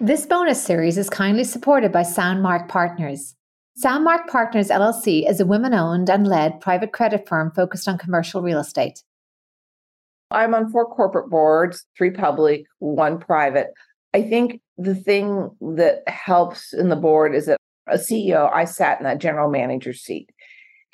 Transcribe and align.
This 0.00 0.26
bonus 0.26 0.62
series 0.62 0.96
is 0.96 1.10
kindly 1.10 1.42
supported 1.42 1.90
by 1.90 2.04
Sound 2.04 2.40
Mark 2.40 2.68
Partners. 2.68 3.34
Sound 3.74 4.04
Mark 4.04 4.28
Partners 4.28 4.68
LLC 4.68 5.28
is 5.28 5.40
a 5.40 5.44
women 5.44 5.74
owned 5.74 6.08
and 6.08 6.24
led 6.24 6.60
private 6.60 6.92
credit 6.92 7.26
firm 7.26 7.50
focused 7.50 7.88
on 7.88 7.98
commercial 7.98 8.40
real 8.40 8.60
estate. 8.60 9.02
I'm 10.30 10.54
on 10.54 10.70
four 10.70 10.86
corporate 10.86 11.30
boards, 11.30 11.84
three 11.96 12.12
public, 12.12 12.66
one 12.78 13.18
private. 13.18 13.72
I 14.14 14.22
think 14.22 14.60
the 14.76 14.94
thing 14.94 15.50
that 15.76 16.08
helps 16.08 16.72
in 16.72 16.90
the 16.90 16.96
board 16.96 17.34
is 17.34 17.46
that 17.46 17.58
a 17.88 17.96
CEO, 17.98 18.48
I 18.54 18.66
sat 18.66 19.00
in 19.00 19.04
that 19.04 19.18
general 19.18 19.50
manager 19.50 19.92
seat. 19.92 20.30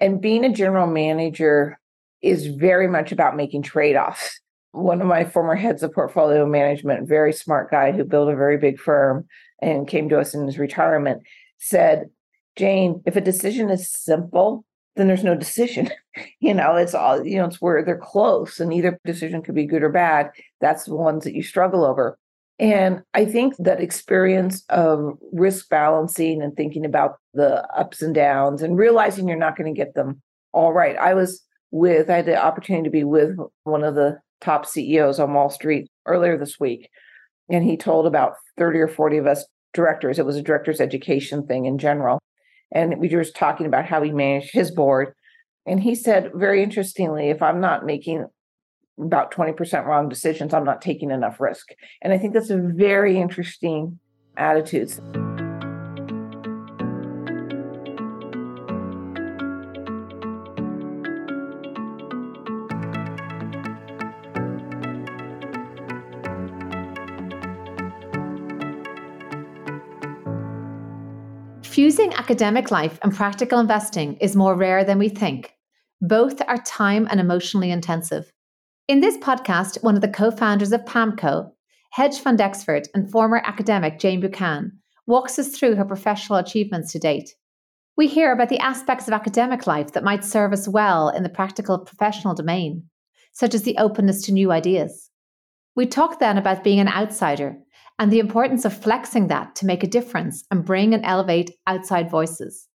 And 0.01 0.19
being 0.19 0.47
a 0.47 0.53
general 0.53 0.87
manager 0.87 1.79
is 2.23 2.47
very 2.47 2.89
much 2.89 3.13
about 3.13 3.37
making 3.37 3.65
trade 3.65 3.97
offs. 3.97 4.41
One 4.75 5.01
of 5.01 5.07
my 5.07 5.25
former 5.25 5.55
heads 5.55 5.85
of 5.85 5.93
portfolio 5.93 6.47
management, 6.47 7.09
very 7.09 7.33
smart 7.33 7.71
guy 7.71 7.93
who 7.93 8.03
built 8.05 8.29
a 8.29 8.37
very 8.37 8.59
big 8.59 8.79
firm 8.79 9.27
and 9.63 9.87
came 9.87 10.09
to 10.09 10.19
us 10.19 10.35
in 10.35 10.47
his 10.47 10.59
retirement, 10.59 11.23
said, 11.59 12.11
Jane, 12.57 13.01
if 13.07 13.15
a 13.15 13.21
decision 13.21 13.71
is 13.71 13.89
simple, 13.89 14.65
then 14.97 15.07
there's 15.07 15.25
no 15.25 15.37
decision. 15.37 15.91
you 16.41 16.53
know, 16.55 16.75
it's 16.75 16.95
all, 16.95 17.25
you 17.25 17.39
know, 17.39 17.47
it's 17.47 17.61
where 17.61 17.85
they're 17.85 17.97
close 17.97 18.59
and 18.59 18.73
either 18.73 18.99
decision 19.05 19.43
could 19.43 19.55
be 19.55 19.65
good 19.65 19.85
or 19.85 19.91
bad. 19.91 20.31
That's 20.61 20.85
the 20.85 20.97
ones 20.97 21.23
that 21.23 21.35
you 21.35 21.43
struggle 21.43 21.85
over. 21.85 22.19
And 22.59 23.03
I 23.15 23.25
think 23.25 23.55
that 23.59 23.81
experience 23.81 24.65
of 24.69 25.19
risk 25.33 25.69
balancing 25.69 26.43
and 26.43 26.57
thinking 26.57 26.85
about 26.85 27.17
the 27.33 27.65
ups 27.77 28.03
and 28.03 28.15
downs 28.15 28.63
and 28.63 28.77
realizing 28.77 29.29
you're 29.29 29.37
not 29.37 29.57
going 29.57 29.73
to 29.73 29.77
get 29.77 29.95
them 29.95 30.21
all 30.53 30.73
right. 30.73 30.97
I 30.97 31.15
was 31.15 31.43
with, 31.73 32.09
I 32.09 32.17
had 32.17 32.27
the 32.27 32.43
opportunity 32.43 32.85
to 32.85 32.91
be 32.91 33.03
with 33.03 33.37
one 33.65 33.83
of 33.83 33.97
the 33.97 34.21
top 34.41 34.67
CEOs 34.67 35.19
on 35.19 35.35
Wall 35.35 35.51
Street 35.51 35.89
earlier 36.07 36.37
this 36.39 36.59
week. 36.61 36.89
And 37.51 37.65
he 37.65 37.77
told 37.77 38.07
about 38.07 38.35
30 38.59 38.81
or 38.81 38.89
40 38.89 39.19
of 39.19 39.27
us 39.27 39.45
directors, 39.73 40.19
it 40.19 40.27
was 40.27 40.37
a 40.37 40.43
director's 40.43 40.81
education 40.81 41.47
thing 41.47 41.67
in 41.67 41.79
general. 41.79 42.19
And 42.73 42.99
we 42.99 43.09
were 43.09 43.23
just 43.23 43.37
talking 43.37 43.67
about 43.67 43.87
how 43.87 44.03
he 44.03 44.11
managed 44.11 44.53
his 44.53 44.71
board. 44.71 45.15
And 45.67 45.81
he 45.81 45.95
said, 45.95 46.31
very 46.35 46.63
interestingly, 46.63 47.31
if 47.31 47.43
I'm 47.43 47.61
not 47.61 47.87
making 47.87 48.27
about 49.01 49.33
20% 49.33 49.87
wrong 49.87 50.09
decisions, 50.09 50.55
I'm 50.55 50.65
not 50.65 50.83
taking 50.83 51.11
enough 51.11 51.41
risk. 51.41 51.71
And 52.03 52.13
I 52.13 52.19
think 52.19 52.35
that's 52.35 52.51
a 52.51 52.59
very 52.59 53.19
interesting 53.21 53.99
attitude. 54.37 54.93
Fusing 71.85 72.15
academic 72.15 72.71
life 72.71 72.99
and 73.03 73.15
practical 73.15 73.59
investing 73.59 74.17
is 74.17 74.35
more 74.35 74.57
rare 74.57 74.85
than 74.85 74.99
we 74.99 75.11
think. 75.11 75.53
Both 76.01 76.41
are 76.49 76.57
time 76.57 77.07
and 77.11 77.21
emotionally 77.21 77.71
intensive. 77.71 78.33
In 78.89 79.01
this 79.01 79.19
podcast, 79.19 79.83
one 79.83 79.95
of 79.95 80.01
the 80.01 80.09
co 80.09 80.31
founders 80.31 80.73
of 80.73 80.87
PAAMCO, 80.87 81.51
hedge 81.91 82.21
fund 82.21 82.41
expert 82.41 82.89
and 82.95 83.11
former 83.11 83.43
academic 83.45 83.99
Jane 83.99 84.23
Buchan, 84.23 84.73
walks 85.07 85.39
us 85.39 85.49
through 85.49 85.75
her 85.75 85.85
professional 85.85 86.39
achievements 86.39 86.91
to 86.93 86.99
date. 86.99 87.35
We 87.99 88.07
hear 88.07 88.33
about 88.33 88.49
the 88.49 88.61
aspects 88.61 89.07
of 89.07 89.13
academic 89.13 89.67
life 89.67 89.93
that 89.93 90.05
might 90.05 90.25
serve 90.25 90.55
us 90.55 90.67
well 90.67 91.11
in 91.11 91.23
the 91.23 91.29
practical 91.29 91.79
professional 91.79 92.33
domain, 92.33 92.85
such 93.35 93.55
as 93.55 93.65
the 93.65 93.77
openness 93.77 94.23
to 94.23 94.33
new 94.33 94.53
ideas. 94.53 95.11
We 95.77 95.85
talk 95.85 96.19
then 96.19 96.39
about 96.39 96.65
being 96.65 96.81
an 96.81 96.89
outsider 96.89 97.59
and 97.99 98.13
the 98.13 98.19
importance 98.19 98.65
of 98.65 98.77
flexing 98.77 99.29
that 99.29 99.55
to 99.57 99.67
make 99.67 99.83
a 99.83 99.89
difference 99.89 100.45
and 100.51 100.65
bring 100.65 100.95
and 100.95 101.05
elevate 101.05 101.51
outside 101.67 102.11
voices. 102.11 102.69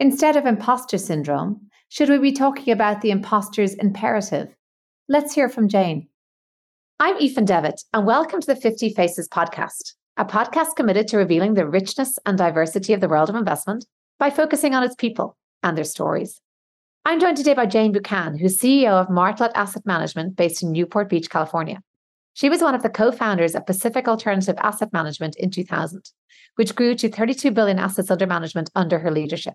Instead 0.00 0.36
of 0.36 0.44
imposter 0.44 0.98
syndrome, 0.98 1.60
should 1.88 2.08
we 2.08 2.18
be 2.18 2.32
talking 2.32 2.72
about 2.72 3.00
the 3.00 3.10
imposter's 3.10 3.74
imperative? 3.74 4.48
Let's 5.08 5.34
hear 5.34 5.48
from 5.48 5.68
Jane. 5.68 6.08
I'm 6.98 7.16
Aoife 7.16 7.44
Devitt, 7.44 7.82
and 7.92 8.06
welcome 8.06 8.40
to 8.40 8.46
the 8.46 8.56
50 8.56 8.92
Faces 8.94 9.28
podcast, 9.28 9.92
a 10.16 10.24
podcast 10.24 10.74
committed 10.76 11.06
to 11.08 11.16
revealing 11.16 11.54
the 11.54 11.66
richness 11.66 12.18
and 12.26 12.36
diversity 12.36 12.92
of 12.92 13.00
the 13.00 13.08
world 13.08 13.30
of 13.30 13.36
investment 13.36 13.86
by 14.18 14.30
focusing 14.30 14.74
on 14.74 14.82
its 14.82 14.96
people 14.96 15.36
and 15.62 15.76
their 15.76 15.84
stories. 15.84 16.40
I'm 17.04 17.20
joined 17.20 17.36
today 17.36 17.54
by 17.54 17.66
Jane 17.66 17.92
Buchan, 17.92 18.36
who's 18.36 18.58
CEO 18.58 18.90
of 18.90 19.06
Martlet 19.06 19.52
Asset 19.54 19.86
Management 19.86 20.34
based 20.34 20.62
in 20.62 20.72
Newport 20.72 21.08
Beach, 21.08 21.30
California. 21.30 21.80
She 22.36 22.50
was 22.50 22.60
one 22.60 22.74
of 22.74 22.82
the 22.82 22.90
co 22.90 23.12
founders 23.12 23.54
of 23.54 23.64
Pacific 23.64 24.06
Alternative 24.06 24.56
Asset 24.58 24.92
Management 24.92 25.36
in 25.36 25.50
2000, 25.50 26.10
which 26.56 26.74
grew 26.74 26.94
to 26.94 27.08
32 27.08 27.50
billion 27.50 27.78
assets 27.78 28.10
under 28.10 28.26
management 28.26 28.70
under 28.74 28.98
her 28.98 29.10
leadership. 29.10 29.54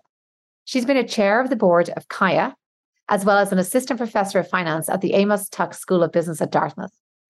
She's 0.64 0.84
been 0.84 0.96
a 0.96 1.06
chair 1.06 1.40
of 1.40 1.48
the 1.48 1.54
board 1.54 1.90
of 1.90 2.08
CAIA, 2.08 2.54
as 3.08 3.24
well 3.24 3.38
as 3.38 3.52
an 3.52 3.60
assistant 3.60 3.98
professor 3.98 4.40
of 4.40 4.48
finance 4.48 4.88
at 4.88 5.00
the 5.00 5.14
Amos 5.14 5.48
Tuck 5.48 5.74
School 5.74 6.02
of 6.02 6.10
Business 6.10 6.42
at 6.42 6.50
Dartmouth, 6.50 6.90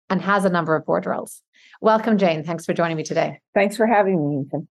and 0.09 0.21
has 0.21 0.43
a 0.43 0.49
number 0.49 0.75
of 0.75 0.85
board 0.85 1.05
roles. 1.05 1.41
Welcome, 1.79 2.17
Jane. 2.17 2.43
Thanks 2.43 2.65
for 2.65 2.73
joining 2.73 2.97
me 2.97 3.03
today. 3.03 3.39
Thanks 3.53 3.77
for 3.77 3.87
having 3.87 4.29
me, 4.29 4.43
Aoife. 4.51 4.65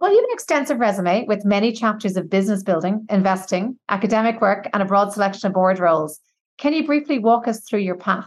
Well, 0.00 0.10
you 0.10 0.16
have 0.16 0.24
an 0.24 0.32
extensive 0.32 0.80
resume 0.80 1.26
with 1.28 1.44
many 1.44 1.70
chapters 1.70 2.16
of 2.16 2.28
business 2.28 2.64
building, 2.64 3.06
investing, 3.10 3.78
academic 3.88 4.40
work, 4.40 4.68
and 4.72 4.82
a 4.82 4.86
broad 4.86 5.12
selection 5.12 5.46
of 5.46 5.52
board 5.52 5.78
roles. 5.78 6.18
Can 6.58 6.72
you 6.72 6.84
briefly 6.84 7.20
walk 7.20 7.46
us 7.46 7.60
through 7.60 7.82
your 7.82 7.96
path? 7.96 8.26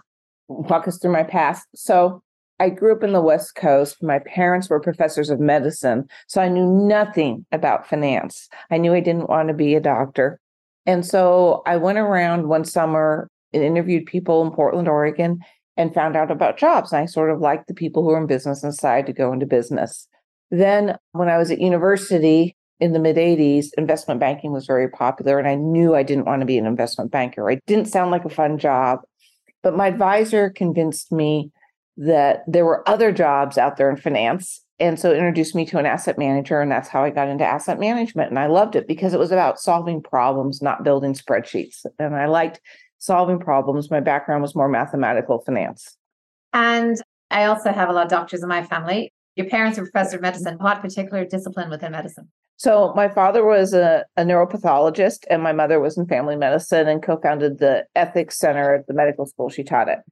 Walk 0.69 0.87
us 0.87 0.99
through 0.99 1.13
my 1.13 1.23
past. 1.23 1.67
So, 1.75 2.21
I 2.59 2.69
grew 2.69 2.95
up 2.95 3.03
in 3.03 3.13
the 3.13 3.21
West 3.21 3.55
Coast. 3.55 4.01
My 4.01 4.19
parents 4.19 4.69
were 4.69 4.79
professors 4.79 5.29
of 5.29 5.39
medicine, 5.39 6.07
so 6.27 6.41
I 6.41 6.47
knew 6.47 6.65
nothing 6.65 7.45
about 7.51 7.87
finance. 7.87 8.47
I 8.71 8.77
knew 8.77 8.93
I 8.93 8.99
didn't 8.99 9.27
want 9.27 9.47
to 9.49 9.53
be 9.53 9.75
a 9.75 9.81
doctor. 9.81 10.39
And 10.85 11.05
so 11.05 11.61
I 11.65 11.77
went 11.77 11.97
around 11.97 12.47
one 12.47 12.65
summer 12.65 13.29
and 13.53 13.63
interviewed 13.63 14.05
people 14.05 14.45
in 14.45 14.51
Portland, 14.51 14.87
Oregon, 14.87 15.39
and 15.77 15.93
found 15.93 16.15
out 16.15 16.31
about 16.31 16.57
jobs. 16.57 16.91
And 16.91 17.01
I 17.01 17.05
sort 17.05 17.31
of 17.31 17.39
liked 17.39 17.67
the 17.67 17.73
people 17.73 18.03
who 18.03 18.09
were 18.09 18.17
in 18.17 18.27
business 18.27 18.63
and 18.63 18.71
decided 18.71 19.05
to 19.07 19.13
go 19.13 19.33
into 19.33 19.45
business. 19.45 20.07
Then, 20.51 20.97
when 21.13 21.29
I 21.29 21.37
was 21.37 21.49
at 21.49 21.59
university 21.59 22.55
in 22.79 22.93
the 22.93 22.99
mid 22.99 23.15
80s, 23.15 23.67
investment 23.77 24.19
banking 24.19 24.51
was 24.51 24.65
very 24.65 24.89
popular. 24.89 25.39
And 25.39 25.47
I 25.47 25.55
knew 25.55 25.95
I 25.95 26.03
didn't 26.03 26.25
want 26.25 26.41
to 26.41 26.45
be 26.45 26.57
an 26.57 26.65
investment 26.65 27.11
banker. 27.11 27.49
It 27.49 27.63
didn't 27.65 27.87
sound 27.87 28.11
like 28.11 28.25
a 28.25 28.29
fun 28.29 28.59
job. 28.59 28.99
But 29.63 29.75
my 29.75 29.87
advisor 29.87 30.49
convinced 30.49 31.11
me 31.11 31.51
that 31.97 32.43
there 32.47 32.65
were 32.65 32.87
other 32.87 33.11
jobs 33.11 33.57
out 33.57 33.77
there 33.77 33.89
in 33.89 33.97
finance 33.97 34.61
and 34.79 34.99
so 34.99 35.13
introduced 35.13 35.55
me 35.55 35.65
to 35.65 35.77
an 35.77 35.85
asset 35.85 36.17
manager 36.17 36.59
and 36.59 36.71
that's 36.71 36.89
how 36.89 37.03
i 37.03 37.11
got 37.11 37.27
into 37.27 37.45
asset 37.45 37.79
management 37.79 38.31
and 38.31 38.39
i 38.39 38.47
loved 38.47 38.75
it 38.75 38.87
because 38.87 39.13
it 39.13 39.19
was 39.19 39.31
about 39.31 39.59
solving 39.59 40.01
problems 40.01 40.59
not 40.59 40.83
building 40.83 41.13
spreadsheets 41.13 41.85
and 41.99 42.15
i 42.15 42.25
liked 42.25 42.59
solving 43.03 43.37
problems. 43.37 43.91
My 43.91 43.99
background 43.99 44.41
was 44.41 44.55
more 44.55 44.69
mathematical 44.69 45.39
finance. 45.39 45.97
And 46.53 46.97
i 47.29 47.45
also 47.45 47.71
have 47.71 47.89
a 47.89 47.93
lot 47.93 48.05
of 48.05 48.09
doctors 48.09 48.43
in 48.43 48.49
my 48.49 48.63
family. 48.63 49.11
Your 49.35 49.47
parents 49.47 49.77
are 49.77 49.83
professor 49.83 50.17
of 50.17 50.21
medicine 50.21 50.57
what 50.59 50.81
particular 50.81 51.25
discipline 51.25 51.69
within 51.69 51.91
medicine 51.91 52.29
so 52.63 52.93
my 52.95 53.09
father 53.09 53.43
was 53.45 53.73
a, 53.73 54.05
a 54.17 54.23
neuropathologist 54.23 55.25
and 55.29 55.43
my 55.43 55.51
mother 55.51 55.79
was 55.79 55.97
in 55.97 56.05
family 56.07 56.35
medicine 56.35 56.87
and 56.87 57.03
co-founded 57.03 57.59
the 57.59 57.83
ethics 57.95 58.37
center 58.37 58.75
at 58.75 58.87
the 58.87 58.93
medical 58.93 59.25
school 59.25 59.49
she 59.49 59.63
taught 59.63 59.89
at 59.89 60.03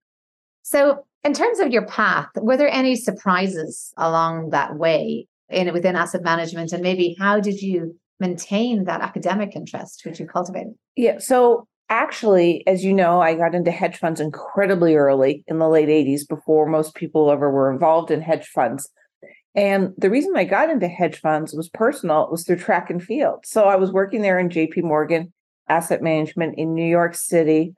so 0.64 1.04
in 1.24 1.34
terms 1.34 1.60
of 1.60 1.72
your 1.72 1.86
path, 1.86 2.30
were 2.36 2.58
there 2.58 2.70
any 2.70 2.96
surprises 2.96 3.94
along 3.98 4.50
that 4.50 4.78
way 4.78 5.28
in 5.50 5.72
within 5.74 5.96
asset 5.96 6.24
management, 6.24 6.72
and 6.72 6.82
maybe 6.82 7.16
how 7.20 7.40
did 7.40 7.62
you 7.62 7.96
maintain 8.20 8.86
that 8.86 9.02
academic 9.02 9.56
interest 9.56 10.02
which 10.06 10.20
you 10.20 10.26
cultivated? 10.26 10.74
Yeah, 10.96 11.20
so 11.20 11.68
actually, 11.90 12.66
as 12.68 12.84
you 12.84 12.94
know, 12.94 13.22
I 13.22 13.36
got 13.36 13.54
into 13.54 13.72
hedge 13.72 13.98
funds 13.98 14.20
incredibly 14.20 14.96
early 14.96 15.44
in 15.48 15.60
the 15.60 15.68
late 15.68 15.90
80s 15.90 16.28
before 16.28 16.66
most 16.68 16.96
people 16.96 17.30
ever 17.32 17.52
were 17.52 17.72
involved 17.72 18.12
in 18.12 18.22
hedge 18.22 18.48
funds. 18.48 18.90
And 19.54 19.94
the 19.98 20.10
reason 20.10 20.36
I 20.36 20.46
got 20.46 20.70
into 20.70 20.88
hedge 20.88 21.20
funds 21.20 21.54
was 21.54 21.70
personal, 21.70 22.24
it 22.24 22.32
was 22.32 22.46
through 22.46 22.58
track 22.58 22.90
and 22.90 23.04
field. 23.04 23.46
So 23.46 23.66
I 23.66 23.76
was 23.76 23.92
working 23.92 24.22
there 24.22 24.40
in 24.40 24.50
JP 24.50 24.84
Morgan 24.84 25.34
Asset 25.68 26.02
Management 26.02 26.56
in 26.58 26.74
New 26.74 26.88
York 26.88 27.16
City 27.16 27.74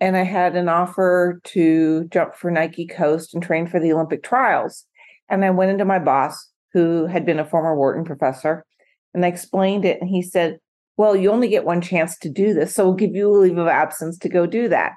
and 0.00 0.16
I 0.16 0.24
had 0.24 0.56
an 0.56 0.68
offer 0.68 1.40
to 1.44 2.04
jump 2.04 2.34
for 2.34 2.50
Nike 2.50 2.86
Coast 2.86 3.34
and 3.34 3.42
train 3.42 3.66
for 3.66 3.78
the 3.78 3.92
Olympic 3.92 4.22
trials. 4.22 4.86
And 5.28 5.44
I 5.44 5.50
went 5.50 5.70
into 5.70 5.84
my 5.84 5.98
boss, 5.98 6.48
who 6.72 7.06
had 7.06 7.26
been 7.26 7.38
a 7.38 7.44
former 7.44 7.76
Wharton 7.76 8.04
professor, 8.04 8.64
and 9.12 9.24
I 9.24 9.28
explained 9.28 9.84
it. 9.84 10.00
And 10.00 10.08
he 10.08 10.22
said, 10.22 10.58
Well, 10.96 11.14
you 11.14 11.30
only 11.30 11.48
get 11.48 11.66
one 11.66 11.82
chance 11.82 12.18
to 12.20 12.30
do 12.30 12.54
this. 12.54 12.74
So 12.74 12.86
we'll 12.86 12.94
give 12.94 13.14
you 13.14 13.30
a 13.30 13.36
leave 13.36 13.58
of 13.58 13.68
absence 13.68 14.18
to 14.18 14.28
go 14.28 14.46
do 14.46 14.68
that. 14.68 14.92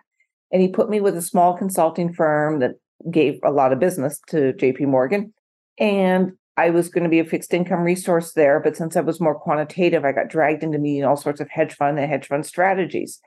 And 0.52 0.62
he 0.62 0.70
put 0.70 0.90
me 0.90 1.02
with 1.02 1.18
a 1.18 1.22
small 1.22 1.58
consulting 1.58 2.14
firm 2.14 2.60
that 2.60 2.76
gave 3.12 3.40
a 3.44 3.52
lot 3.52 3.74
of 3.74 3.80
business 3.80 4.20
to 4.28 4.54
JP 4.54 4.88
Morgan. 4.88 5.34
And 5.80 6.34
I 6.56 6.70
was 6.70 6.90
going 6.90 7.04
to 7.04 7.10
be 7.10 7.20
a 7.20 7.26
fixed 7.26 7.54
income 7.54 7.82
resource 7.82 8.34
there. 8.34 8.60
But 8.60 8.78
since 8.78 8.96
I 8.96 9.02
was 9.02 9.20
more 9.20 9.38
quantitative, 9.38 10.06
I 10.06 10.12
got 10.12 10.30
dragged 10.30 10.64
into 10.64 10.78
meeting 10.78 11.04
all 11.04 11.18
sorts 11.18 11.42
of 11.42 11.50
hedge 11.50 11.74
fund 11.74 11.98
and 11.98 12.10
hedge 12.10 12.28
fund 12.28 12.46
strategies. 12.46 13.20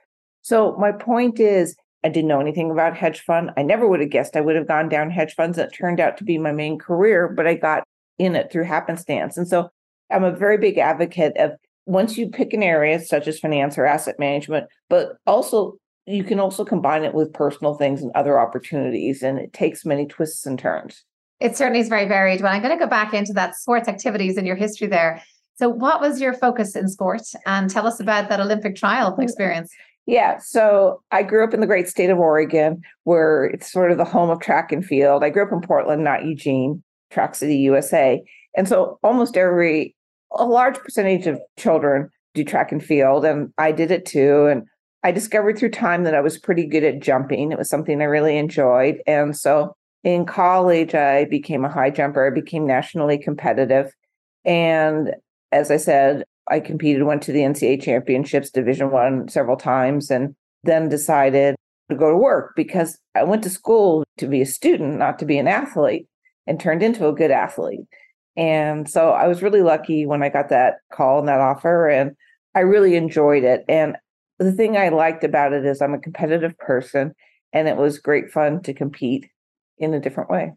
So 0.43 0.77
my 0.79 0.93
point 0.93 1.41
is, 1.41 1.77
I 2.05 2.09
didn't 2.09 2.29
know 2.29 2.41
anything 2.41 2.71
about 2.71 2.97
hedge 2.97 3.21
fund. 3.21 3.51
I 3.57 3.63
never 3.63 3.89
would 3.89 4.01
have 4.01 4.11
guessed 4.11 4.37
I 4.37 4.41
would 4.41 4.55
have 4.55 4.69
gone 4.69 4.89
down 4.89 5.11
hedge 5.11 5.35
funds. 5.35 5.59
It 5.59 5.73
turned 5.75 5.99
out 5.99 6.17
to 6.19 6.25
be 6.25 6.39
my 6.39 6.53
main 6.53 6.79
career, 6.79 7.27
but 7.29 7.49
I 7.49 7.55
got 7.55 7.83
in 8.19 8.37
it 8.37 8.53
through 8.53 8.65
happenstance. 8.65 9.37
And 9.37 9.49
so 9.49 9.71
I'm 10.11 10.23
a 10.23 10.31
very 10.31 10.57
big 10.57 10.79
advocate 10.79 11.37
of 11.37 11.53
once 11.85 12.17
you 12.17 12.29
pick 12.29 12.53
an 12.53 12.63
area 12.63 13.01
such 13.01 13.27
as 13.27 13.41
finance 13.41 13.77
or 13.77 13.87
asset 13.87 14.21
management, 14.21 14.67
but 14.89 15.17
also 15.27 15.79
you 16.07 16.23
can 16.23 16.39
also 16.39 16.65
combine 16.65 17.03
it 17.03 17.15
with 17.15 17.33
personal 17.33 17.75
things 17.75 18.03
and 18.03 18.13
other 18.15 18.39
opportunities, 18.39 19.23
and 19.23 19.39
it 19.39 19.53
takes 19.53 19.85
many 19.85 20.07
twists 20.07 20.47
and 20.47 20.59
turns. 20.59 21.05
It 21.41 21.57
certainly 21.57 21.81
is 21.81 21.89
very 21.89 22.07
varied. 22.07 22.41
Well, 22.41 22.53
I'm 22.53 22.63
going 22.63 22.77
to 22.77 22.83
go 22.83 22.89
back 22.89 23.13
into 23.13 23.33
that 23.35 23.57
sports 23.57 23.89
activities 23.89 24.37
and 24.37 24.47
your 24.47 24.57
history 24.57 24.87
there. 24.87 25.23
So, 25.59 25.69
what 25.69 26.01
was 26.01 26.21
your 26.21 26.35
focus 26.35 26.77
in 26.77 26.89
sport? 26.89 27.23
And 27.47 27.71
tell 27.71 27.87
us 27.87 28.01
about 28.01 28.29
that 28.29 28.41
Olympic 28.41 28.77
trial 28.77 29.17
experience. 29.19 29.71
Yeah, 30.07 30.39
so 30.39 31.03
I 31.11 31.25
grew 31.25 31.43
up 31.45 31.53
in 31.53 31.61
the 31.61 31.67
great 31.67 31.89
state 31.89 32.11
of 32.11 32.19
Oregon, 32.19 32.81
where 33.05 33.47
it's 33.47 33.71
sort 33.71 33.91
of 33.91 33.99
the 33.99 34.05
home 34.05 34.31
of 34.31 34.41
track 34.41 34.71
and 34.71 34.85
field. 34.85 35.25
I 35.25 35.31
grew 35.31 35.43
up 35.45 35.53
in 35.53 35.61
Portland, 35.61 36.05
not 36.05 36.25
Eugene, 36.25 36.83
Track 37.11 37.35
City, 37.35 37.57
USA. 37.57 38.23
And 38.57 38.69
so 38.69 38.99
almost 39.03 39.37
every, 39.37 39.97
a 40.33 40.45
large 40.45 40.79
percentage 40.79 41.27
of 41.27 41.41
children 41.59 42.09
do 42.35 42.45
track 42.45 42.71
and 42.71 42.85
field, 42.85 43.25
and 43.25 43.53
I 43.59 43.73
did 43.73 43.91
it 43.91 44.07
too. 44.07 44.47
And 44.47 44.63
I 45.03 45.11
discovered 45.11 45.59
through 45.59 45.71
time 45.71 46.05
that 46.05 46.15
I 46.15 46.21
was 46.21 46.39
pretty 46.39 46.67
good 46.67 46.85
at 46.85 47.01
jumping. 47.01 47.51
It 47.51 47.59
was 47.59 47.69
something 47.69 48.01
I 48.01 48.05
really 48.05 48.37
enjoyed. 48.37 49.03
And 49.07 49.37
so 49.37 49.75
in 50.07 50.25
college, 50.25 50.95
I 50.95 51.25
became 51.25 51.65
a 51.65 51.69
high 51.69 51.91
jumper. 51.91 52.25
I 52.25 52.31
became 52.31 52.65
nationally 52.65 53.19
competitive. 53.19 53.93
And 54.45 55.17
as 55.51 55.73
I 55.73 55.79
said, 55.79 56.23
I 56.49 56.61
competed, 56.61 57.03
went 57.03 57.23
to 57.23 57.33
the 57.33 57.41
NCAA 57.41 57.83
championships, 57.83 58.51
Division 58.51 58.93
One 58.93 59.27
several 59.27 59.57
times, 59.57 60.09
and 60.13 60.37
then 60.63 60.89
decided 60.89 61.57
to 61.91 61.97
go 61.97 62.09
to 62.09 62.17
work 62.17 62.53
because 62.55 62.97
I 63.17 63.25
went 63.25 63.43
to 63.43 63.51
school 63.51 64.05
to 64.19 64.29
be 64.29 64.41
a 64.41 64.47
student, 64.47 64.97
not 64.97 65.19
to 65.19 65.27
be 65.27 65.39
an 65.39 65.49
athlete, 65.49 66.07
and 66.47 66.61
turned 66.61 66.85
into 66.85 67.09
a 67.09 67.13
good 67.13 67.33
athlete. 67.33 67.81
And 68.37 68.89
so 68.89 69.11
I 69.11 69.27
was 69.27 69.43
really 69.43 69.63
lucky 69.63 70.07
when 70.07 70.23
I 70.23 70.29
got 70.29 70.51
that 70.51 70.77
call 70.93 71.19
and 71.19 71.27
that 71.27 71.41
offer, 71.41 71.89
and 71.89 72.15
I 72.55 72.61
really 72.61 72.95
enjoyed 72.95 73.43
it. 73.43 73.65
And 73.69 73.97
the 74.39 74.53
thing 74.53 74.77
I 74.77 74.91
liked 74.91 75.25
about 75.25 75.53
it 75.53 75.65
is 75.65 75.83
I'm 75.83 75.95
a 75.95 75.99
competitive 75.99 76.57
person, 76.59 77.13
and 77.53 77.67
it 77.67 77.77
was 77.77 77.99
great 77.99 78.31
fun 78.31 78.63
to 78.63 78.73
compete 78.73 79.29
in 79.79 79.95
a 79.95 80.01
different 80.01 80.31
way. 80.31 80.53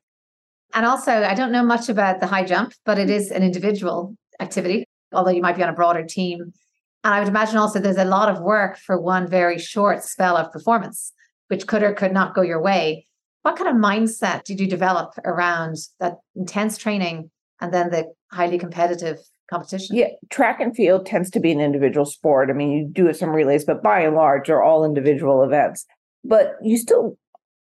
And 0.74 0.86
also, 0.86 1.12
I 1.12 1.34
don't 1.34 1.52
know 1.52 1.64
much 1.64 1.90
about 1.90 2.20
the 2.20 2.28
high 2.28 2.44
jump, 2.44 2.74
but 2.86 3.00
it 3.00 3.10
is 3.10 3.32
an 3.32 3.44
individual 3.44 4.16
activity 4.40 4.86
although 5.14 5.32
you 5.32 5.42
might 5.42 5.56
be 5.56 5.64
on 5.64 5.70
a 5.70 5.74
broader 5.74 6.04
team. 6.04 6.54
And 7.04 7.14
I 7.14 7.20
would 7.20 7.30
imagine 7.30 7.58
also 7.58 7.80
there's 7.80 7.98
a 7.98 8.06
lot 8.06 8.30
of 8.30 8.42
work 8.42 8.78
for 8.78 9.00
one 9.00 9.28
very 9.28 9.58
short 9.58 10.04
spell 10.04 10.36
of 10.36 10.52
performance, 10.52 11.14
which 11.48 11.68
could 11.68 11.84
or 11.84 11.94
could 11.94 12.12
not 12.12 12.36
go 12.36 12.42
your 12.42 12.62
way. 12.62 13.06
What 13.44 13.56
kind 13.56 13.70
of 13.70 13.76
mindset 13.76 14.44
did 14.44 14.60
you 14.60 14.68
develop 14.68 15.14
around 15.24 15.78
that 16.00 16.16
intense 16.36 16.78
training 16.78 17.32
and 17.62 17.74
then 17.74 17.90
the 17.90 18.12
highly 18.32 18.58
competitive 18.58 19.18
competition? 19.50 19.96
Yeah, 19.96 20.10
track 20.30 20.60
and 20.60 20.76
field 20.76 21.06
tends 21.06 21.30
to 21.32 21.40
be 21.40 21.52
an 21.52 21.62
individual 21.62 22.06
sport. 22.06 22.50
I 22.50 22.54
mean, 22.54 22.72
you 22.72 22.90
do 22.92 23.12
some 23.14 23.30
relays, 23.30 23.64
but 23.64 23.82
by 23.82 24.02
and 24.02 24.16
large, 24.16 24.48
they're 24.48 24.62
all 24.62 24.84
individual 24.84 25.42
events. 25.42 25.86
But 26.26 26.56
you 26.62 26.78
still 26.78 27.18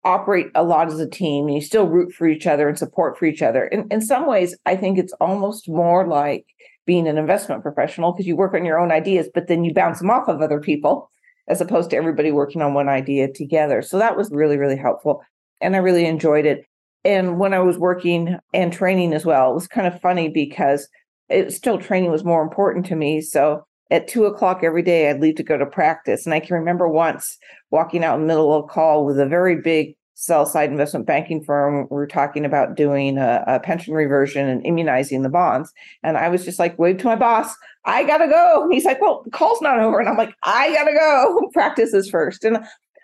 operate 0.07 0.47
a 0.55 0.63
lot 0.63 0.87
as 0.87 0.99
a 1.01 1.09
team 1.09 1.47
and 1.47 1.55
you 1.55 1.61
still 1.61 1.87
root 1.87 2.13
for 2.13 2.27
each 2.27 2.47
other 2.47 2.69
and 2.69 2.79
support 2.79 3.17
for 3.17 3.25
each 3.25 3.41
other. 3.41 3.65
In, 3.67 3.87
in 3.91 4.01
some 4.01 4.25
ways, 4.25 4.55
I 4.65 4.77
think 4.77 4.97
it's 4.97 5.13
almost 5.19 5.67
more 5.67 6.07
like 6.07 6.45
being 6.85 7.07
an 7.09 7.17
investment 7.17 7.61
professional 7.61 8.13
because 8.13 8.25
you 8.25 8.37
work 8.37 8.53
on 8.53 8.63
your 8.63 8.79
own 8.79 8.89
ideas, 8.89 9.27
but 9.33 9.47
then 9.47 9.65
you 9.65 9.73
bounce 9.73 9.99
them 9.99 10.09
off 10.09 10.29
of 10.29 10.41
other 10.41 10.61
people 10.61 11.11
as 11.49 11.59
opposed 11.59 11.89
to 11.89 11.97
everybody 11.97 12.31
working 12.31 12.61
on 12.61 12.73
one 12.73 12.87
idea 12.87 13.31
together. 13.31 13.81
So 13.81 13.99
that 13.99 14.15
was 14.15 14.31
really, 14.31 14.57
really 14.57 14.77
helpful. 14.77 15.21
And 15.59 15.75
I 15.75 15.79
really 15.79 16.05
enjoyed 16.05 16.45
it. 16.45 16.65
And 17.03 17.37
when 17.37 17.53
I 17.53 17.59
was 17.59 17.77
working 17.77 18.37
and 18.53 18.71
training 18.71 19.13
as 19.13 19.25
well, 19.25 19.51
it 19.51 19.55
was 19.55 19.67
kind 19.67 19.87
of 19.87 19.99
funny 19.99 20.29
because 20.29 20.87
it 21.27 21.51
still 21.51 21.77
training 21.77 22.11
was 22.11 22.23
more 22.23 22.41
important 22.41 22.85
to 22.85 22.95
me. 22.95 23.19
So 23.19 23.65
at 23.91 24.07
two 24.07 24.25
o'clock 24.25 24.61
every 24.63 24.83
day, 24.83 25.09
I'd 25.09 25.21
leave 25.21 25.35
to 25.35 25.43
go 25.43 25.57
to 25.57 25.65
practice. 25.65 26.25
And 26.25 26.33
I 26.33 26.39
can 26.39 26.55
remember 26.55 26.87
once 26.87 27.37
walking 27.71 28.03
out 28.03 28.15
in 28.15 28.21
the 28.21 28.27
middle 28.27 28.53
of 28.53 28.63
a 28.63 28.67
call 28.67 29.05
with 29.05 29.19
a 29.19 29.25
very 29.25 29.55
big 29.61 29.96
sell 30.19 30.47
side 30.47 30.71
investment 30.71 31.05
banking 31.05 31.43
firm. 31.43 31.83
We 31.91 31.95
were 31.95 32.07
talking 32.07 32.43
about 32.43 32.75
doing 32.75 33.19
a, 33.19 33.43
a, 33.45 33.59
pension 33.59 33.93
reversion 33.93 34.49
and 34.49 34.65
immunizing 34.65 35.21
the 35.21 35.29
bonds. 35.29 35.71
And 36.01 36.17
I 36.17 36.27
was 36.27 36.43
just 36.43 36.57
like, 36.57 36.77
wave 36.79 36.97
to 36.97 37.05
my 37.05 37.15
boss, 37.15 37.53
I 37.85 38.03
gotta 38.03 38.27
go. 38.27 38.63
And 38.63 38.73
he's 38.73 38.83
like, 38.83 38.99
well, 38.99 39.21
the 39.23 39.29
call's 39.29 39.61
not 39.61 39.77
over. 39.77 39.99
And 39.99 40.09
I'm 40.09 40.17
like, 40.17 40.33
I 40.43 40.73
gotta 40.73 40.93
go. 40.93 41.49
Practice 41.53 42.09
first. 42.09 42.43
And 42.43 42.57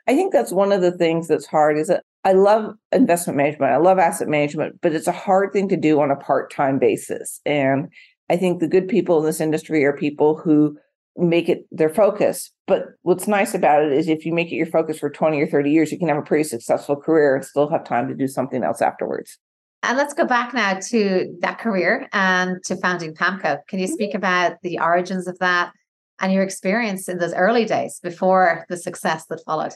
I 0.08 0.16
think 0.16 0.34
that's 0.34 0.52
one 0.52 0.72
of 0.72 0.82
the 0.82 0.92
things 0.92 1.28
that's 1.28 1.46
hard 1.46 1.78
is 1.78 1.88
that 1.88 2.04
I 2.24 2.34
love 2.34 2.74
investment 2.92 3.38
management. 3.38 3.72
I 3.72 3.78
love 3.78 4.00
asset 4.00 4.28
management, 4.28 4.80
but 4.82 4.94
it's 4.94 5.08
a 5.08 5.12
hard 5.12 5.54
thing 5.54 5.70
to 5.70 5.78
do 5.78 6.02
on 6.02 6.10
a 6.10 6.16
part-time 6.16 6.80
basis. 6.80 7.42
And 7.46 7.90
I 8.28 8.38
think 8.38 8.60
the 8.60 8.68
good 8.68 8.88
people 8.88 9.20
in 9.20 9.26
this 9.26 9.40
industry 9.40 9.86
are 9.86 9.96
people 9.96 10.36
who 10.36 10.80
make 11.18 11.50
it 11.50 11.66
their 11.72 11.90
focus. 11.90 12.52
But 12.66 12.86
what's 13.02 13.28
nice 13.28 13.54
about 13.54 13.84
it 13.84 13.92
is 13.92 14.08
if 14.08 14.26
you 14.26 14.34
make 14.34 14.52
it 14.52 14.56
your 14.56 14.66
focus 14.66 15.00
for 15.00 15.10
20 15.10 15.42
or 15.42 15.48
30 15.48 15.72
years, 15.72 15.92
you 15.92 16.00
can 16.00 16.08
have 16.08 16.18
a 16.18 16.24
pretty 16.24 16.44
successful 16.44 16.96
career 16.96 17.36
and 17.36 17.46
still 17.46 17.70
have 17.70 17.84
time 17.84 18.08
to 18.08 18.16
do 18.16 18.28
something 18.28 18.64
else 18.64 18.82
afterwards. 18.82 19.38
And 19.84 19.98
let's 19.98 20.14
go 20.14 20.26
back 20.26 20.54
now 20.54 20.80
to 20.80 21.36
that 21.42 21.60
career 21.60 22.08
and 22.14 22.64
to 22.64 22.78
founding 22.78 23.14
PAAMCO. 23.14 23.60
Can 23.68 23.80
you 23.80 23.86
mm-hmm. 23.86 23.94
speak 23.94 24.14
about 24.14 24.56
the 24.64 24.80
origins 24.80 25.28
of 25.28 25.38
that 25.40 25.74
and 26.20 26.32
your 26.32 26.44
experience 26.44 27.10
in 27.10 27.18
those 27.18 27.34
early 27.34 27.66
days 27.66 28.00
before 28.02 28.66
the 28.70 28.78
success 28.78 29.26
that 29.26 29.44
followed? 29.46 29.74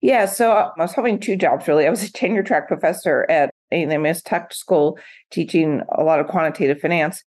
Yeah, 0.00 0.24
so 0.24 0.52
uh, 0.52 0.70
I 0.78 0.82
was 0.82 0.94
having 0.94 1.20
two 1.20 1.36
jobs 1.36 1.68
really. 1.68 1.86
I 1.86 1.90
was 1.90 2.02
a 2.02 2.10
tenure 2.10 2.42
track 2.42 2.68
professor 2.68 3.26
at 3.28 3.50
Amos 3.70 4.22
Tuck 4.22 4.54
School 4.54 4.98
teaching 5.30 5.82
a 5.92 6.02
lot 6.02 6.20
of 6.20 6.26
quantitative 6.26 6.80
finance. 6.80 7.22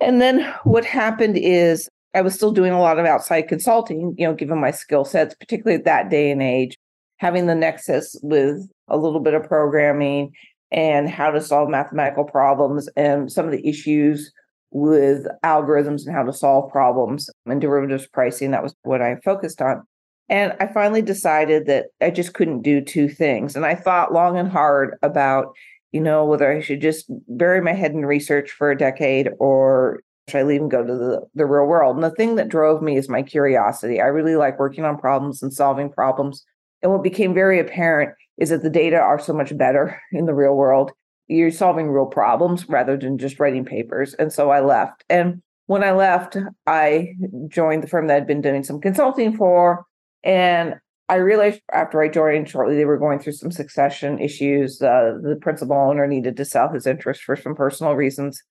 And 0.00 0.20
then 0.20 0.52
what 0.64 0.84
happened 0.84 1.38
is 1.38 1.88
I 2.16 2.22
was 2.22 2.34
still 2.34 2.50
doing 2.50 2.72
a 2.72 2.80
lot 2.80 2.98
of 2.98 3.04
outside 3.04 3.42
consulting, 3.42 4.14
you 4.16 4.26
know, 4.26 4.32
given 4.32 4.58
my 4.58 4.70
skill 4.70 5.04
sets, 5.04 5.34
particularly 5.34 5.78
at 5.78 5.84
that 5.84 6.08
day 6.08 6.30
and 6.30 6.42
age, 6.42 6.78
having 7.18 7.44
the 7.44 7.54
nexus 7.54 8.18
with 8.22 8.66
a 8.88 8.96
little 8.96 9.20
bit 9.20 9.34
of 9.34 9.44
programming 9.44 10.32
and 10.72 11.10
how 11.10 11.30
to 11.30 11.42
solve 11.42 11.68
mathematical 11.68 12.24
problems 12.24 12.88
and 12.96 13.30
some 13.30 13.44
of 13.44 13.52
the 13.52 13.68
issues 13.68 14.32
with 14.70 15.26
algorithms 15.44 16.06
and 16.06 16.16
how 16.16 16.22
to 16.22 16.32
solve 16.32 16.72
problems 16.72 17.28
and 17.44 17.60
derivatives 17.60 18.06
pricing. 18.06 18.50
That 18.50 18.62
was 18.62 18.74
what 18.82 19.02
I 19.02 19.16
focused 19.16 19.60
on. 19.60 19.82
And 20.30 20.54
I 20.58 20.68
finally 20.68 21.02
decided 21.02 21.66
that 21.66 21.88
I 22.00 22.10
just 22.10 22.32
couldn't 22.32 22.62
do 22.62 22.80
two 22.80 23.10
things. 23.10 23.54
And 23.54 23.66
I 23.66 23.74
thought 23.74 24.14
long 24.14 24.38
and 24.38 24.50
hard 24.50 24.96
about, 25.02 25.54
you 25.92 26.00
know, 26.00 26.24
whether 26.24 26.50
I 26.50 26.62
should 26.62 26.80
just 26.80 27.04
bury 27.28 27.60
my 27.60 27.74
head 27.74 27.92
in 27.92 28.06
research 28.06 28.50
for 28.52 28.70
a 28.70 28.78
decade 28.78 29.28
or 29.38 30.00
I 30.34 30.42
leave 30.42 30.60
and 30.60 30.70
go 30.70 30.84
to 30.84 30.94
the, 30.94 31.20
the 31.34 31.46
real 31.46 31.66
world. 31.66 31.96
And 31.96 32.04
the 32.04 32.10
thing 32.10 32.34
that 32.36 32.48
drove 32.48 32.82
me 32.82 32.96
is 32.96 33.08
my 33.08 33.22
curiosity. 33.22 34.00
I 34.00 34.06
really 34.06 34.34
like 34.34 34.58
working 34.58 34.84
on 34.84 34.98
problems 34.98 35.42
and 35.42 35.52
solving 35.52 35.90
problems. 35.90 36.44
And 36.82 36.90
what 36.90 37.04
became 37.04 37.32
very 37.32 37.60
apparent 37.60 38.14
is 38.38 38.50
that 38.50 38.62
the 38.62 38.70
data 38.70 38.98
are 38.98 39.20
so 39.20 39.32
much 39.32 39.56
better 39.56 40.00
in 40.12 40.26
the 40.26 40.34
real 40.34 40.54
world. 40.54 40.90
You're 41.28 41.50
solving 41.50 41.88
real 41.88 42.06
problems 42.06 42.68
rather 42.68 42.96
than 42.96 43.18
just 43.18 43.38
writing 43.38 43.64
papers. 43.64 44.14
And 44.14 44.32
so 44.32 44.50
I 44.50 44.60
left. 44.60 45.04
And 45.08 45.42
when 45.66 45.82
I 45.82 45.92
left, 45.92 46.36
I 46.66 47.14
joined 47.48 47.82
the 47.82 47.88
firm 47.88 48.06
that 48.06 48.16
I'd 48.16 48.26
been 48.26 48.40
doing 48.40 48.62
some 48.62 48.80
consulting 48.80 49.36
for. 49.36 49.84
And 50.22 50.76
I 51.08 51.16
realized 51.16 51.60
after 51.72 52.02
I 52.02 52.08
joined 52.08 52.48
shortly, 52.48 52.76
they 52.76 52.84
were 52.84 52.98
going 52.98 53.20
through 53.20 53.32
some 53.32 53.52
succession 53.52 54.18
issues. 54.18 54.82
Uh, 54.82 55.18
the 55.22 55.36
principal 55.40 55.76
owner 55.76 56.06
needed 56.06 56.36
to 56.36 56.44
sell 56.44 56.68
his 56.68 56.86
interest 56.86 57.22
for 57.22 57.36
some 57.36 57.54
personal 57.54 57.94
reasons. 57.94 58.42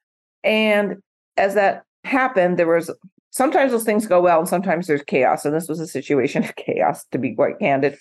And 0.44 0.98
as 1.38 1.56
that 1.56 1.84
happened, 2.04 2.58
there 2.58 2.68
was 2.68 2.92
sometimes 3.32 3.72
those 3.72 3.84
things 3.84 4.08
go 4.08 4.22
well 4.22 4.40
and 4.40 4.48
sometimes 4.48 4.88
there's 4.88 5.04
chaos. 5.04 5.46
And 5.46 5.54
this 5.54 5.68
was 5.68 5.80
a 5.80 5.88
situation 5.88 6.44
of 6.46 6.56
chaos, 6.56 7.06
to 7.12 7.18
be 7.18 7.36
quite 7.36 7.60
candid. 7.60 7.98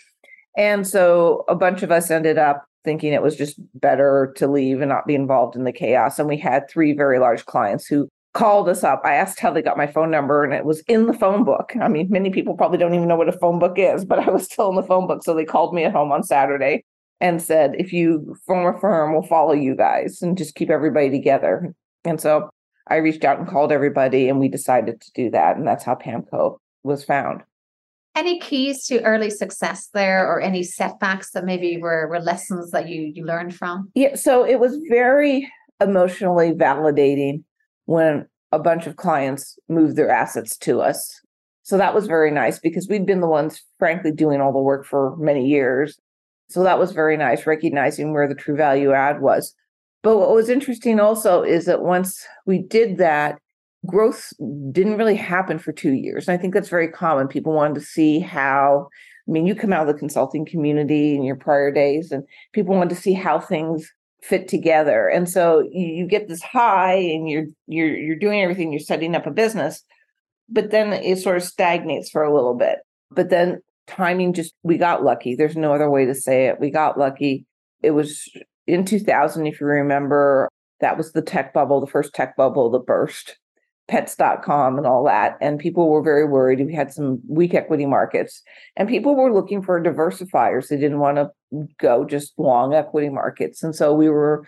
And 0.57 0.87
so 0.87 1.45
a 1.49 1.55
bunch 1.55 1.83
of 1.83 1.91
us 1.91 2.11
ended 2.11 2.39
up 2.39 2.65
thinking 2.85 3.13
it 3.13 3.23
was 3.23 3.37
just 3.37 3.59
better 3.81 4.33
to 4.37 4.47
leave 4.47 4.81
and 4.81 4.89
not 4.89 5.07
be 5.07 5.15
involved 5.15 5.57
in 5.57 5.65
the 5.65 5.73
chaos. 5.73 6.19
And 6.19 6.29
we 6.29 6.37
had 6.37 6.69
three 6.69 6.93
very 6.93 7.19
large 7.19 7.47
clients 7.47 7.87
who 7.87 8.09
called 8.35 8.69
us 8.69 8.85
up. 8.85 9.01
I 9.05 9.15
asked 9.15 9.41
how 9.41 9.51
they 9.51 9.63
got 9.63 9.77
my 9.77 9.87
phone 9.87 10.11
number 10.11 10.45
and 10.45 10.53
it 10.53 10.65
was 10.65 10.81
in 10.81 11.07
the 11.07 11.13
phone 11.13 11.45
book. 11.45 11.73
I 11.81 11.89
mean, 11.89 12.09
many 12.11 12.31
people 12.31 12.57
probably 12.57 12.79
don't 12.79 12.95
even 12.95 13.09
know 13.09 13.17
what 13.17 13.29
a 13.29 13.39
phone 13.39 13.59
book 13.59 13.75
is, 13.79 14.05
but 14.05 14.19
I 14.19 14.31
was 14.31 14.45
still 14.45 14.69
in 14.69 14.77
the 14.77 14.83
phone 14.83 15.07
book. 15.07 15.25
So 15.25 15.35
they 15.35 15.45
called 15.45 15.75
me 15.75 15.85
at 15.85 15.93
home 15.93 16.13
on 16.13 16.23
Saturday 16.23 16.85
and 17.21 17.41
said, 17.41 17.75
if 17.79 17.93
you 17.93 18.37
form 18.45 18.75
a 18.75 18.79
firm, 18.79 19.13
we'll 19.13 19.23
follow 19.23 19.55
you 19.55 19.75
guys 19.75 20.21
and 20.21 20.37
just 20.37 20.57
keep 20.57 20.69
everybody 20.69 21.11
together. 21.11 21.75
And 22.05 22.21
so 22.21 22.51
I 22.89 22.97
reached 22.97 23.25
out 23.25 23.39
and 23.39 23.49
called 23.49 23.73
everybody, 23.73 24.29
and 24.29 24.39
we 24.39 24.49
decided 24.49 25.01
to 25.01 25.11
do 25.13 25.31
that. 25.31 25.57
And 25.57 25.67
that's 25.67 25.85
how 25.85 25.95
PAAMCO 25.95 26.59
was 26.83 27.05
found. 27.05 27.43
Any 28.15 28.39
keys 28.39 28.87
to 28.87 29.03
early 29.03 29.31
success 29.31 29.89
there, 29.93 30.27
or 30.27 30.41
any 30.41 30.63
setbacks 30.63 31.33
that 31.33 31.45
maybe 31.45 31.79
were, 31.79 32.07
were 32.09 32.21
lessons 32.21 32.71
that 32.71 32.89
you 32.89 33.11
you 33.15 33.25
learned 33.25 33.55
from? 33.55 33.91
Yeah, 33.95 34.15
so 34.15 34.45
it 34.45 34.61
was 34.61 34.79
very 34.89 35.51
emotionally 35.81 36.53
validating 36.53 37.43
when 37.87 38.27
a 38.53 38.59
bunch 38.59 38.87
of 38.87 38.97
clients 38.97 39.59
moved 39.69 39.97
their 39.97 40.11
assets 40.11 40.57
to 40.59 40.81
us. 40.81 41.21
So 41.65 41.77
that 41.79 41.95
was 41.95 42.07
very 42.07 42.31
nice 42.31 42.59
because 42.59 42.87
we'd 42.89 43.07
been 43.07 43.21
the 43.21 43.27
ones, 43.27 43.63
frankly, 43.79 44.13
doing 44.13 44.41
all 44.41 44.53
the 44.53 44.59
work 44.59 44.87
for 44.87 45.17
many 45.17 45.49
years. 45.49 45.99
So 46.51 46.63
that 46.63 46.79
was 46.79 46.93
very 46.93 47.17
nice, 47.17 47.47
recognizing 47.47 48.13
where 48.13 48.29
the 48.29 48.35
true 48.35 48.55
value 48.55 48.93
add 48.93 49.21
was. 49.21 49.55
But 50.05 50.19
what 50.19 50.31
was 50.31 50.51
interesting 50.51 51.01
also 51.01 51.43
is 51.43 51.65
that 51.65 51.83
once 51.83 52.25
we 52.45 52.59
did 52.59 52.99
that, 52.99 53.39
growth 53.87 54.33
didn't 54.71 54.99
really 54.99 55.17
happen 55.17 55.59
for 55.59 55.73
two 55.73 55.93
years. 55.93 56.29
And 56.29 56.39
I 56.39 56.41
think 56.41 56.53
that's 56.53 56.69
very 56.69 56.89
common. 56.89 57.27
People 57.27 57.55
wanted 57.55 57.77
to 57.77 57.81
see 57.81 58.19
how, 58.21 58.89
I 59.27 59.31
mean, 59.31 59.47
you 59.47 59.55
come 59.55 59.73
out 59.73 59.89
of 59.89 59.95
the 59.95 59.99
consulting 59.99 60.45
community 60.45 61.15
in 61.15 61.25
your 61.25 61.37
prior 61.37 61.73
days, 61.73 62.13
and 62.13 62.23
people 62.53 62.75
wanted 62.75 62.95
to 62.95 63.01
see 63.01 63.15
how 63.15 63.41
things 63.41 63.91
fit 64.23 64.47
together. 64.47 65.09
And 65.09 65.27
so 65.29 65.67
you, 65.73 65.87
you 65.87 66.07
get 66.07 66.29
this 66.29 66.43
high 66.43 66.97
and 66.97 67.29
you're 67.29 67.47
you're 67.67 67.97
you're 67.97 68.17
doing 68.17 68.43
everything, 68.43 68.73
you're 68.73 68.81
setting 68.81 69.15
up 69.15 69.27
a 69.27 69.31
business, 69.31 69.83
but 70.51 70.71
then 70.71 70.93
it 70.93 71.19
sort 71.19 71.37
of 71.37 71.43
stagnates 71.43 72.11
for 72.11 72.23
a 72.23 72.35
little 72.35 72.55
bit. 72.55 72.81
But 73.11 73.31
then 73.31 73.63
timing 73.87 74.35
just 74.35 74.55
we 74.63 74.77
got 74.77 75.03
lucky. 75.03 75.35
There's 75.35 75.57
no 75.57 75.73
other 75.73 75.91
way 75.91 76.05
to 76.05 76.15
say 76.15 76.47
it. 76.47 76.61
We 76.61 76.71
got 76.71 76.99
lucky. 76.99 77.47
It 77.83 77.93
was 77.93 78.29
in 78.67 78.85
2000, 78.85 79.47
if 79.47 79.61
you 79.61 79.67
remember, 79.67 80.49
that 80.81 80.97
was 80.97 81.13
the 81.13 81.23
tech 81.23 81.53
bubble, 81.53 81.81
the 81.81 81.87
first 81.87 82.15
tech 82.15 82.37
bubble 82.37 82.71
that 82.71 82.87
burst 82.87 83.39
pets.com 83.89 84.79
and 84.79 84.87
all 84.87 85.05
that. 85.05 85.37
And 85.41 85.59
people 85.59 85.91
were 85.91 86.03
very 86.03 86.27
worried. 86.27 86.65
We 86.65 86.75
had 86.75 86.93
some 86.93 87.21
weak 87.29 87.55
equity 87.55 87.87
markets 87.87 88.43
and 88.77 88.89
people 88.89 89.15
were 89.15 89.33
looking 89.33 89.63
for 89.63 89.83
diversifiers. 89.83 90.69
They 90.69 90.77
didn't 90.77 91.01
want 91.01 91.17
to 91.17 91.31
go 91.79 92.05
just 92.05 92.33
long 92.39 92.75
equity 92.75 93.11
markets. 93.11 93.63
And 93.63 93.75
so 93.75 93.93
we 93.93 94.09
were 94.09 94.47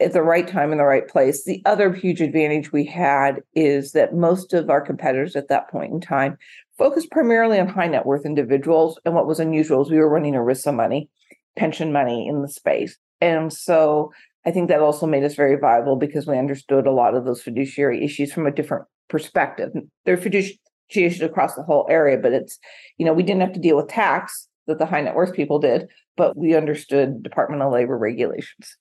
at 0.00 0.12
the 0.12 0.22
right 0.22 0.46
time 0.46 0.70
in 0.70 0.78
the 0.78 0.84
right 0.84 1.08
place. 1.08 1.44
The 1.44 1.60
other 1.64 1.92
huge 1.92 2.20
advantage 2.20 2.70
we 2.70 2.84
had 2.84 3.42
is 3.54 3.92
that 3.92 4.14
most 4.14 4.54
of 4.54 4.70
our 4.70 4.80
competitors 4.80 5.34
at 5.34 5.48
that 5.48 5.68
point 5.68 5.92
in 5.92 6.00
time 6.00 6.38
focused 6.76 7.10
primarily 7.10 7.58
on 7.58 7.66
high 7.66 7.88
net 7.88 8.06
worth 8.06 8.24
individuals. 8.24 9.00
And 9.04 9.14
what 9.14 9.26
was 9.26 9.40
unusual 9.40 9.82
is 9.82 9.90
we 9.90 9.98
were 9.98 10.08
running 10.08 10.36
a 10.36 10.42
risk 10.42 10.68
of 10.68 10.74
money, 10.74 11.10
pension 11.56 11.92
money 11.92 12.28
in 12.28 12.42
the 12.42 12.48
space. 12.48 12.96
And 13.20 13.52
so 13.52 14.12
I 14.46 14.50
think 14.50 14.68
that 14.68 14.80
also 14.80 15.06
made 15.06 15.24
us 15.24 15.34
very 15.34 15.56
viable 15.56 15.96
because 15.96 16.26
we 16.26 16.38
understood 16.38 16.86
a 16.86 16.92
lot 16.92 17.14
of 17.14 17.24
those 17.24 17.42
fiduciary 17.42 18.04
issues 18.04 18.32
from 18.32 18.46
a 18.46 18.52
different 18.52 18.84
perspective. 19.08 19.70
They're 20.04 20.16
fiduciary 20.16 20.58
issues 20.90 21.20
across 21.20 21.54
the 21.54 21.62
whole 21.62 21.86
area, 21.90 22.16
but 22.16 22.32
it's, 22.32 22.58
you 22.96 23.04
know, 23.04 23.12
we 23.12 23.22
didn't 23.22 23.42
have 23.42 23.52
to 23.52 23.60
deal 23.60 23.76
with 23.76 23.88
tax 23.88 24.48
that 24.66 24.78
the 24.78 24.86
high 24.86 25.00
net 25.00 25.14
worth 25.14 25.34
people 25.34 25.58
did, 25.58 25.88
but 26.16 26.36
we 26.36 26.54
understood 26.54 27.22
Department 27.22 27.62
of 27.62 27.72
Labor 27.72 27.98
regulations. 27.98 28.76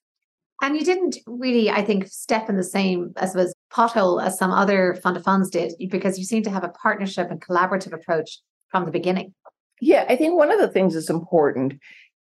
And 0.62 0.76
you 0.76 0.84
didn't 0.84 1.18
really, 1.28 1.70
I 1.70 1.84
think, 1.84 2.08
step 2.08 2.50
in 2.50 2.58
the 2.58 2.64
same, 2.64 3.14
as 3.18 3.36
was 3.36 3.54
pothole 3.72 4.24
as 4.24 4.40
some 4.40 4.52
other 4.52 4.98
fund 5.04 5.16
of 5.16 5.24
funds 5.24 5.50
did, 5.50 5.74
because 5.90 6.18
you 6.18 6.26
seem 6.26 6.44
to 6.44 6.50
have 6.50 6.64
a 6.64 6.70
partnership 6.70 7.30
and 7.30 7.42
collaborative 7.42 7.94
approach 7.94 8.40
from 8.70 8.86
the 8.86 8.92
beginning. 8.92 9.34
Yeah, 9.82 10.06
I 10.10 10.16
think 10.16 10.36
one 10.36 10.52
of 10.52 10.60
the 10.60 10.68
things 10.68 10.96
that's 10.96 11.10
important 11.10 11.76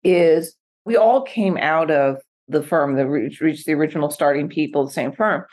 is 0.05 0.55
we 0.87 0.97
all 0.97 1.23
came 1.23 1.59
out 1.59 1.90
of 1.90 2.16
the 2.49 2.62
firm 2.62 2.95
that 2.95 3.09
reached, 3.09 3.66
the 3.66 3.75
original 3.75 4.11
starting 4.11 4.49
people, 4.49 4.87
the 4.87 4.93
same 4.93 5.12
firm. 5.12 5.45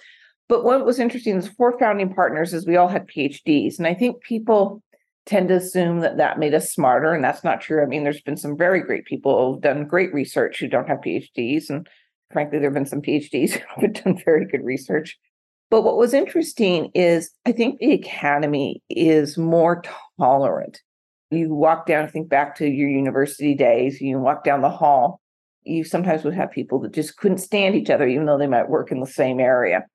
But 0.47 0.63
what 0.63 0.85
was 0.85 0.99
interesting 0.99 1.37
is 1.37 1.47
four 1.47 1.77
founding 1.79 2.13
partners 2.13 2.53
is 2.53 2.67
we 2.67 2.77
all 2.77 2.87
had 2.87 3.07
PhDs, 3.07 3.77
and 3.77 3.87
I 3.87 3.95
think 3.95 4.21
people 4.21 4.83
tend 5.25 5.47
to 5.47 5.55
assume 5.55 6.01
that 6.01 6.17
that 6.17 6.37
made 6.37 6.53
us 6.53 6.71
smarter, 6.71 7.13
and 7.13 7.23
that's 7.23 7.43
not 7.43 7.61
true. 7.61 7.81
I 7.81 7.87
mean, 7.87 8.03
there's 8.03 8.21
been 8.21 8.37
some 8.37 8.57
very 8.57 8.81
great 8.81 9.05
people 9.05 9.53
who've 9.53 9.61
done 9.61 9.87
great 9.87 10.13
research 10.13 10.59
who 10.59 10.67
don't 10.67 10.87
have 10.87 10.99
PhDs, 10.99 11.69
and 11.69 11.87
frankly, 12.31 12.59
there 12.59 12.67
have 12.67 12.75
been 12.75 12.85
some 12.85 13.01
PhDs 13.01 13.53
who 13.75 13.81
have 13.81 13.93
done 13.93 14.21
very 14.23 14.45
good 14.45 14.63
research. 14.63 15.17
But 15.71 15.81
what 15.81 15.97
was 15.97 16.13
interesting 16.13 16.91
is 16.93 17.31
I 17.47 17.51
think 17.51 17.79
the 17.79 17.93
academy 17.93 18.83
is 18.91 19.37
more 19.37 19.81
tolerant. 20.19 20.79
You 21.31 21.55
walk 21.55 21.87
down, 21.87 22.07
think 22.09 22.29
back 22.29 22.55
to 22.57 22.69
your 22.69 22.89
university 22.89 23.55
days, 23.55 23.99
you 23.99 24.19
walk 24.19 24.43
down 24.43 24.61
the 24.61 24.69
hall, 24.69 25.19
you 25.65 25.83
sometimes 25.83 26.23
would 26.23 26.33
have 26.33 26.51
people 26.51 26.79
that 26.79 26.93
just 26.93 27.17
couldn't 27.17 27.37
stand 27.37 27.75
each 27.75 27.89
other, 27.89 28.07
even 28.07 28.25
though 28.25 28.37
they 28.37 28.47
might 28.47 28.69
work 28.69 28.91
in 28.91 28.99
the 28.99 29.07
same 29.07 29.39
area. 29.39 29.85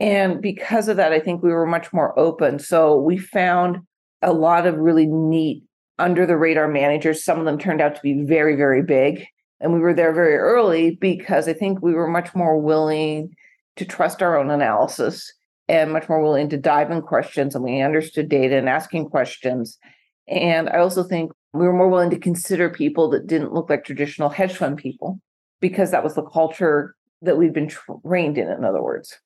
And 0.00 0.40
because 0.40 0.88
of 0.88 0.96
that, 0.96 1.12
I 1.12 1.20
think 1.20 1.42
we 1.42 1.52
were 1.52 1.66
much 1.66 1.92
more 1.92 2.18
open. 2.18 2.58
So 2.58 2.96
we 2.96 3.18
found 3.18 3.78
a 4.22 4.32
lot 4.32 4.66
of 4.66 4.76
really 4.76 5.06
neat 5.06 5.64
under 5.98 6.24
the 6.26 6.36
radar 6.36 6.68
managers. 6.68 7.24
Some 7.24 7.38
of 7.38 7.44
them 7.44 7.58
turned 7.58 7.80
out 7.80 7.94
to 7.96 8.00
be 8.02 8.24
very, 8.24 8.54
very 8.56 8.82
big. 8.82 9.26
And 9.60 9.72
we 9.72 9.80
were 9.80 9.94
there 9.94 10.12
very 10.12 10.36
early 10.36 10.96
because 11.00 11.48
I 11.48 11.52
think 11.52 11.82
we 11.82 11.94
were 11.94 12.06
much 12.06 12.34
more 12.34 12.60
willing 12.60 13.34
to 13.76 13.84
trust 13.84 14.22
our 14.22 14.36
own 14.36 14.50
analysis 14.50 15.32
and 15.68 15.92
much 15.92 16.08
more 16.08 16.22
willing 16.22 16.48
to 16.50 16.56
dive 16.56 16.90
in 16.90 17.02
questions. 17.02 17.54
And 17.54 17.64
we 17.64 17.80
understood 17.80 18.28
data 18.28 18.56
and 18.56 18.68
asking 18.68 19.10
questions. 19.10 19.78
And 20.28 20.68
I 20.68 20.78
also 20.78 21.02
think 21.02 21.32
we 21.52 21.66
were 21.66 21.72
more 21.72 21.88
willing 21.88 22.10
to 22.10 22.18
consider 22.18 22.68
people 22.68 23.08
that 23.10 23.26
didn't 23.26 23.52
look 23.52 23.70
like 23.70 23.84
traditional 23.84 24.28
hedge 24.28 24.56
fund 24.56 24.76
people 24.76 25.20
because 25.60 25.90
that 25.90 26.04
was 26.04 26.14
the 26.14 26.22
culture 26.22 26.94
that 27.22 27.36
we've 27.36 27.52
been 27.52 27.68
trained 28.06 28.38
in, 28.38 28.48
in 28.48 28.64
other 28.64 28.82
words. 28.82 29.18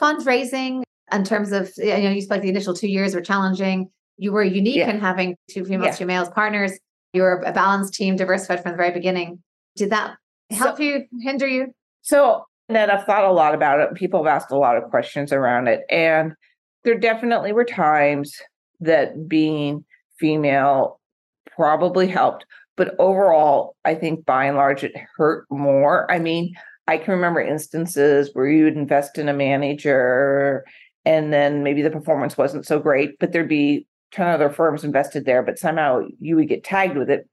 Fundraising, 0.00 0.82
in 1.12 1.24
terms 1.24 1.52
of, 1.52 1.70
you 1.76 1.86
know, 1.86 2.10
you 2.10 2.20
spoke 2.20 2.42
the 2.42 2.48
initial 2.48 2.74
two 2.74 2.88
years 2.88 3.14
were 3.14 3.20
challenging. 3.20 3.90
You 4.16 4.32
were 4.32 4.42
unique 4.42 4.76
yeah. 4.76 4.90
in 4.90 5.00
having 5.00 5.36
two 5.50 5.64
females, 5.64 5.94
yeah. 5.94 5.96
two 5.96 6.06
males 6.06 6.30
partners. 6.30 6.72
You 7.12 7.22
were 7.22 7.42
a 7.42 7.52
balanced 7.52 7.94
team, 7.94 8.16
diversified 8.16 8.62
from 8.62 8.72
the 8.72 8.76
very 8.76 8.92
beginning. 8.92 9.42
Did 9.76 9.90
that 9.90 10.16
help 10.50 10.78
so, 10.78 10.82
you, 10.82 11.04
hinder 11.20 11.46
you? 11.46 11.74
So, 12.00 12.44
Ned, 12.68 12.90
I've 12.90 13.04
thought 13.04 13.24
a 13.24 13.32
lot 13.32 13.54
about 13.54 13.80
it. 13.80 13.94
People 13.94 14.24
have 14.24 14.34
asked 14.34 14.50
a 14.50 14.56
lot 14.56 14.76
of 14.76 14.84
questions 14.84 15.32
around 15.32 15.68
it. 15.68 15.82
And 15.90 16.32
there 16.84 16.98
definitely 16.98 17.52
were 17.52 17.64
times 17.64 18.34
that 18.80 19.28
being 19.28 19.84
female 20.18 21.00
probably 21.56 22.08
helped. 22.08 22.44
But 22.76 22.94
overall, 22.98 23.76
I 23.84 23.94
think 23.94 24.24
by 24.24 24.46
and 24.46 24.56
large, 24.56 24.82
it 24.82 24.92
hurt 25.16 25.46
more. 25.50 26.10
I 26.10 26.18
mean, 26.18 26.54
I 26.88 26.96
can 26.96 27.12
remember 27.12 27.40
instances 27.40 28.30
where 28.32 28.48
you 28.48 28.64
would 28.64 28.76
invest 28.76 29.18
in 29.18 29.28
a 29.28 29.34
manager 29.34 30.64
and 31.04 31.32
then 31.32 31.62
maybe 31.62 31.82
the 31.82 31.90
performance 31.90 32.38
wasn't 32.38 32.66
so 32.66 32.78
great, 32.78 33.18
but 33.18 33.32
there'd 33.32 33.48
be 33.48 33.86
10 34.12 34.26
other 34.28 34.50
firms 34.50 34.84
invested 34.84 35.24
there, 35.24 35.42
but 35.42 35.58
somehow 35.58 36.02
you 36.20 36.36
would 36.36 36.48
get 36.48 36.64
tagged 36.64 36.96
with 36.96 37.10
it 37.10 37.28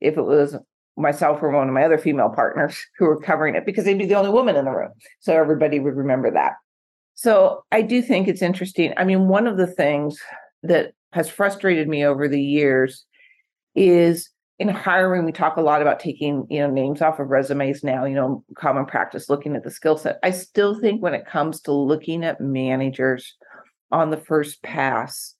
if 0.00 0.16
it 0.16 0.22
was 0.22 0.56
myself 0.96 1.42
or 1.42 1.50
one 1.50 1.68
of 1.68 1.74
my 1.74 1.84
other 1.84 1.98
female 1.98 2.30
partners 2.30 2.84
who 2.98 3.06
were 3.06 3.20
covering 3.20 3.54
it 3.54 3.64
because 3.64 3.84
they'd 3.84 3.98
be 3.98 4.06
the 4.06 4.14
only 4.14 4.30
woman 4.30 4.56
in 4.56 4.64
the 4.64 4.70
room. 4.70 4.92
So 5.20 5.34
everybody 5.34 5.78
would 5.78 5.96
remember 5.96 6.30
that. 6.32 6.54
So 7.14 7.64
I 7.70 7.82
do 7.82 8.02
think 8.02 8.28
it's 8.28 8.42
interesting. 8.42 8.92
I 8.96 9.04
mean, 9.04 9.28
one 9.28 9.46
of 9.46 9.56
the 9.56 9.66
things 9.66 10.18
that 10.62 10.92
has 11.12 11.28
frustrated 11.28 11.88
me 11.88 12.04
over 12.04 12.26
the 12.26 12.40
years 12.40 13.04
is 13.74 14.30
in 14.58 14.68
hiring 14.68 15.24
we 15.24 15.32
talk 15.32 15.56
a 15.56 15.62
lot 15.62 15.82
about 15.82 15.98
taking 15.98 16.46
you 16.48 16.60
know 16.60 16.70
names 16.70 17.02
off 17.02 17.18
of 17.18 17.28
resumes 17.28 17.82
now 17.82 18.04
you 18.04 18.14
know 18.14 18.44
common 18.56 18.86
practice 18.86 19.28
looking 19.28 19.56
at 19.56 19.64
the 19.64 19.70
skill 19.70 19.96
set. 19.96 20.18
I 20.22 20.30
still 20.30 20.78
think 20.78 21.02
when 21.02 21.14
it 21.14 21.26
comes 21.26 21.60
to 21.62 21.72
looking 21.72 22.24
at 22.24 22.40
managers 22.40 23.34
on 23.90 24.10
the 24.10 24.16
first 24.16 24.62
pass 24.62 25.34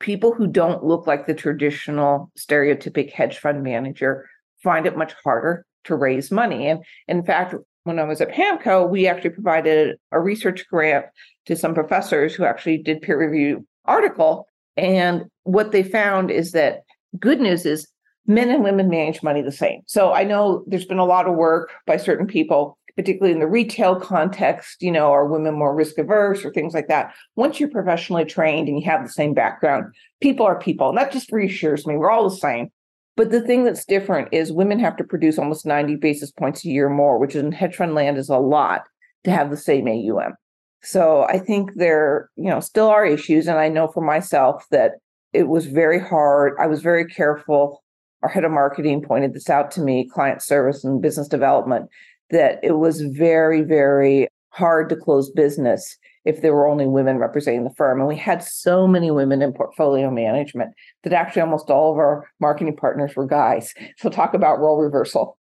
people 0.00 0.32
who 0.32 0.46
don't 0.46 0.84
look 0.84 1.06
like 1.06 1.26
the 1.26 1.34
traditional 1.34 2.30
stereotypic 2.38 3.10
hedge 3.12 3.38
fund 3.38 3.62
manager 3.62 4.28
find 4.62 4.86
it 4.86 4.96
much 4.96 5.14
harder 5.24 5.64
to 5.84 5.94
raise 5.96 6.30
money. 6.30 6.68
And 6.68 6.80
in 7.06 7.24
fact 7.24 7.54
when 7.84 7.98
i 7.98 8.04
was 8.04 8.20
at 8.20 8.32
PAAMCO 8.32 8.90
we 8.90 9.06
actually 9.06 9.30
provided 9.30 9.96
a 10.12 10.20
research 10.20 10.66
grant 10.68 11.06
to 11.46 11.56
some 11.56 11.74
professors 11.74 12.34
who 12.34 12.44
actually 12.44 12.78
did 12.78 13.00
peer 13.00 13.18
review 13.18 13.66
article. 13.86 14.46
And 14.76 15.24
what 15.44 15.72
they 15.72 15.82
found 15.82 16.30
is 16.30 16.52
that 16.52 16.82
good 17.18 17.40
news 17.40 17.64
is 17.66 17.88
men 18.26 18.50
and 18.50 18.62
women 18.62 18.88
manage 18.88 19.22
money 19.22 19.42
the 19.42 19.52
same. 19.52 19.80
So 19.86 20.12
I 20.12 20.24
know 20.24 20.64
there's 20.66 20.84
been 20.84 20.98
a 20.98 21.04
lot 21.04 21.26
of 21.26 21.34
work 21.34 21.72
by 21.86 21.96
certain 21.96 22.26
people, 22.26 22.78
particularly 22.94 23.32
in 23.32 23.40
the 23.40 23.46
retail 23.46 23.98
context, 23.98 24.82
you 24.82 24.92
know, 24.92 25.10
are 25.10 25.26
women 25.26 25.54
more 25.54 25.74
risk 25.74 25.96
averse 25.98 26.44
or 26.44 26.52
things 26.52 26.74
like 26.74 26.88
that. 26.88 27.14
Once 27.36 27.58
you're 27.58 27.70
professionally 27.70 28.24
trained 28.24 28.68
and 28.68 28.78
you 28.78 28.84
have 28.84 29.02
the 29.02 29.12
same 29.12 29.32
background, 29.32 29.86
people 30.20 30.44
are 30.44 30.58
people. 30.58 30.90
And 30.90 30.98
that 30.98 31.12
just 31.12 31.32
reassures 31.32 31.86
me. 31.86 31.96
We're 31.96 32.10
all 32.10 32.28
the 32.28 32.36
same. 32.36 32.68
But 33.16 33.30
the 33.30 33.40
thing 33.40 33.64
that's 33.64 33.84
different 33.84 34.28
is 34.30 34.52
women 34.52 34.78
have 34.78 34.96
to 34.98 35.04
produce 35.04 35.38
almost 35.38 35.66
90 35.66 35.96
basis 35.96 36.30
points 36.30 36.64
a 36.64 36.68
year 36.68 36.88
more, 36.88 37.18
which 37.18 37.34
in 37.34 37.50
hedge 37.50 37.74
fund 37.74 37.94
land 37.94 38.16
is 38.16 38.28
a 38.28 38.38
lot 38.38 38.84
to 39.24 39.32
have 39.32 39.50
the 39.50 39.56
same 39.56 39.88
AUM. 39.88 40.34
So 40.82 41.24
I 41.28 41.38
think 41.38 41.72
there, 41.74 42.30
you 42.36 42.48
know, 42.48 42.60
still 42.60 42.88
are 42.88 43.04
issues. 43.04 43.48
And 43.48 43.58
I 43.58 43.68
know 43.68 43.88
for 43.88 44.02
myself 44.04 44.66
that 44.70 44.92
it 45.32 45.48
was 45.48 45.66
very 45.66 46.00
hard. 46.00 46.54
I 46.60 46.66
was 46.66 46.82
very 46.82 47.06
careful. 47.06 47.82
Our 48.22 48.28
head 48.28 48.44
of 48.44 48.50
marketing 48.50 49.02
pointed 49.02 49.34
this 49.34 49.50
out 49.50 49.70
to 49.72 49.80
me, 49.80 50.08
client 50.12 50.42
service 50.42 50.84
and 50.84 51.02
business 51.02 51.28
development, 51.28 51.88
that 52.30 52.58
it 52.62 52.78
was 52.78 53.00
very, 53.02 53.62
very 53.62 54.28
hard 54.50 54.88
to 54.88 54.96
close 54.96 55.30
business 55.30 55.96
if 56.24 56.42
there 56.42 56.52
were 56.52 56.66
only 56.66 56.86
women 56.86 57.18
representing 57.18 57.64
the 57.64 57.74
firm. 57.74 58.00
And 58.00 58.08
we 58.08 58.16
had 58.16 58.42
so 58.42 58.86
many 58.86 59.10
women 59.10 59.40
in 59.40 59.52
portfolio 59.52 60.10
management 60.10 60.74
that 61.04 61.12
actually 61.12 61.42
almost 61.42 61.70
all 61.70 61.92
of 61.92 61.98
our 61.98 62.28
marketing 62.40 62.76
partners 62.76 63.14
were 63.14 63.26
guys. 63.26 63.72
So, 63.98 64.10
talk 64.10 64.34
about 64.34 64.58
role 64.58 64.78
reversal. 64.78 65.38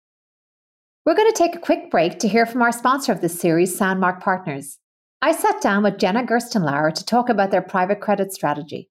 We're 1.06 1.16
going 1.16 1.32
to 1.32 1.38
take 1.38 1.56
a 1.56 1.60
quick 1.60 1.92
break 1.92 2.20
to 2.20 2.28
hear 2.28 2.46
from 2.46 2.62
our 2.62 2.72
sponsor 2.72 3.12
of 3.12 3.22
this 3.22 3.40
series, 3.40 3.78
Sound 3.78 4.00
Mark 4.00 4.22
Partners. 4.22 4.80
I 5.22 5.32
sat 5.32 5.62
down 5.62 5.84
with 5.84 5.98
Jenna 5.98 6.24
Gerstenlauer 6.24 6.94
to 6.94 7.06
talk 7.06 7.30
about 7.30 7.52
their 7.52 7.62
private 7.62 8.02
credit 8.02 8.34
strategy. 8.34 8.90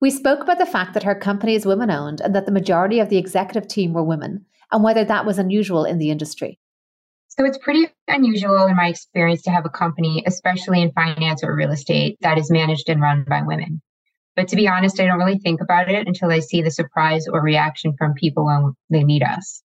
We 0.00 0.10
spoke 0.10 0.40
about 0.40 0.58
the 0.58 0.66
fact 0.66 0.94
that 0.94 1.02
her 1.02 1.14
company 1.16 1.54
is 1.54 1.66
women 1.66 1.90
owned 1.90 2.20
and 2.20 2.32
that 2.34 2.46
the 2.46 2.52
majority 2.52 3.00
of 3.00 3.08
the 3.08 3.18
executive 3.18 3.66
team 3.66 3.92
were 3.92 4.04
women, 4.04 4.46
and 4.70 4.84
whether 4.84 5.04
that 5.04 5.26
was 5.26 5.38
unusual 5.38 5.84
in 5.84 5.98
the 5.98 6.10
industry. 6.10 6.60
So 7.26 7.44
it's 7.44 7.58
pretty 7.58 7.88
unusual 8.06 8.66
in 8.66 8.76
my 8.76 8.88
experience 8.88 9.42
to 9.42 9.50
have 9.50 9.66
a 9.66 9.70
company, 9.70 10.22
especially 10.24 10.82
in 10.82 10.92
finance 10.92 11.42
or 11.42 11.54
real 11.54 11.72
estate, 11.72 12.16
that 12.20 12.38
is 12.38 12.50
managed 12.50 12.88
and 12.88 13.00
run 13.00 13.24
by 13.28 13.42
women. 13.42 13.82
But 14.36 14.46
to 14.48 14.56
be 14.56 14.68
honest, 14.68 15.00
I 15.00 15.06
don't 15.06 15.18
really 15.18 15.38
think 15.38 15.60
about 15.60 15.90
it 15.90 16.06
until 16.06 16.30
I 16.30 16.38
see 16.38 16.62
the 16.62 16.70
surprise 16.70 17.26
or 17.26 17.42
reaction 17.42 17.92
from 17.98 18.14
people 18.14 18.46
when 18.46 18.74
they 18.88 19.02
meet 19.02 19.24
us. 19.24 19.64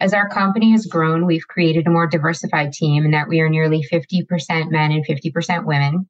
As 0.00 0.12
our 0.12 0.28
company 0.28 0.72
has 0.72 0.86
grown, 0.86 1.24
we've 1.24 1.46
created 1.46 1.86
a 1.86 1.90
more 1.90 2.08
diversified 2.08 2.72
team 2.72 3.04
in 3.04 3.12
that 3.12 3.28
we 3.28 3.38
are 3.40 3.48
nearly 3.48 3.84
50% 3.92 4.70
men 4.70 4.90
and 4.90 5.06
50% 5.06 5.66
women. 5.66 6.08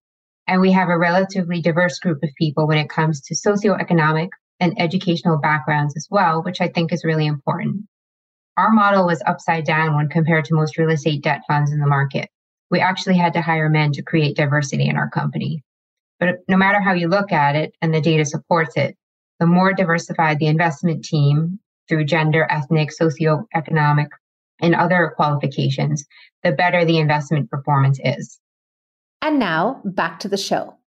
And 0.49 0.63
we 0.63 0.73
have 0.73 0.89
a 0.89 0.99
relatively 0.99 1.61
diverse 1.61 1.99
group 1.99 2.23
of 2.23 2.31
people 2.39 2.67
when 2.67 2.79
it 2.79 2.89
comes 2.89 3.21
to 3.21 3.35
socioeconomic 3.35 4.31
and 4.61 4.81
educational 4.81 5.39
backgrounds 5.39 5.95
as 5.95 6.09
well, 6.11 6.43
which 6.43 6.63
I 6.63 6.69
think 6.69 6.91
is 6.91 7.05
really 7.05 7.27
important. 7.27 7.85
Our 8.57 8.71
model 8.73 9.07
was 9.07 9.23
upside 9.27 9.65
down 9.65 9.95
when 9.95 10.09
compared 10.09 10.47
to 10.47 10.55
most 10.55 10.79
real 10.79 10.91
estate 10.91 11.23
debt 11.23 11.43
funds 11.47 11.71
in 11.71 11.81
the 11.81 11.87
market. 11.87 12.31
We 12.71 12.81
actually 12.81 13.19
had 13.19 13.35
to 13.35 13.43
hire 13.43 13.69
men 13.69 13.93
to 13.93 14.03
create 14.03 14.37
diversity 14.37 14.89
in 14.89 14.97
our 14.97 15.11
company. 15.11 15.63
But 16.19 16.39
no 16.49 16.57
matter 16.57 16.81
how 16.81 16.95
you 16.95 17.09
look 17.09 17.31
at 17.31 17.55
it, 17.55 17.73
and 17.83 17.95
the 17.95 18.01
data 18.01 18.25
supports 18.25 18.77
it, 18.77 18.97
the 19.39 19.47
more 19.47 19.73
diversified 19.73 20.39
the 20.39 20.49
investment 20.49 21.05
team 21.05 21.61
through 21.89 22.07
gender, 22.07 22.47
ethnic, 22.51 22.91
socioeconomic, 22.91 24.09
and 24.61 24.75
other 24.75 25.13
qualifications, 25.15 26.05
the 26.43 26.53
better 26.53 26.85
the 26.85 26.99
investment 26.99 27.51
performance 27.51 28.01
is. 28.03 28.41
And 29.23 29.39
now 29.39 29.81
back 29.85 30.21
to 30.21 30.29
the 30.29 30.37
show. 30.37 30.79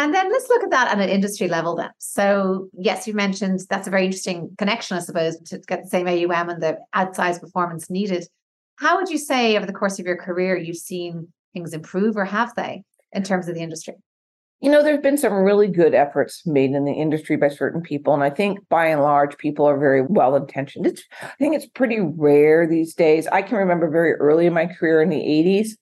And 0.00 0.14
then 0.14 0.32
let's 0.32 0.48
look 0.48 0.62
at 0.62 0.70
that 0.70 0.92
at 0.92 0.98
an 0.98 1.10
industry 1.10 1.46
level 1.46 1.76
then. 1.76 1.90
So, 1.98 2.70
yes, 2.72 3.06
you 3.06 3.12
mentioned 3.12 3.60
that's 3.68 3.86
a 3.86 3.90
very 3.90 4.06
interesting 4.06 4.50
connection, 4.56 4.96
I 4.96 5.00
suppose, 5.00 5.38
to 5.40 5.58
get 5.58 5.82
the 5.82 5.90
same 5.90 6.08
AUM 6.08 6.48
and 6.48 6.62
the 6.62 6.78
outsized 6.94 7.40
performance 7.40 7.90
needed. 7.90 8.26
How 8.76 8.96
would 8.96 9.10
you 9.10 9.18
say 9.18 9.58
over 9.58 9.66
the 9.66 9.74
course 9.74 9.98
of 9.98 10.06
your 10.06 10.16
career 10.16 10.56
you've 10.56 10.78
seen 10.78 11.28
things 11.52 11.74
improve 11.74 12.16
or 12.16 12.24
have 12.24 12.54
they 12.54 12.82
in 13.12 13.22
terms 13.22 13.46
of 13.46 13.54
the 13.54 13.60
industry? 13.60 13.94
You 14.62 14.70
know, 14.70 14.82
there's 14.82 15.02
been 15.02 15.18
some 15.18 15.34
really 15.34 15.68
good 15.68 15.94
efforts 15.94 16.46
made 16.46 16.70
in 16.70 16.86
the 16.86 16.92
industry 16.92 17.36
by 17.36 17.48
certain 17.48 17.82
people. 17.82 18.14
And 18.14 18.22
I 18.22 18.30
think 18.30 18.58
by 18.70 18.86
and 18.86 19.02
large, 19.02 19.36
people 19.36 19.66
are 19.66 19.78
very 19.78 20.00
well 20.02 20.34
intentioned. 20.34 20.86
It's 20.86 21.02
I 21.22 21.36
think 21.38 21.54
it's 21.54 21.66
pretty 21.66 22.00
rare 22.00 22.66
these 22.66 22.94
days. 22.94 23.26
I 23.26 23.42
can 23.42 23.58
remember 23.58 23.90
very 23.90 24.14
early 24.14 24.46
in 24.46 24.54
my 24.54 24.64
career 24.64 25.02
in 25.02 25.10
the 25.10 25.16
80s 25.16 25.72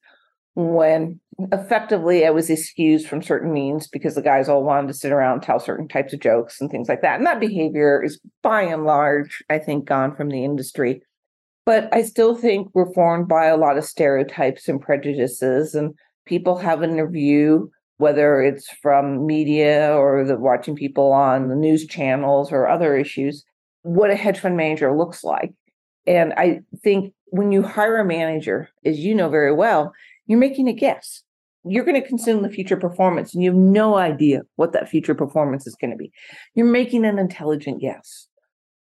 when 0.54 1.20
effectively 1.52 2.26
I 2.26 2.30
was 2.30 2.50
excused 2.50 3.06
from 3.06 3.22
certain 3.22 3.52
means 3.52 3.86
because 3.86 4.14
the 4.14 4.22
guys 4.22 4.48
all 4.48 4.64
wanted 4.64 4.88
to 4.88 4.94
sit 4.94 5.12
around 5.12 5.34
and 5.34 5.42
tell 5.42 5.60
certain 5.60 5.86
types 5.86 6.12
of 6.12 6.20
jokes 6.20 6.60
and 6.60 6.70
things 6.70 6.88
like 6.88 7.02
that. 7.02 7.16
And 7.16 7.26
that 7.26 7.40
behavior 7.40 8.02
is 8.02 8.20
by 8.42 8.62
and 8.62 8.84
large, 8.84 9.42
I 9.48 9.58
think, 9.58 9.84
gone 9.84 10.16
from 10.16 10.30
the 10.30 10.44
industry. 10.44 11.02
But 11.64 11.88
I 11.92 12.02
still 12.02 12.34
think 12.34 12.68
we're 12.74 12.92
formed 12.92 13.28
by 13.28 13.46
a 13.46 13.56
lot 13.56 13.76
of 13.76 13.84
stereotypes 13.84 14.68
and 14.68 14.80
prejudices, 14.80 15.74
and 15.74 15.94
people 16.24 16.56
have 16.56 16.82
in 16.82 16.96
their 16.96 17.10
view, 17.10 17.70
whether 17.98 18.40
it's 18.40 18.70
from 18.82 19.26
media 19.26 19.94
or 19.94 20.24
the 20.24 20.38
watching 20.38 20.74
people 20.74 21.12
on 21.12 21.48
the 21.48 21.56
news 21.56 21.86
channels 21.86 22.50
or 22.50 22.68
other 22.68 22.96
issues, 22.96 23.44
what 23.82 24.10
a 24.10 24.16
hedge 24.16 24.38
fund 24.38 24.56
manager 24.56 24.96
looks 24.96 25.22
like. 25.22 25.52
And 26.06 26.32
I 26.38 26.60
think 26.82 27.12
when 27.26 27.52
you 27.52 27.62
hire 27.62 27.98
a 27.98 28.04
manager, 28.04 28.70
as 28.84 28.98
you 28.98 29.14
know 29.14 29.28
very 29.28 29.52
well, 29.52 29.92
you're 30.26 30.38
making 30.38 30.68
a 30.68 30.72
guess. 30.72 31.22
You're 31.64 31.84
going 31.84 32.00
to 32.00 32.06
consume 32.06 32.42
the 32.42 32.50
future 32.50 32.76
performance 32.76 33.34
and 33.34 33.42
you 33.42 33.50
have 33.50 33.58
no 33.58 33.96
idea 33.96 34.42
what 34.56 34.72
that 34.72 34.88
future 34.88 35.14
performance 35.14 35.66
is 35.66 35.76
going 35.76 35.90
to 35.90 35.96
be. 35.96 36.12
You're 36.54 36.66
making 36.66 37.04
an 37.04 37.18
intelligent 37.18 37.80
guess. 37.80 38.28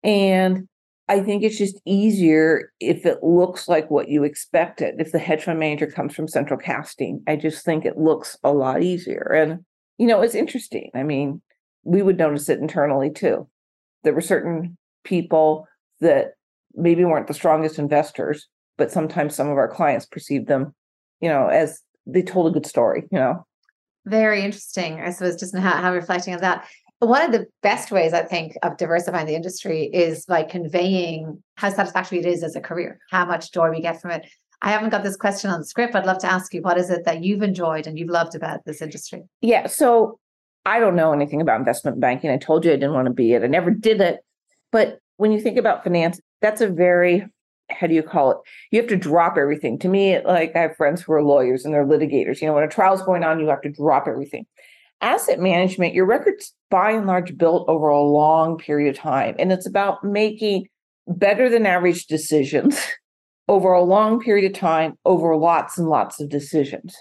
And 0.02 0.68
I 1.08 1.20
think 1.20 1.42
it's 1.42 1.58
just 1.58 1.80
easier 1.86 2.72
if 2.80 3.06
it 3.06 3.22
looks 3.22 3.68
like 3.68 3.90
what 3.90 4.08
you 4.08 4.24
expected. 4.24 4.96
If 4.98 5.12
the 5.12 5.18
hedge 5.18 5.44
fund 5.44 5.58
manager 5.58 5.86
comes 5.86 6.14
from 6.14 6.28
central 6.28 6.58
casting, 6.58 7.22
I 7.26 7.36
just 7.36 7.64
think 7.64 7.84
it 7.84 7.98
looks 7.98 8.36
a 8.42 8.52
lot 8.52 8.82
easier. 8.82 9.32
And, 9.34 9.64
you 9.98 10.06
know, 10.06 10.20
it's 10.22 10.34
interesting. 10.34 10.90
I 10.94 11.02
mean, 11.02 11.40
we 11.84 12.02
would 12.02 12.18
notice 12.18 12.48
it 12.48 12.58
internally 12.58 13.10
too. 13.10 13.48
There 14.02 14.14
were 14.14 14.20
certain 14.20 14.76
people 15.04 15.66
that 16.00 16.32
maybe 16.74 17.04
weren't 17.04 17.28
the 17.28 17.34
strongest 17.34 17.78
investors, 17.78 18.48
but 18.76 18.90
sometimes 18.90 19.34
some 19.34 19.48
of 19.48 19.56
our 19.56 19.68
clients 19.68 20.06
perceived 20.06 20.48
them 20.48 20.74
you 21.24 21.30
know, 21.30 21.48
as 21.48 21.80
they 22.06 22.22
told 22.22 22.46
a 22.46 22.50
good 22.50 22.66
story, 22.66 23.04
you 23.10 23.18
know. 23.18 23.46
Very 24.06 24.42
interesting. 24.42 25.00
I 25.00 25.10
suppose 25.10 25.36
just 25.36 25.56
how, 25.56 25.76
how 25.76 25.92
reflecting 25.94 26.34
on 26.34 26.40
that. 26.40 26.66
One 26.98 27.22
of 27.22 27.32
the 27.32 27.46
best 27.62 27.90
ways 27.90 28.12
I 28.12 28.22
think 28.22 28.56
of 28.62 28.76
diversifying 28.76 29.26
the 29.26 29.34
industry 29.34 29.84
is 29.92 30.24
by 30.26 30.42
conveying 30.42 31.42
how 31.56 31.70
satisfactory 31.70 32.18
it 32.18 32.26
is 32.26 32.42
as 32.42 32.56
a 32.56 32.60
career, 32.60 32.98
how 33.10 33.24
much 33.24 33.52
joy 33.52 33.70
we 33.70 33.80
get 33.80 34.00
from 34.00 34.12
it. 34.12 34.26
I 34.62 34.70
haven't 34.70 34.90
got 34.90 35.02
this 35.02 35.16
question 35.16 35.50
on 35.50 35.60
the 35.60 35.66
script. 35.66 35.94
I'd 35.94 36.06
love 36.06 36.18
to 36.18 36.30
ask 36.30 36.54
you 36.54 36.62
what 36.62 36.78
is 36.78 36.88
it 36.88 37.04
that 37.04 37.22
you've 37.22 37.42
enjoyed 37.42 37.86
and 37.86 37.98
you've 37.98 38.08
loved 38.08 38.34
about 38.34 38.64
this 38.64 38.80
industry? 38.80 39.22
Yeah. 39.42 39.66
So 39.66 40.18
I 40.64 40.80
don't 40.80 40.96
know 40.96 41.12
anything 41.12 41.40
about 41.40 41.58
investment 41.58 42.00
banking. 42.00 42.30
I 42.30 42.38
told 42.38 42.64
you 42.64 42.72
I 42.72 42.76
didn't 42.76 42.94
want 42.94 43.06
to 43.06 43.12
be 43.12 43.34
it. 43.34 43.42
I 43.42 43.46
never 43.46 43.70
did 43.70 44.00
it. 44.00 44.20
But 44.72 44.98
when 45.18 45.32
you 45.32 45.40
think 45.40 45.58
about 45.58 45.84
finance, 45.84 46.20
that's 46.40 46.60
a 46.60 46.68
very 46.68 47.26
how 47.74 47.86
do 47.86 47.94
you 47.94 48.02
call 48.02 48.30
it? 48.30 48.38
You 48.70 48.80
have 48.80 48.88
to 48.88 48.96
drop 48.96 49.36
everything. 49.36 49.78
To 49.80 49.88
me, 49.88 50.20
like 50.20 50.54
I 50.54 50.60
have 50.60 50.76
friends 50.76 51.02
who 51.02 51.12
are 51.12 51.22
lawyers 51.22 51.64
and 51.64 51.74
they're 51.74 51.86
litigators. 51.86 52.40
You 52.40 52.48
know, 52.48 52.54
when 52.54 52.64
a 52.64 52.68
trial's 52.68 53.02
going 53.02 53.24
on, 53.24 53.40
you 53.40 53.48
have 53.48 53.62
to 53.62 53.72
drop 53.72 54.06
everything. 54.08 54.46
Asset 55.00 55.40
management, 55.40 55.94
your 55.94 56.06
record's 56.06 56.54
by 56.70 56.92
and 56.92 57.06
large 57.06 57.36
built 57.36 57.68
over 57.68 57.88
a 57.88 58.00
long 58.00 58.56
period 58.56 58.94
of 58.94 59.00
time. 59.00 59.34
And 59.38 59.52
it's 59.52 59.66
about 59.66 60.02
making 60.02 60.68
better 61.06 61.48
than 61.48 61.66
average 61.66 62.06
decisions 62.06 62.80
over 63.48 63.72
a 63.72 63.82
long 63.82 64.20
period 64.20 64.50
of 64.50 64.58
time, 64.58 64.94
over 65.04 65.36
lots 65.36 65.76
and 65.78 65.88
lots 65.88 66.20
of 66.20 66.30
decisions. 66.30 66.96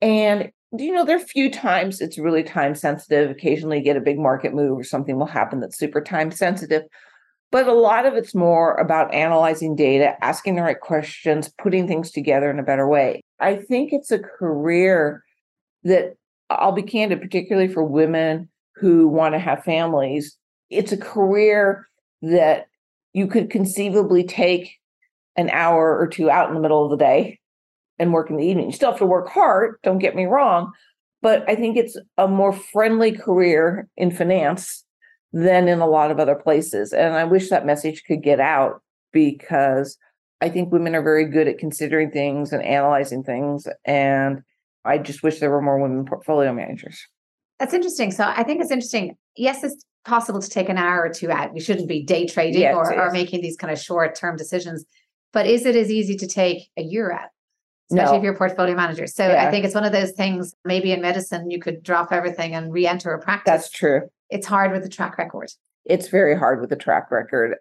And 0.00 0.50
you 0.76 0.92
know, 0.92 1.04
there 1.04 1.16
are 1.16 1.20
few 1.20 1.50
times 1.50 2.00
it's 2.00 2.18
really 2.18 2.42
time 2.42 2.74
sensitive. 2.74 3.30
Occasionally, 3.30 3.78
you 3.78 3.84
get 3.84 3.96
a 3.96 4.00
big 4.00 4.18
market 4.18 4.54
move 4.54 4.78
or 4.78 4.84
something 4.84 5.18
will 5.18 5.26
happen 5.26 5.60
that's 5.60 5.78
super 5.78 6.00
time 6.00 6.30
sensitive. 6.30 6.82
But 7.50 7.68
a 7.68 7.72
lot 7.72 8.04
of 8.04 8.14
it's 8.14 8.34
more 8.34 8.74
about 8.74 9.14
analyzing 9.14 9.76
data, 9.76 10.16
asking 10.24 10.56
the 10.56 10.62
right 10.62 10.80
questions, 10.80 11.52
putting 11.62 11.86
things 11.86 12.10
together 12.10 12.50
in 12.50 12.58
a 12.58 12.64
better 12.64 12.88
way. 12.88 13.20
I 13.38 13.56
think 13.56 13.92
it's 13.92 14.10
a 14.10 14.18
career 14.18 15.22
that 15.84 16.14
I'll 16.50 16.72
be 16.72 16.82
candid, 16.82 17.20
particularly 17.20 17.68
for 17.68 17.84
women 17.84 18.48
who 18.76 19.06
want 19.06 19.34
to 19.34 19.38
have 19.38 19.62
families. 19.62 20.36
It's 20.70 20.92
a 20.92 20.96
career 20.96 21.86
that 22.22 22.66
you 23.12 23.26
could 23.26 23.50
conceivably 23.50 24.24
take 24.24 24.78
an 25.36 25.50
hour 25.50 25.96
or 25.98 26.06
two 26.08 26.30
out 26.30 26.48
in 26.48 26.54
the 26.54 26.60
middle 26.60 26.84
of 26.84 26.90
the 26.90 26.96
day 26.96 27.38
and 27.98 28.12
work 28.12 28.30
in 28.30 28.36
the 28.36 28.44
evening. 28.44 28.66
You 28.66 28.72
still 28.72 28.90
have 28.90 28.98
to 28.98 29.06
work 29.06 29.28
hard, 29.28 29.76
don't 29.82 29.98
get 29.98 30.16
me 30.16 30.24
wrong, 30.24 30.72
but 31.22 31.48
I 31.48 31.54
think 31.54 31.76
it's 31.76 31.96
a 32.18 32.28
more 32.28 32.52
friendly 32.52 33.12
career 33.12 33.88
in 33.96 34.10
finance 34.10 34.83
than 35.34 35.66
in 35.66 35.80
a 35.80 35.86
lot 35.86 36.12
of 36.12 36.20
other 36.20 36.36
places. 36.36 36.92
And 36.92 37.14
I 37.14 37.24
wish 37.24 37.50
that 37.50 37.66
message 37.66 38.04
could 38.06 38.22
get 38.22 38.38
out 38.38 38.80
because 39.12 39.98
I 40.40 40.48
think 40.48 40.72
women 40.72 40.94
are 40.94 41.02
very 41.02 41.28
good 41.28 41.48
at 41.48 41.58
considering 41.58 42.12
things 42.12 42.52
and 42.52 42.62
analyzing 42.62 43.24
things. 43.24 43.66
And 43.84 44.42
I 44.84 44.98
just 44.98 45.24
wish 45.24 45.40
there 45.40 45.50
were 45.50 45.60
more 45.60 45.82
women 45.82 46.06
portfolio 46.06 46.54
managers. 46.54 47.04
That's 47.58 47.74
interesting. 47.74 48.12
So 48.12 48.24
I 48.24 48.44
think 48.44 48.62
it's 48.62 48.70
interesting. 48.70 49.16
Yes, 49.36 49.64
it's 49.64 49.84
possible 50.04 50.40
to 50.40 50.48
take 50.48 50.68
an 50.68 50.78
hour 50.78 51.02
or 51.02 51.08
two 51.08 51.32
out. 51.32 51.52
We 51.52 51.60
shouldn't 51.60 51.88
be 51.88 52.04
day 52.04 52.26
trading 52.26 52.60
yes, 52.60 52.76
or, 52.76 52.94
or 52.96 53.10
making 53.10 53.42
these 53.42 53.56
kind 53.56 53.72
of 53.72 53.80
short 53.80 54.14
term 54.14 54.36
decisions. 54.36 54.84
But 55.32 55.48
is 55.48 55.66
it 55.66 55.74
as 55.74 55.90
easy 55.90 56.14
to 56.16 56.28
take 56.28 56.68
a 56.78 56.82
year 56.82 57.12
out? 57.12 57.28
especially 57.90 58.12
no. 58.12 58.16
if 58.16 58.22
you're 58.24 58.32
a 58.32 58.38
portfolio 58.38 58.74
manager. 58.74 59.06
So 59.06 59.28
yeah. 59.28 59.46
I 59.46 59.50
think 59.50 59.66
it's 59.66 59.74
one 59.74 59.84
of 59.84 59.92
those 59.92 60.12
things. 60.12 60.54
Maybe 60.64 60.90
in 60.90 61.02
medicine, 61.02 61.50
you 61.50 61.60
could 61.60 61.82
drop 61.82 62.12
everything 62.12 62.54
and 62.54 62.72
re-enter 62.72 63.12
a 63.12 63.20
practice. 63.20 63.44
That's 63.44 63.70
true 63.70 64.08
it's 64.30 64.46
hard 64.46 64.72
with 64.72 64.82
the 64.82 64.88
track 64.88 65.18
record. 65.18 65.48
It's 65.84 66.08
very 66.08 66.36
hard 66.36 66.60
with 66.60 66.70
the 66.70 66.76
track 66.76 67.10
record. 67.10 67.56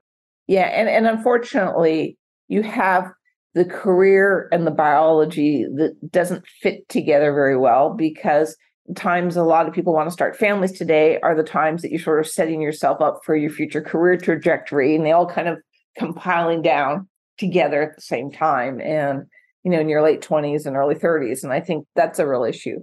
Yeah, 0.48 0.66
and 0.66 0.90
and 0.90 1.08
unfortunately, 1.08 2.18
you 2.48 2.64
have 2.64 3.12
the 3.54 3.66
career 3.66 4.50
and 4.52 4.66
the 4.66 4.72
biology 4.72 5.66
that 5.76 5.96
doesn't 6.12 6.46
fit 6.48 6.88
together 6.90 7.34
very 7.34 7.58
well 7.58 7.94
because 7.94 8.56
times 8.96 9.38
a 9.38 9.44
lot 9.44 9.68
of 9.68 9.74
people 9.74 9.94
want 9.94 10.08
to 10.08 10.14
start 10.14 10.36
families 10.36 10.78
today 10.78 11.20
are 11.22 11.36
the 11.36 11.44
times 11.44 11.82
that 11.82 11.92
you're 11.92 12.00
sort 12.00 12.20
of 12.20 12.28
setting 12.28 12.62
yourself 12.62 13.00
up 13.00 13.22
for 13.24 13.36
your 13.36 13.50
future 13.50 13.82
career 13.82 14.18
trajectory 14.18 14.96
and 14.96 15.06
they 15.06 15.12
all 15.12 15.28
kind 15.28 15.48
of 15.48 15.58
compiling 15.98 16.62
down 16.62 17.08
together 17.38 17.82
at 17.82 17.96
the 17.96 18.02
same 18.02 18.32
time 18.32 18.82
and 18.82 19.24
you 19.64 19.72
know 19.72 19.80
in 19.80 19.88
your 19.88 20.02
late 20.02 20.22
20s 20.22 20.66
and 20.66 20.76
early 20.76 20.96
30s 20.96 21.44
and 21.44 21.54
i 21.54 21.62
think 21.62 21.86
that's 21.96 22.20
a 22.20 22.28
real 22.28 22.44
issue 22.44 22.80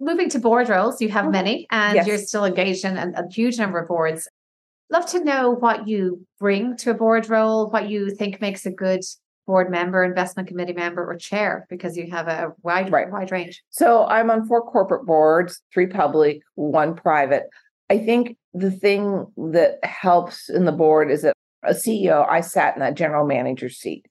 moving 0.00 0.28
to 0.30 0.38
board 0.38 0.68
roles, 0.68 1.00
you 1.00 1.08
have 1.10 1.24
mm-hmm. 1.24 1.32
many, 1.32 1.66
and 1.70 1.96
yes. 1.96 2.06
you're 2.06 2.18
still 2.18 2.44
engaged 2.44 2.84
in 2.84 2.96
a, 2.96 3.12
a 3.16 3.30
huge 3.30 3.58
number 3.58 3.78
of 3.78 3.88
boards. 3.88 4.28
Love 4.90 5.06
to 5.06 5.22
know 5.22 5.50
what 5.50 5.86
you 5.86 6.26
bring 6.38 6.76
to 6.78 6.90
a 6.90 6.94
board 6.94 7.28
role, 7.28 7.68
what 7.70 7.88
you 7.88 8.10
think 8.10 8.40
makes 8.40 8.64
a 8.64 8.70
good 8.70 9.00
board 9.46 9.70
member, 9.70 10.04
investment 10.04 10.48
committee 10.48 10.72
member, 10.72 11.04
or 11.04 11.16
chair, 11.16 11.66
because 11.68 11.96
you 11.96 12.10
have 12.10 12.28
a 12.28 12.52
wide 12.62 12.90
right. 12.92 13.10
wide 13.10 13.30
range. 13.30 13.62
So 13.70 14.06
I'm 14.06 14.30
on 14.30 14.46
four 14.46 14.62
corporate 14.62 15.06
boards, 15.06 15.60
three 15.72 15.86
public, 15.86 16.40
one 16.54 16.94
private. 16.94 17.44
I 17.90 17.98
think 17.98 18.36
the 18.54 18.70
thing 18.70 19.26
that 19.36 19.78
helps 19.82 20.48
in 20.48 20.64
the 20.64 20.72
board 20.72 21.10
is 21.10 21.22
that 21.22 21.34
a 21.64 21.72
CEO, 21.72 22.28
I 22.28 22.40
sat 22.40 22.74
in 22.74 22.80
that 22.80 22.94
general 22.94 23.26
manager 23.26 23.68
seat. 23.68 24.06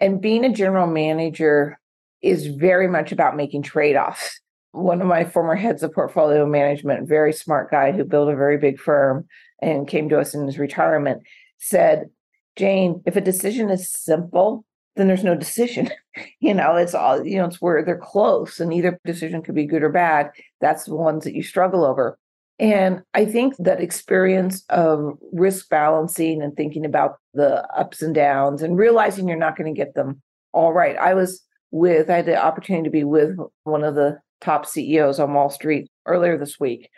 And 0.00 0.20
being 0.20 0.44
a 0.44 0.52
general 0.52 0.86
manager 0.86 1.78
is 2.22 2.46
very 2.46 2.88
much 2.88 3.12
about 3.12 3.36
making 3.36 3.62
trade 3.62 3.96
offs. 3.96 4.40
One 4.72 5.00
of 5.00 5.06
my 5.06 5.24
former 5.24 5.54
heads 5.54 5.82
of 5.82 5.92
portfolio 5.92 6.46
management, 6.46 7.08
very 7.08 7.32
smart 7.32 7.70
guy 7.70 7.92
who 7.92 8.04
built 8.04 8.28
a 8.28 8.36
very 8.36 8.58
big 8.58 8.78
firm 8.78 9.26
and 9.60 9.88
came 9.88 10.08
to 10.08 10.18
us 10.18 10.34
in 10.34 10.46
his 10.46 10.58
retirement, 10.58 11.22
said, 11.58 12.10
Jane, 12.56 13.02
if 13.06 13.16
a 13.16 13.20
decision 13.20 13.70
is 13.70 13.90
simple, 13.90 14.64
then 14.96 15.06
there's 15.06 15.24
no 15.24 15.34
decision. 15.34 15.90
you 16.40 16.52
know, 16.52 16.76
it's 16.76 16.94
all, 16.94 17.24
you 17.24 17.38
know, 17.38 17.46
it's 17.46 17.62
where 17.62 17.84
they're 17.84 17.96
close 17.96 18.60
and 18.60 18.72
either 18.72 18.98
decision 19.04 19.42
could 19.42 19.54
be 19.54 19.64
good 19.64 19.82
or 19.82 19.90
bad. 19.90 20.30
That's 20.60 20.84
the 20.84 20.96
ones 20.96 21.24
that 21.24 21.34
you 21.34 21.42
struggle 21.42 21.84
over. 21.84 22.18
And 22.58 23.02
I 23.14 23.24
think 23.24 23.54
that 23.58 23.80
experience 23.80 24.64
of 24.68 25.16
risk 25.32 25.68
balancing 25.68 26.42
and 26.42 26.56
thinking 26.56 26.84
about 26.84 27.18
the 27.32 27.64
ups 27.72 28.02
and 28.02 28.14
downs 28.14 28.62
and 28.62 28.76
realizing 28.76 29.28
you're 29.28 29.36
not 29.36 29.56
going 29.56 29.72
to 29.72 29.78
get 29.78 29.94
them 29.94 30.20
all 30.52 30.72
right. 30.72 30.96
I 30.96 31.14
was 31.14 31.44
with, 31.70 32.10
I 32.10 32.16
had 32.16 32.26
the 32.26 32.42
opportunity 32.42 32.84
to 32.84 32.90
be 32.90 33.04
with 33.04 33.36
one 33.62 33.84
of 33.84 33.94
the 33.94 34.18
top 34.40 34.66
CEOs 34.66 35.18
on 35.18 35.34
Wall 35.34 35.50
Street 35.50 35.88
earlier 36.06 36.38
this 36.38 36.58
week. 36.60 36.88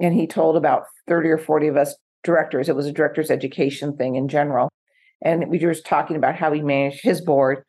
And 0.00 0.14
he 0.14 0.26
told 0.26 0.56
about 0.56 0.84
30 1.08 1.28
or 1.28 1.38
40 1.38 1.68
of 1.68 1.76
us 1.76 1.96
directors, 2.24 2.68
it 2.68 2.76
was 2.76 2.86
a 2.86 2.92
director's 2.92 3.30
education 3.30 3.96
thing 3.96 4.16
in 4.16 4.28
general. 4.28 4.68
And 5.22 5.48
we 5.48 5.58
were 5.58 5.72
just 5.72 5.86
talking 5.86 6.16
about 6.16 6.36
how 6.36 6.52
he 6.52 6.62
managed 6.62 7.02
his 7.02 7.20
board. 7.20 7.64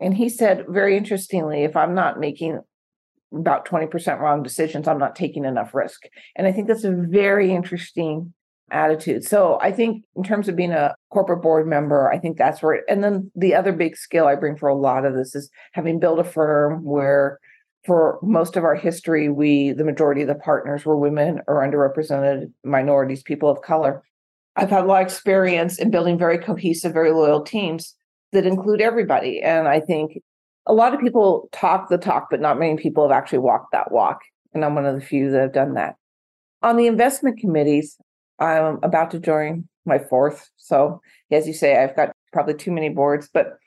And 0.00 0.14
he 0.14 0.28
said, 0.28 0.64
very 0.68 0.96
interestingly, 0.96 1.64
if 1.64 1.76
I'm 1.76 1.94
not 1.94 2.20
making 2.20 2.60
about 3.34 3.66
20% 3.66 4.20
wrong 4.20 4.42
decisions, 4.42 4.86
I'm 4.86 4.98
not 4.98 5.16
taking 5.16 5.44
enough 5.44 5.74
risk. 5.74 6.02
And 6.36 6.46
I 6.46 6.52
think 6.52 6.68
that's 6.68 6.84
a 6.84 6.92
very 6.92 7.52
interesting 7.52 8.32
attitude. 8.70 9.24
So 9.24 9.58
I 9.60 9.70
think 9.70 10.04
in 10.16 10.22
terms 10.22 10.48
of 10.48 10.56
being 10.56 10.72
a 10.72 10.94
corporate 11.10 11.42
board 11.42 11.66
member, 11.66 12.10
I 12.10 12.18
think 12.18 12.38
that's 12.38 12.62
where, 12.62 12.74
it, 12.74 12.84
and 12.88 13.04
then 13.04 13.30
the 13.34 13.54
other 13.54 13.72
big 13.72 13.96
skill 13.96 14.26
I 14.26 14.34
bring 14.34 14.56
for 14.56 14.68
a 14.68 14.74
lot 14.74 15.04
of 15.04 15.14
this 15.14 15.34
is 15.34 15.50
having 15.72 16.00
built 16.00 16.18
a 16.18 16.24
firm 16.24 16.82
where 16.84 17.38
for 17.84 18.18
most 18.22 18.56
of 18.56 18.64
our 18.64 18.74
history, 18.74 19.28
we, 19.28 19.72
the 19.72 19.84
majority 19.84 20.22
of 20.22 20.28
the 20.28 20.34
partners 20.34 20.84
were 20.84 20.96
women 20.96 21.40
or 21.48 21.66
underrepresented 21.66 22.52
minorities, 22.64 23.22
people 23.22 23.48
of 23.48 23.62
color. 23.62 24.02
I've 24.54 24.70
had 24.70 24.84
a 24.84 24.86
lot 24.86 25.02
of 25.02 25.06
experience 25.06 25.78
in 25.78 25.90
building 25.90 26.18
very 26.18 26.38
cohesive, 26.38 26.92
very 26.92 27.10
loyal 27.10 27.42
teams 27.42 27.94
that 28.32 28.46
include 28.46 28.80
everybody. 28.80 29.42
And 29.42 29.66
I 29.66 29.80
think 29.80 30.22
a 30.66 30.72
lot 30.72 30.94
of 30.94 31.00
people 31.00 31.48
talk 31.52 31.88
the 31.88 31.98
talk, 31.98 32.28
but 32.30 32.40
not 32.40 32.58
many 32.58 32.76
people 32.76 33.08
have 33.08 33.16
actually 33.16 33.38
walked 33.38 33.72
that 33.72 33.90
walk. 33.90 34.20
And 34.54 34.64
I'm 34.64 34.74
one 34.74 34.86
of 34.86 34.94
the 34.94 35.04
few 35.04 35.30
that 35.30 35.40
have 35.40 35.52
done 35.52 35.74
that. 35.74 35.96
On 36.62 36.76
the 36.76 36.86
investment 36.86 37.38
committees, 37.38 37.96
I'm 38.38 38.78
about 38.82 39.10
to 39.12 39.18
join 39.18 39.68
my 39.84 39.98
fourth. 39.98 40.50
So, 40.56 41.00
as 41.30 41.46
you 41.46 41.54
say, 41.54 41.82
I've 41.82 41.96
got 41.96 42.12
probably 42.32 42.54
too 42.54 42.70
many 42.70 42.90
boards. 42.90 43.28
But 43.32 43.58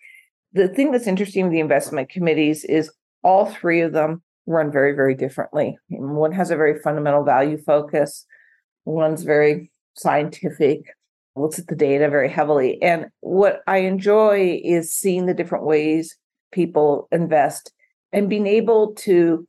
the 0.54 0.68
thing 0.70 0.92
that's 0.92 1.08
interesting 1.08 1.44
with 1.44 1.52
the 1.52 1.60
investment 1.60 2.10
committees 2.10 2.64
is 2.64 2.92
all 3.26 3.48
three 3.48 3.82
of 3.82 3.92
them 3.92 4.22
run 4.46 4.72
very, 4.72 4.94
very 4.94 5.16
differently. 5.16 5.78
One 5.90 6.32
has 6.32 6.52
a 6.52 6.56
very 6.56 6.80
fundamental 6.80 7.24
value 7.24 7.58
focus, 7.58 8.26
one's 8.86 9.24
very 9.24 9.72
scientific, 9.98 10.86
looks 11.36 11.58
at 11.58 11.68
the 11.68 11.76
data 11.76 12.08
very 12.08 12.30
heavily. 12.30 12.82
And 12.82 13.08
what 13.22 13.62
I 13.68 13.80
enjoy 13.80 14.62
is 14.64 14.94
seeing 14.94 15.26
the 15.26 15.34
different 15.34 15.66
ways 15.66 16.16
people 16.52 17.08
invest 17.12 17.74
and 18.14 18.30
being 18.30 18.48
able 18.48 18.94
to 18.94 19.48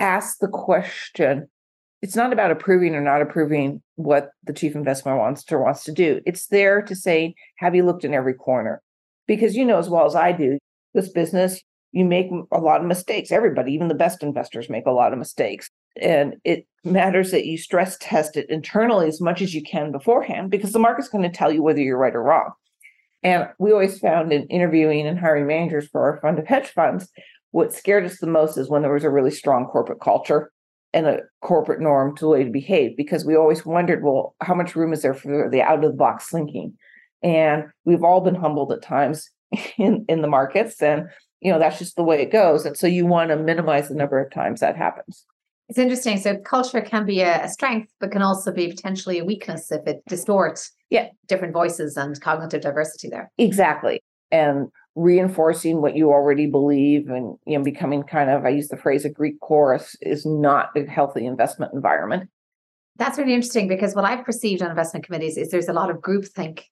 ask 0.00 0.38
the 0.38 0.48
question 0.48 1.48
it's 2.00 2.14
not 2.14 2.32
about 2.32 2.52
approving 2.52 2.94
or 2.94 3.00
not 3.00 3.22
approving 3.22 3.82
what 3.96 4.30
the 4.44 4.52
chief 4.52 4.76
investment 4.76 5.18
officer 5.18 5.60
wants 5.60 5.82
to 5.82 5.90
do. 5.90 6.20
It's 6.24 6.46
there 6.46 6.80
to 6.82 6.94
say, 6.94 7.34
have 7.56 7.74
you 7.74 7.84
looked 7.84 8.04
in 8.04 8.14
every 8.14 8.34
corner? 8.34 8.80
Because 9.26 9.56
you 9.56 9.64
know 9.64 9.78
as 9.78 9.88
well 9.88 10.06
as 10.06 10.14
I 10.14 10.30
do, 10.30 10.58
this 10.94 11.08
business, 11.08 11.60
you 11.92 12.04
make 12.04 12.30
a 12.52 12.58
lot 12.58 12.80
of 12.80 12.86
mistakes. 12.86 13.32
Everybody, 13.32 13.72
even 13.72 13.88
the 13.88 13.94
best 13.94 14.22
investors, 14.22 14.68
make 14.68 14.86
a 14.86 14.92
lot 14.92 15.12
of 15.12 15.18
mistakes. 15.18 15.70
And 16.00 16.34
it 16.44 16.66
matters 16.84 17.30
that 17.30 17.46
you 17.46 17.58
stress 17.58 17.96
test 18.00 18.36
it 18.36 18.48
internally 18.50 19.08
as 19.08 19.20
much 19.20 19.42
as 19.42 19.54
you 19.54 19.62
can 19.62 19.90
beforehand 19.90 20.50
because 20.50 20.72
the 20.72 20.78
market's 20.78 21.08
going 21.08 21.24
to 21.24 21.36
tell 21.36 21.50
you 21.50 21.62
whether 21.62 21.80
you're 21.80 21.98
right 21.98 22.14
or 22.14 22.22
wrong. 22.22 22.50
And 23.22 23.48
we 23.58 23.72
always 23.72 23.98
found 23.98 24.32
in 24.32 24.46
interviewing 24.46 25.06
and 25.06 25.18
hiring 25.18 25.46
managers 25.46 25.88
for 25.88 26.02
our 26.02 26.20
fund 26.20 26.38
of 26.38 26.46
hedge 26.46 26.68
funds, 26.68 27.08
what 27.50 27.74
scared 27.74 28.04
us 28.04 28.18
the 28.18 28.26
most 28.26 28.56
is 28.56 28.68
when 28.68 28.82
there 28.82 28.92
was 28.92 29.04
a 29.04 29.10
really 29.10 29.30
strong 29.30 29.66
corporate 29.66 30.00
culture 30.00 30.52
and 30.92 31.06
a 31.06 31.20
corporate 31.42 31.80
norm 31.80 32.16
to 32.16 32.24
the 32.24 32.28
way 32.28 32.44
to 32.44 32.50
behave, 32.50 32.96
because 32.96 33.24
we 33.24 33.36
always 33.36 33.66
wondered, 33.66 34.04
well, 34.04 34.34
how 34.40 34.54
much 34.54 34.76
room 34.76 34.92
is 34.92 35.02
there 35.02 35.14
for 35.14 35.48
the 35.50 35.62
out 35.62 35.84
of 35.84 35.90
the 35.90 35.96
box 35.96 36.28
thinking? 36.30 36.74
And 37.22 37.64
we've 37.84 38.04
all 38.04 38.20
been 38.20 38.36
humbled 38.36 38.72
at 38.72 38.82
times 38.82 39.28
in, 39.78 40.04
in 40.08 40.22
the 40.22 40.28
markets. 40.28 40.80
And, 40.80 41.08
you 41.40 41.52
know, 41.52 41.58
that's 41.58 41.78
just 41.78 41.96
the 41.96 42.02
way 42.02 42.22
it 42.22 42.32
goes. 42.32 42.66
And 42.66 42.76
so 42.76 42.86
you 42.86 43.06
want 43.06 43.30
to 43.30 43.36
minimize 43.36 43.88
the 43.88 43.94
number 43.94 44.20
of 44.20 44.32
times 44.32 44.60
that 44.60 44.76
happens. 44.76 45.24
It's 45.68 45.78
interesting. 45.78 46.18
So 46.18 46.36
culture 46.38 46.80
can 46.80 47.04
be 47.04 47.20
a, 47.20 47.44
a, 47.44 47.48
strength, 47.48 47.92
but 48.00 48.10
can 48.10 48.22
also 48.22 48.50
be 48.50 48.68
potentially 48.68 49.18
a 49.18 49.24
weakness 49.24 49.70
if 49.70 49.86
it 49.86 50.02
distorts 50.08 50.72
yeah. 50.88 51.08
different 51.26 51.52
voices 51.52 51.96
and 51.96 52.18
cognitive 52.20 52.62
diversity 52.62 53.08
there. 53.08 53.30
Exactly. 53.36 54.00
And 54.32 54.68
reinforcing 54.94 55.80
what 55.80 55.94
you 55.94 56.10
already 56.10 56.46
believe 56.46 57.08
and 57.08 57.36
you 57.46 57.56
know 57.56 57.62
becoming 57.62 58.02
kind 58.02 58.28
of 58.28 58.44
I 58.44 58.48
use 58.48 58.66
the 58.66 58.76
phrase 58.76 59.04
a 59.04 59.08
Greek 59.08 59.38
chorus 59.38 59.94
is 60.00 60.26
not 60.26 60.70
a 60.76 60.84
healthy 60.86 61.24
investment 61.24 61.72
environment. 61.72 62.28
That's 62.96 63.16
really 63.16 63.34
interesting 63.34 63.68
because 63.68 63.94
what 63.94 64.04
I've 64.04 64.24
perceived 64.24 64.60
on 64.60 64.70
investment 64.70 65.06
committees 65.06 65.36
is 65.36 65.50
there's 65.50 65.68
a 65.68 65.72
lot 65.72 65.88
of 65.88 65.98
groupthink, 65.98 66.62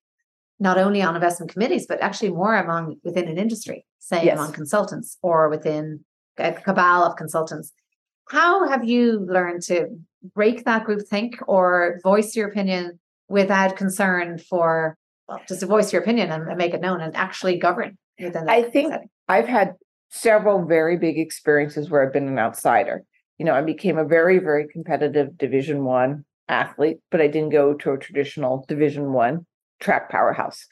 not 0.59 0.77
only 0.77 1.03
on 1.03 1.15
investment 1.15 1.53
committees, 1.53 1.87
but 1.87 2.01
actually 2.01 2.31
more 2.31 2.57
among 2.57 2.97
within 3.05 3.29
an 3.29 3.39
industry, 3.39 3.87
say 4.07 4.25
yes. 4.25 4.39
among 4.39 4.53
consultants 4.53 5.19
or 5.23 5.49
within 5.49 6.05
a 6.39 6.53
cabal 6.53 7.05
of 7.05 7.17
consultants 7.17 7.73
how 8.29 8.69
have 8.69 8.85
you 8.85 9.25
learned 9.29 9.63
to 9.63 9.87
break 10.35 10.65
that 10.65 10.85
group 10.85 11.07
think 11.09 11.39
or 11.47 12.01
voice 12.03 12.35
your 12.35 12.49
opinion 12.49 12.99
without 13.29 13.77
concern 13.77 14.39
for 14.39 14.97
well, 15.29 15.41
just 15.49 15.61
to 15.61 15.67
voice 15.67 15.93
your 15.93 16.03
opinion 16.03 16.31
and, 16.31 16.49
and 16.49 16.57
make 16.57 16.75
it 16.75 16.81
known 16.81 17.01
and 17.01 17.15
actually 17.17 17.59
govern 17.59 17.99
within 18.19 18.47
that 18.47 18.53
I 18.53 18.63
think 18.63 18.93
setting? 18.93 19.09
I've 19.29 19.49
had 19.49 19.75
several 20.11 20.65
very 20.65 20.97
big 20.97 21.19
experiences 21.19 21.91
where 21.91 22.05
I've 22.05 22.13
been 22.13 22.29
an 22.29 22.39
outsider. 22.39 23.03
You 23.39 23.45
know, 23.45 23.55
I 23.55 23.63
became 23.63 23.99
a 23.99 24.05
very, 24.05 24.39
very 24.39 24.67
competitive 24.69 25.37
division 25.37 25.85
one 25.85 26.25
athlete, 26.49 26.99
but 27.11 27.21
I 27.21 27.27
didn't 27.27 27.51
go 27.51 27.75
to 27.75 27.93
a 27.93 27.99
traditional 27.99 28.65
division 28.69 29.13
one 29.13 29.47
track 29.81 30.11
powerhouse. 30.11 30.67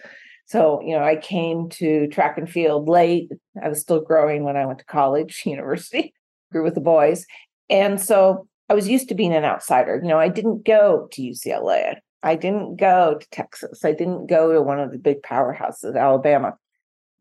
So, 0.47 0.81
you 0.83 0.97
know, 0.97 1.03
I 1.03 1.17
came 1.17 1.69
to 1.71 2.07
track 2.09 2.37
and 2.37 2.49
field 2.49 2.89
late. 2.89 3.31
I 3.63 3.69
was 3.69 3.81
still 3.81 4.01
growing 4.01 4.45
when 4.45 4.57
I 4.57 4.67
went 4.67 4.79
to 4.81 4.85
college, 4.85 5.43
university 5.47 6.15
grew 6.55 6.65
with 6.65 6.75
the 6.75 6.81
boys. 6.81 7.27
And 7.69 8.01
so 8.01 8.47
I 8.71 8.75
was 8.75 8.89
used 8.89 9.09
to 9.09 9.15
being 9.15 9.35
an 9.35 9.45
outsider. 9.45 10.01
You 10.03 10.09
know, 10.09 10.19
I 10.19 10.29
didn't 10.29 10.65
go 10.65 11.09
to 11.13 11.23
UCLA. 11.23 11.97
I 12.23 12.37
didn't 12.37 12.77
go 12.77 13.19
to 13.21 13.31
Texas. 13.31 13.85
I 13.85 13.93
didn't 13.93 14.29
go 14.29 14.53
to 14.53 14.63
one 14.63 14.81
of 14.81 14.91
the 14.91 14.99
big 14.99 15.21
powerhouses, 15.23 15.99
Alabama. 15.99 16.55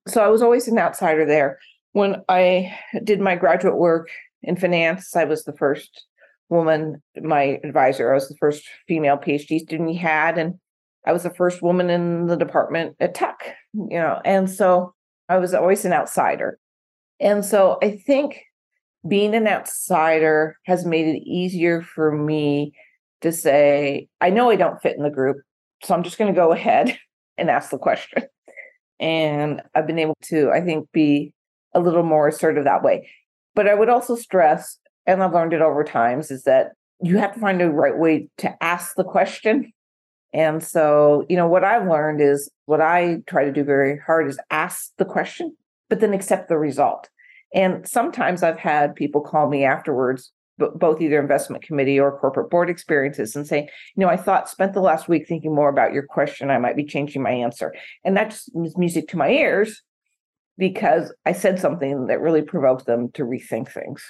So 0.07 0.23
I 0.23 0.29
was 0.29 0.41
always 0.41 0.67
an 0.69 0.77
outsider 0.77 1.25
there. 1.25 1.59
When 1.91 2.21
I 2.29 2.77
did 3.03 3.19
my 3.19 3.35
graduate 3.35 3.75
work 3.75 4.09
in 4.41 4.55
finance, 4.55 5.15
I 5.15 5.25
was 5.25 5.43
the 5.43 5.53
first 5.53 6.05
woman, 6.49 7.01
my 7.21 7.59
advisor, 7.63 8.11
I 8.11 8.15
was 8.15 8.29
the 8.29 8.37
first 8.37 8.63
female 8.87 9.17
PhD 9.17 9.59
student 9.59 9.89
he 9.89 9.97
had. 9.97 10.37
And 10.37 10.59
I 11.05 11.11
was 11.11 11.23
the 11.23 11.29
first 11.29 11.61
woman 11.61 11.89
in 11.89 12.27
the 12.27 12.37
department 12.37 12.95
at 12.99 13.15
Tuck, 13.15 13.43
you 13.73 13.99
know, 13.99 14.21
and 14.23 14.49
so 14.49 14.93
I 15.29 15.37
was 15.37 15.53
always 15.53 15.85
an 15.85 15.93
outsider. 15.93 16.59
And 17.19 17.43
so 17.43 17.77
I 17.81 17.97
think 17.97 18.41
being 19.07 19.35
an 19.35 19.47
outsider 19.47 20.57
has 20.65 20.85
made 20.85 21.07
it 21.07 21.23
easier 21.25 21.81
for 21.81 22.11
me 22.11 22.73
to 23.21 23.31
say, 23.31 24.07
I 24.21 24.29
know 24.29 24.49
I 24.49 24.55
don't 24.55 24.81
fit 24.81 24.97
in 24.97 25.03
the 25.03 25.09
group, 25.09 25.37
so 25.83 25.93
I'm 25.93 26.03
just 26.03 26.17
going 26.17 26.33
to 26.33 26.39
go 26.39 26.51
ahead 26.51 26.97
and 27.37 27.49
ask 27.49 27.69
the 27.69 27.77
question. 27.77 28.23
And 28.99 29.61
I've 29.75 29.87
been 29.87 29.99
able 29.99 30.17
to, 30.23 30.51
I 30.51 30.61
think, 30.61 30.89
be 30.93 31.33
a 31.73 31.79
little 31.79 32.03
more 32.03 32.27
assertive 32.27 32.63
that 32.63 32.83
way. 32.83 33.09
But 33.55 33.67
I 33.67 33.73
would 33.73 33.89
also 33.89 34.15
stress, 34.15 34.77
and 35.05 35.21
I've 35.21 35.33
learned 35.33 35.53
it 35.53 35.61
over 35.61 35.83
times, 35.83 36.31
is 36.31 36.43
that 36.43 36.71
you 37.01 37.17
have 37.17 37.33
to 37.33 37.39
find 37.39 37.61
a 37.61 37.69
right 37.69 37.97
way 37.97 38.29
to 38.37 38.63
ask 38.63 38.95
the 38.95 39.03
question. 39.03 39.73
And 40.33 40.63
so, 40.63 41.25
you 41.29 41.35
know, 41.35 41.47
what 41.47 41.63
I've 41.63 41.87
learned 41.87 42.19
is 42.21 42.49
what 42.65 42.81
I 42.81 43.17
try 43.27 43.45
to 43.45 43.51
do 43.51 43.63
very 43.63 43.99
hard 43.99 44.27
is 44.27 44.39
ask 44.49 44.91
the 44.97 45.05
question, 45.05 45.55
but 45.89 45.99
then 45.99 46.13
accept 46.13 46.49
the 46.49 46.57
result. 46.57 47.09
And 47.53 47.87
sometimes 47.87 48.41
I've 48.41 48.57
had 48.57 48.95
people 48.95 49.21
call 49.21 49.47
me 49.47 49.63
afterwards, 49.63 50.31
both 50.57 51.01
either 51.01 51.19
investment 51.19 51.63
committee 51.63 51.99
or 51.99 52.17
corporate 52.17 52.49
board 52.49 52.69
experiences, 52.69 53.35
and 53.35 53.47
say, 53.47 53.69
you 53.95 54.03
know, 54.03 54.09
I 54.09 54.17
thought, 54.17 54.49
spent 54.49 54.73
the 54.73 54.81
last 54.81 55.07
week 55.07 55.27
thinking 55.27 55.53
more 55.53 55.69
about 55.69 55.93
your 55.93 56.03
question. 56.03 56.49
I 56.49 56.57
might 56.57 56.75
be 56.75 56.85
changing 56.85 57.21
my 57.21 57.31
answer. 57.31 57.73
And 58.03 58.17
that's 58.17 58.49
music 58.53 59.07
to 59.09 59.17
my 59.17 59.29
ears 59.29 59.83
because 60.57 61.13
I 61.25 61.33
said 61.33 61.59
something 61.59 62.07
that 62.07 62.21
really 62.21 62.41
provoked 62.41 62.85
them 62.85 63.11
to 63.13 63.23
rethink 63.23 63.71
things. 63.71 64.03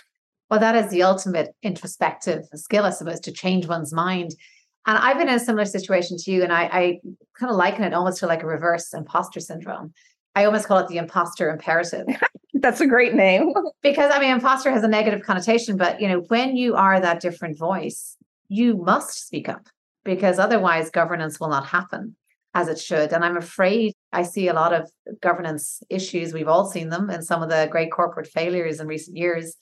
Well, 0.49 0.59
that 0.59 0.75
is 0.75 0.89
the 0.89 1.03
ultimate 1.03 1.55
introspective 1.63 2.45
skill, 2.55 2.85
I 2.85 2.91
suppose, 2.91 3.19
to 3.21 3.31
change 3.31 3.67
one's 3.67 3.93
mind. 3.93 4.35
And 4.85 4.97
I've 4.97 5.17
been 5.17 5.29
in 5.29 5.35
a 5.35 5.39
similar 5.39 5.65
situation 5.65 6.17
to 6.17 6.31
you, 6.31 6.43
and 6.43 6.51
I, 6.51 6.63
I 6.63 6.99
kind 7.39 7.49
of 7.49 7.55
liken 7.55 7.83
it 7.83 7.93
almost 7.93 8.19
to 8.19 8.27
like 8.27 8.43
a 8.43 8.47
reverse 8.47 8.93
imposter 8.93 9.39
syndrome 9.39 9.93
I 10.35 10.45
almost 10.45 10.67
call 10.67 10.79
it 10.79 10.87
the 10.87 10.97
imposter 10.97 11.49
imperative. 11.49 12.07
That's 12.55 12.81
a 12.81 12.87
great 12.87 13.13
name. 13.13 13.53
because 13.83 14.11
I 14.13 14.19
mean, 14.19 14.31
imposter 14.31 14.71
has 14.71 14.83
a 14.83 14.87
negative 14.87 15.21
connotation, 15.23 15.77
but 15.77 16.01
you 16.01 16.07
know, 16.07 16.19
when 16.27 16.55
you 16.55 16.75
are 16.75 16.99
that 16.99 17.19
different 17.19 17.57
voice, 17.57 18.17
you 18.47 18.77
must 18.77 19.25
speak 19.25 19.49
up 19.49 19.67
because 20.03 20.39
otherwise 20.39 20.89
governance 20.89 21.39
will 21.39 21.49
not 21.49 21.67
happen 21.67 22.15
as 22.55 22.67
it 22.67 22.79
should. 22.79 23.11
And 23.13 23.23
I'm 23.23 23.37
afraid 23.37 23.93
I 24.11 24.23
see 24.23 24.47
a 24.47 24.53
lot 24.53 24.73
of 24.73 24.89
governance 25.21 25.81
issues. 25.89 26.33
We've 26.33 26.47
all 26.47 26.65
seen 26.65 26.89
them 26.89 27.09
in 27.09 27.23
some 27.23 27.41
of 27.41 27.49
the 27.49 27.67
great 27.71 27.91
corporate 27.91 28.27
failures 28.27 28.79
in 28.79 28.87
recent 28.87 29.17
years, 29.17 29.55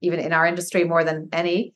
even 0.00 0.18
in 0.18 0.32
our 0.32 0.46
industry 0.46 0.84
more 0.84 1.04
than 1.04 1.28
any. 1.32 1.74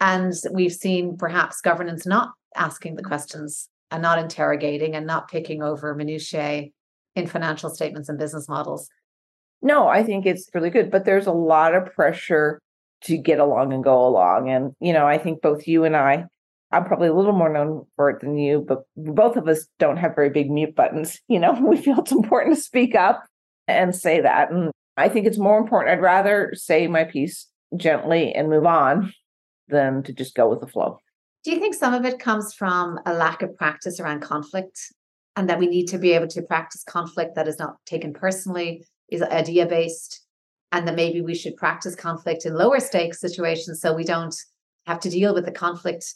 And 0.00 0.32
we've 0.52 0.72
seen 0.72 1.16
perhaps 1.16 1.60
governance 1.60 2.06
not 2.06 2.30
asking 2.54 2.96
the 2.96 3.02
questions 3.02 3.68
and 3.90 4.02
not 4.02 4.18
interrogating 4.18 4.94
and 4.94 5.06
not 5.06 5.28
picking 5.28 5.62
over 5.62 5.94
minutiae 5.94 6.68
in 7.14 7.26
financial 7.26 7.70
statements 7.70 8.08
and 8.08 8.18
business 8.18 8.48
models. 8.48 8.88
No, 9.62 9.88
I 9.88 10.02
think 10.02 10.26
it's 10.26 10.50
really 10.54 10.70
good, 10.70 10.90
but 10.90 11.04
there's 11.04 11.26
a 11.26 11.32
lot 11.32 11.74
of 11.74 11.92
pressure 11.94 12.60
to 13.04 13.16
get 13.16 13.38
along 13.38 13.72
and 13.72 13.84
go 13.84 14.06
along. 14.06 14.50
And, 14.50 14.72
you 14.80 14.92
know, 14.92 15.06
I 15.06 15.18
think 15.18 15.42
both 15.42 15.66
you 15.66 15.84
and 15.84 15.96
I, 15.96 16.26
I'm 16.72 16.84
probably 16.84 17.08
a 17.08 17.14
little 17.14 17.32
more 17.32 17.52
known 17.52 17.86
for 17.96 18.10
it 18.10 18.20
than 18.20 18.36
you, 18.36 18.64
but 18.66 18.82
both 18.96 19.36
of 19.36 19.46
us 19.46 19.66
don't 19.78 19.96
have 19.96 20.14
very 20.14 20.30
big 20.30 20.50
mute 20.50 20.74
buttons. 20.74 21.20
You 21.28 21.38
know, 21.38 21.52
we 21.52 21.76
feel 21.76 21.98
it's 22.00 22.12
important 22.12 22.56
to 22.56 22.60
speak 22.60 22.94
up 22.94 23.24
and 23.66 23.94
say 23.94 24.20
that. 24.20 24.50
And 24.50 24.70
I 24.96 25.08
think 25.08 25.26
it's 25.26 25.38
more 25.38 25.58
important. 25.58 25.92
I'd 25.92 26.02
rather 26.02 26.52
say 26.54 26.86
my 26.86 27.04
piece 27.04 27.48
gently 27.76 28.32
and 28.32 28.48
move 28.48 28.66
on 28.66 29.12
than 29.68 30.02
to 30.04 30.12
just 30.12 30.34
go 30.34 30.48
with 30.48 30.60
the 30.60 30.66
flow. 30.66 30.98
Do 31.44 31.50
you 31.50 31.60
think 31.60 31.74
some 31.74 31.92
of 31.92 32.06
it 32.06 32.18
comes 32.18 32.54
from 32.54 32.98
a 33.04 33.12
lack 33.12 33.42
of 33.42 33.54
practice 33.56 34.00
around 34.00 34.20
conflict 34.20 34.80
and 35.36 35.48
that 35.50 35.58
we 35.58 35.66
need 35.66 35.86
to 35.88 35.98
be 35.98 36.12
able 36.12 36.28
to 36.28 36.40
practice 36.40 36.82
conflict 36.82 37.34
that 37.34 37.46
is 37.46 37.58
not 37.58 37.76
taken 37.84 38.14
personally, 38.14 38.86
is 39.10 39.20
idea 39.20 39.66
based, 39.66 40.24
and 40.72 40.88
that 40.88 40.96
maybe 40.96 41.20
we 41.20 41.34
should 41.34 41.56
practice 41.56 41.94
conflict 41.94 42.46
in 42.46 42.54
lower 42.54 42.80
stakes 42.80 43.20
situations 43.20 43.80
so 43.80 43.92
we 43.92 44.04
don't 44.04 44.34
have 44.86 45.00
to 45.00 45.10
deal 45.10 45.34
with 45.34 45.44
the 45.44 45.52
conflict 45.52 46.14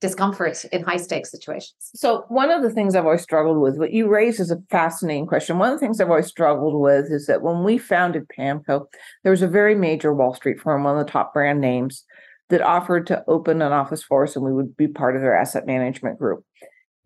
discomfort 0.00 0.64
in 0.72 0.82
high 0.82 0.96
stakes 0.96 1.30
situations? 1.30 1.90
So, 1.94 2.24
one 2.28 2.50
of 2.50 2.62
the 2.62 2.70
things 2.70 2.94
I've 2.94 3.04
always 3.04 3.22
struggled 3.22 3.60
with, 3.60 3.76
what 3.76 3.92
you 3.92 4.08
raise 4.08 4.40
is 4.40 4.50
a 4.50 4.62
fascinating 4.70 5.26
question. 5.26 5.58
One 5.58 5.72
of 5.72 5.78
the 5.78 5.84
things 5.84 6.00
I've 6.00 6.08
always 6.08 6.26
struggled 6.26 6.80
with 6.80 7.10
is 7.10 7.26
that 7.26 7.42
when 7.42 7.64
we 7.64 7.76
founded 7.76 8.28
PAAMCO, 8.28 8.86
there 9.24 9.30
was 9.30 9.42
a 9.42 9.48
very 9.48 9.74
major 9.74 10.14
Wall 10.14 10.34
Street 10.34 10.58
firm, 10.58 10.84
one 10.84 10.98
of 10.98 11.04
the 11.04 11.12
top 11.12 11.34
brand 11.34 11.60
names, 11.60 12.04
that 12.50 12.60
offered 12.60 13.06
to 13.06 13.24
open 13.26 13.62
an 13.62 13.72
office 13.72 14.02
for 14.02 14.24
us 14.24 14.36
and 14.36 14.44
we 14.44 14.52
would 14.52 14.76
be 14.76 14.88
part 14.88 15.16
of 15.16 15.22
their 15.22 15.36
asset 15.36 15.66
management 15.66 16.18
group. 16.18 16.44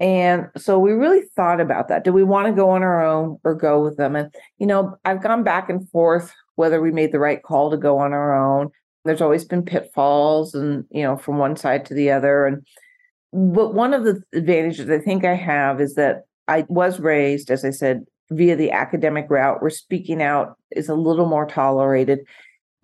And 0.00 0.48
so 0.56 0.78
we 0.78 0.92
really 0.92 1.22
thought 1.36 1.60
about 1.60 1.88
that. 1.88 2.02
Do 2.02 2.12
we 2.12 2.24
want 2.24 2.46
to 2.48 2.52
go 2.52 2.70
on 2.70 2.82
our 2.82 3.04
own 3.04 3.38
or 3.44 3.54
go 3.54 3.82
with 3.82 3.96
them? 3.96 4.16
And, 4.16 4.34
you 4.58 4.66
know, 4.66 4.96
I've 5.04 5.22
gone 5.22 5.44
back 5.44 5.70
and 5.70 5.88
forth 5.90 6.32
whether 6.56 6.80
we 6.80 6.90
made 6.90 7.12
the 7.12 7.20
right 7.20 7.42
call 7.42 7.70
to 7.70 7.76
go 7.76 7.98
on 7.98 8.12
our 8.12 8.34
own. 8.34 8.70
There's 9.04 9.20
always 9.20 9.44
been 9.44 9.64
pitfalls 9.64 10.54
and, 10.54 10.84
you 10.90 11.02
know, 11.02 11.16
from 11.16 11.38
one 11.38 11.56
side 11.56 11.84
to 11.86 11.94
the 11.94 12.10
other. 12.10 12.46
And, 12.46 12.66
but 13.32 13.74
one 13.74 13.94
of 13.94 14.04
the 14.04 14.20
advantages 14.34 14.90
I 14.90 14.98
think 14.98 15.24
I 15.24 15.34
have 15.34 15.80
is 15.80 15.94
that 15.94 16.22
I 16.48 16.64
was 16.68 16.98
raised, 16.98 17.50
as 17.50 17.64
I 17.64 17.70
said, 17.70 18.04
via 18.30 18.56
the 18.56 18.72
academic 18.72 19.26
route 19.28 19.60
where 19.60 19.70
speaking 19.70 20.22
out 20.22 20.56
is 20.72 20.88
a 20.88 20.94
little 20.94 21.26
more 21.26 21.46
tolerated. 21.46 22.20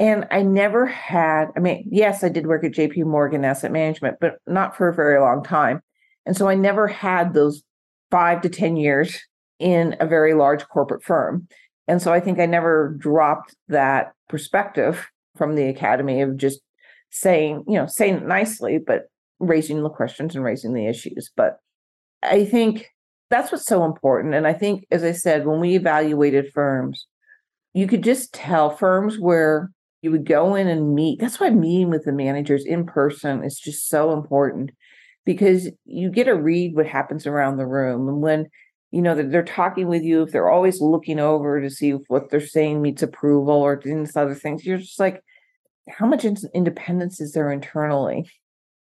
And 0.01 0.27
I 0.31 0.43
never 0.43 0.87
had, 0.87 1.49
I 1.55 1.61
mean, 1.61 1.87
yes, 1.91 2.25
I 2.25 2.31
did 2.31 2.47
work 2.47 2.65
at 2.65 2.73
JP 2.73 3.05
Morgan 3.05 3.45
Asset 3.45 3.71
Management, 3.71 4.17
but 4.19 4.39
not 4.47 4.75
for 4.75 4.89
a 4.89 4.95
very 4.95 5.21
long 5.21 5.45
time. 5.45 5.83
And 6.25 6.35
so 6.35 6.49
I 6.49 6.55
never 6.55 6.89
had 6.89 7.35
those 7.35 7.63
five 8.11 8.41
to 8.41 8.49
10 8.49 8.79
years 8.79 9.21
in 9.59 9.97
a 10.01 10.07
very 10.07 10.33
large 10.33 10.67
corporate 10.69 11.05
firm. 11.05 11.47
And 11.87 12.01
so 12.01 12.15
I 12.15 12.21
think 12.21 12.41
I 12.41 12.47
never 12.47 12.97
dropped 12.99 13.55
that 13.69 14.13
perspective 14.31 15.07
from 15.37 15.55
the 15.55 15.69
academy 15.69 16.23
of 16.23 16.39
just 16.39 16.61
saying, 17.11 17.65
you 17.69 17.75
know, 17.75 17.87
saying 17.87 18.17
it 18.17 18.27
nicely, 18.27 18.79
but 18.79 19.11
raising 19.39 19.83
the 19.83 19.91
questions 19.91 20.35
and 20.35 20.43
raising 20.43 20.73
the 20.73 20.87
issues. 20.87 21.31
But 21.37 21.59
I 22.23 22.47
think 22.47 22.87
that's 23.29 23.53
what's 23.53 23.67
so 23.67 23.85
important. 23.85 24.35
And 24.35 24.47
I 24.47 24.55
think, 24.55 24.87
as 24.91 25.05
I 25.05 25.13
said, 25.13 25.47
when 25.47 25.61
we 25.61 25.75
evaluated 25.75 26.53
firms, 26.55 27.07
you 27.75 27.87
could 27.87 28.03
just 28.03 28.33
tell 28.33 28.71
firms 28.71 29.19
where 29.19 29.71
you 30.03 30.11
would 30.11 30.27
go 30.27 30.55
in 30.55 30.67
and 30.67 30.95
meet. 30.95 31.21
That's 31.21 31.39
why 31.39 31.51
meeting 31.51 31.91
with 31.91 32.05
the 32.05 32.13
managers 32.13 32.65
in 32.65 32.87
person 32.87 33.45
is 33.45 33.59
just 33.59 33.89
so 33.89 34.13
important 34.13 34.71
because 35.25 35.69
you 35.85 36.11
get 36.11 36.25
to 36.25 36.35
read 36.35 36.75
what 36.75 36.87
happens 36.87 37.27
around 37.27 37.57
the 37.57 37.67
room. 37.67 38.09
And 38.09 38.23
when 38.23 38.47
you 38.91 39.03
know 39.03 39.15
they're 39.15 39.43
talking 39.45 39.89
with 39.89 40.03
you, 40.03 40.23
if 40.23 40.33
they're 40.33 40.51
always 40.51 40.81
looking 40.81 41.21
over 41.21 41.61
to 41.61 41.71
see 41.71 41.91
if 41.91 42.01
what 42.09 42.31
they're 42.31 42.41
saying 42.41 42.83
meets 42.83 43.03
approval 43.03 43.55
or 43.55 43.81
these 43.83 44.17
other 44.17 44.35
things, 44.35 44.65
you're 44.65 44.79
just 44.79 44.99
like, 44.99 45.23
how 45.89 46.07
much 46.07 46.25
independence 46.25 47.21
is 47.21 47.33
there 47.33 47.53
internally? 47.53 48.31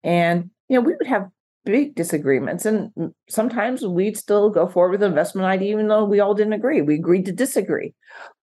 And 0.02 0.50
you 0.68 0.76
know, 0.76 0.80
we 0.80 0.94
would 0.94 1.06
have 1.06 1.28
big 1.64 1.94
disagreements, 1.94 2.66
and 2.66 2.90
sometimes 3.28 3.86
we'd 3.86 4.16
still 4.16 4.50
go 4.50 4.66
forward 4.66 4.92
with 4.92 5.02
investment 5.02 5.46
idea, 5.46 5.72
even 5.72 5.88
though 5.88 6.04
we 6.04 6.20
all 6.20 6.34
didn't 6.34 6.52
agree. 6.54 6.82
We 6.82 6.94
agreed 6.94 7.26
to 7.26 7.32
disagree 7.32 7.94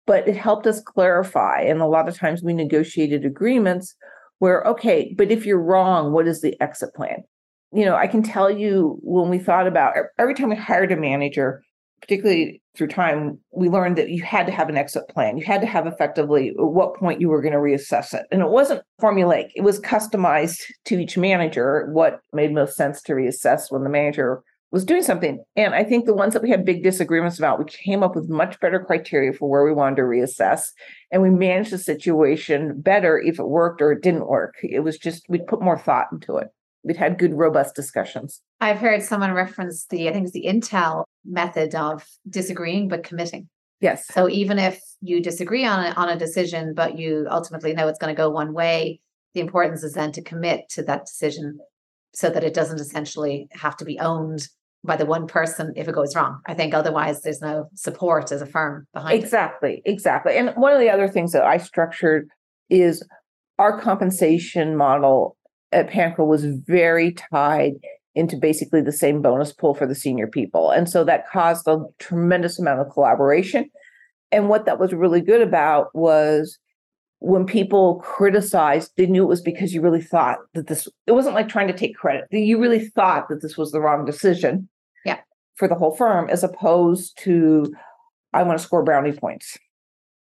but 0.05 0.27
it 0.27 0.35
helped 0.35 0.67
us 0.67 0.81
clarify. 0.81 1.61
And 1.61 1.81
a 1.81 1.87
lot 1.87 2.07
of 2.07 2.17
times 2.17 2.43
we 2.43 2.53
negotiated 2.53 3.25
agreements 3.25 3.95
where, 4.39 4.63
okay, 4.63 5.13
but 5.17 5.31
if 5.31 5.45
you're 5.45 5.61
wrong, 5.61 6.11
what 6.11 6.27
is 6.27 6.41
the 6.41 6.59
exit 6.61 6.93
plan? 6.95 7.23
You 7.71 7.85
know, 7.85 7.95
I 7.95 8.07
can 8.07 8.23
tell 8.23 8.49
you 8.49 8.97
when 9.01 9.29
we 9.29 9.39
thought 9.39 9.67
about 9.67 9.93
every 10.17 10.33
time 10.33 10.49
we 10.49 10.55
hired 10.55 10.91
a 10.91 10.97
manager, 10.97 11.61
particularly 12.01 12.61
through 12.75 12.87
time, 12.87 13.37
we 13.53 13.69
learned 13.69 13.97
that 13.97 14.09
you 14.09 14.23
had 14.23 14.45
to 14.47 14.51
have 14.51 14.67
an 14.67 14.77
exit 14.77 15.07
plan. 15.09 15.37
You 15.37 15.45
had 15.45 15.61
to 15.61 15.67
have 15.67 15.85
effectively 15.85 16.49
at 16.49 16.55
what 16.57 16.95
point 16.95 17.21
you 17.21 17.29
were 17.29 17.41
going 17.41 17.53
to 17.53 17.59
reassess 17.59 18.13
it. 18.13 18.25
And 18.31 18.41
it 18.41 18.49
wasn't 18.49 18.81
formulaic, 18.99 19.49
it 19.55 19.61
was 19.61 19.79
customized 19.79 20.59
to 20.85 20.99
each 20.99 21.17
manager 21.17 21.89
what 21.93 22.19
made 22.33 22.53
most 22.53 22.75
sense 22.75 23.01
to 23.03 23.13
reassess 23.13 23.71
when 23.71 23.83
the 23.83 23.89
manager 23.89 24.41
was 24.71 24.85
doing 24.85 25.03
something. 25.03 25.43
And 25.55 25.75
I 25.75 25.83
think 25.83 26.05
the 26.05 26.13
ones 26.13 26.33
that 26.33 26.41
we 26.41 26.49
had 26.49 26.65
big 26.65 26.81
disagreements 26.81 27.37
about, 27.37 27.59
we 27.59 27.65
came 27.65 28.03
up 28.03 28.15
with 28.15 28.29
much 28.29 28.59
better 28.59 28.79
criteria 28.79 29.33
for 29.33 29.49
where 29.49 29.63
we 29.63 29.73
wanted 29.73 29.97
to 29.97 30.03
reassess. 30.03 30.69
And 31.11 31.21
we 31.21 31.29
managed 31.29 31.71
the 31.71 31.77
situation 31.77 32.79
better 32.79 33.19
if 33.19 33.37
it 33.37 33.47
worked 33.47 33.81
or 33.81 33.91
it 33.91 34.01
didn't 34.01 34.27
work. 34.27 34.55
It 34.63 34.79
was 34.79 34.97
just, 34.97 35.25
we 35.27 35.39
put 35.39 35.61
more 35.61 35.77
thought 35.77 36.07
into 36.11 36.37
it. 36.37 36.47
We'd 36.83 36.97
had 36.97 37.19
good, 37.19 37.33
robust 37.33 37.75
discussions. 37.75 38.41
I've 38.59 38.79
heard 38.79 39.03
someone 39.03 39.33
reference 39.33 39.85
the, 39.87 40.09
I 40.09 40.13
think 40.13 40.23
it's 40.23 40.33
the 40.33 40.45
Intel 40.47 41.03
method 41.25 41.75
of 41.75 42.07
disagreeing 42.27 42.87
but 42.87 43.03
committing. 43.03 43.49
Yes. 43.81 44.07
So 44.07 44.29
even 44.29 44.57
if 44.57 44.79
you 45.01 45.21
disagree 45.21 45.65
on 45.65 45.85
a, 45.85 45.89
on 45.91 46.09
a 46.09 46.17
decision, 46.17 46.73
but 46.73 46.97
you 46.97 47.27
ultimately 47.29 47.73
know 47.73 47.87
it's 47.87 47.99
going 47.99 48.13
to 48.15 48.19
go 48.19 48.29
one 48.29 48.53
way, 48.53 49.01
the 49.33 49.41
importance 49.41 49.83
is 49.83 49.93
then 49.93 50.11
to 50.13 50.21
commit 50.21 50.69
to 50.69 50.83
that 50.83 51.05
decision 51.05 51.59
so 52.13 52.29
that 52.29 52.43
it 52.43 52.53
doesn't 52.53 52.79
essentially 52.79 53.47
have 53.51 53.77
to 53.77 53.85
be 53.85 53.99
owned 53.99 54.47
by 54.83 54.95
the 54.95 55.05
one 55.05 55.27
person 55.27 55.73
if 55.75 55.87
it 55.87 55.95
goes 55.95 56.15
wrong. 56.15 56.39
I 56.47 56.53
think 56.53 56.73
otherwise 56.73 57.21
there's 57.21 57.41
no 57.41 57.69
support 57.75 58.31
as 58.31 58.41
a 58.41 58.45
firm 58.45 58.87
behind 58.93 59.21
exactly, 59.21 59.81
it. 59.85 59.91
Exactly. 59.91 60.37
And 60.37 60.49
one 60.55 60.73
of 60.73 60.79
the 60.79 60.89
other 60.89 61.07
things 61.07 61.31
that 61.33 61.43
I 61.43 61.57
structured 61.57 62.27
is 62.69 63.05
our 63.59 63.79
compensation 63.79 64.75
model 64.75 65.37
at 65.71 65.89
PAAMCO 65.89 66.25
was 66.25 66.45
very 66.45 67.13
tied 67.31 67.73
into 68.15 68.35
basically 68.35 68.81
the 68.81 68.91
same 68.91 69.21
bonus 69.21 69.53
pool 69.53 69.73
for 69.73 69.85
the 69.85 69.95
senior 69.95 70.27
people. 70.27 70.71
And 70.71 70.89
so 70.89 71.03
that 71.03 71.29
caused 71.29 71.67
a 71.67 71.85
tremendous 71.99 72.59
amount 72.59 72.81
of 72.81 72.89
collaboration. 72.91 73.69
And 74.31 74.49
what 74.49 74.65
that 74.65 74.79
was 74.79 74.93
really 74.93 75.21
good 75.21 75.41
about 75.41 75.95
was 75.95 76.57
when 77.19 77.45
people 77.45 78.01
criticized, 78.03 78.91
they 78.97 79.05
knew 79.05 79.23
it 79.23 79.27
was 79.27 79.41
because 79.41 79.73
you 79.73 79.81
really 79.81 80.01
thought 80.01 80.39
that 80.55 80.67
this, 80.67 80.87
it 81.05 81.11
wasn't 81.11 81.35
like 81.35 81.47
trying 81.47 81.67
to 81.67 81.77
take 81.77 81.95
credit. 81.95 82.25
You 82.31 82.59
really 82.59 82.89
thought 82.89 83.29
that 83.29 83.41
this 83.41 83.57
was 83.57 83.71
the 83.71 83.79
wrong 83.79 84.05
decision. 84.05 84.67
For 85.61 85.67
the 85.67 85.75
whole 85.75 85.95
firm, 85.95 86.27
as 86.27 86.43
opposed 86.43 87.15
to, 87.19 87.71
I 88.33 88.41
want 88.41 88.57
to 88.57 88.63
score 88.63 88.81
brownie 88.81 89.11
points. 89.11 89.59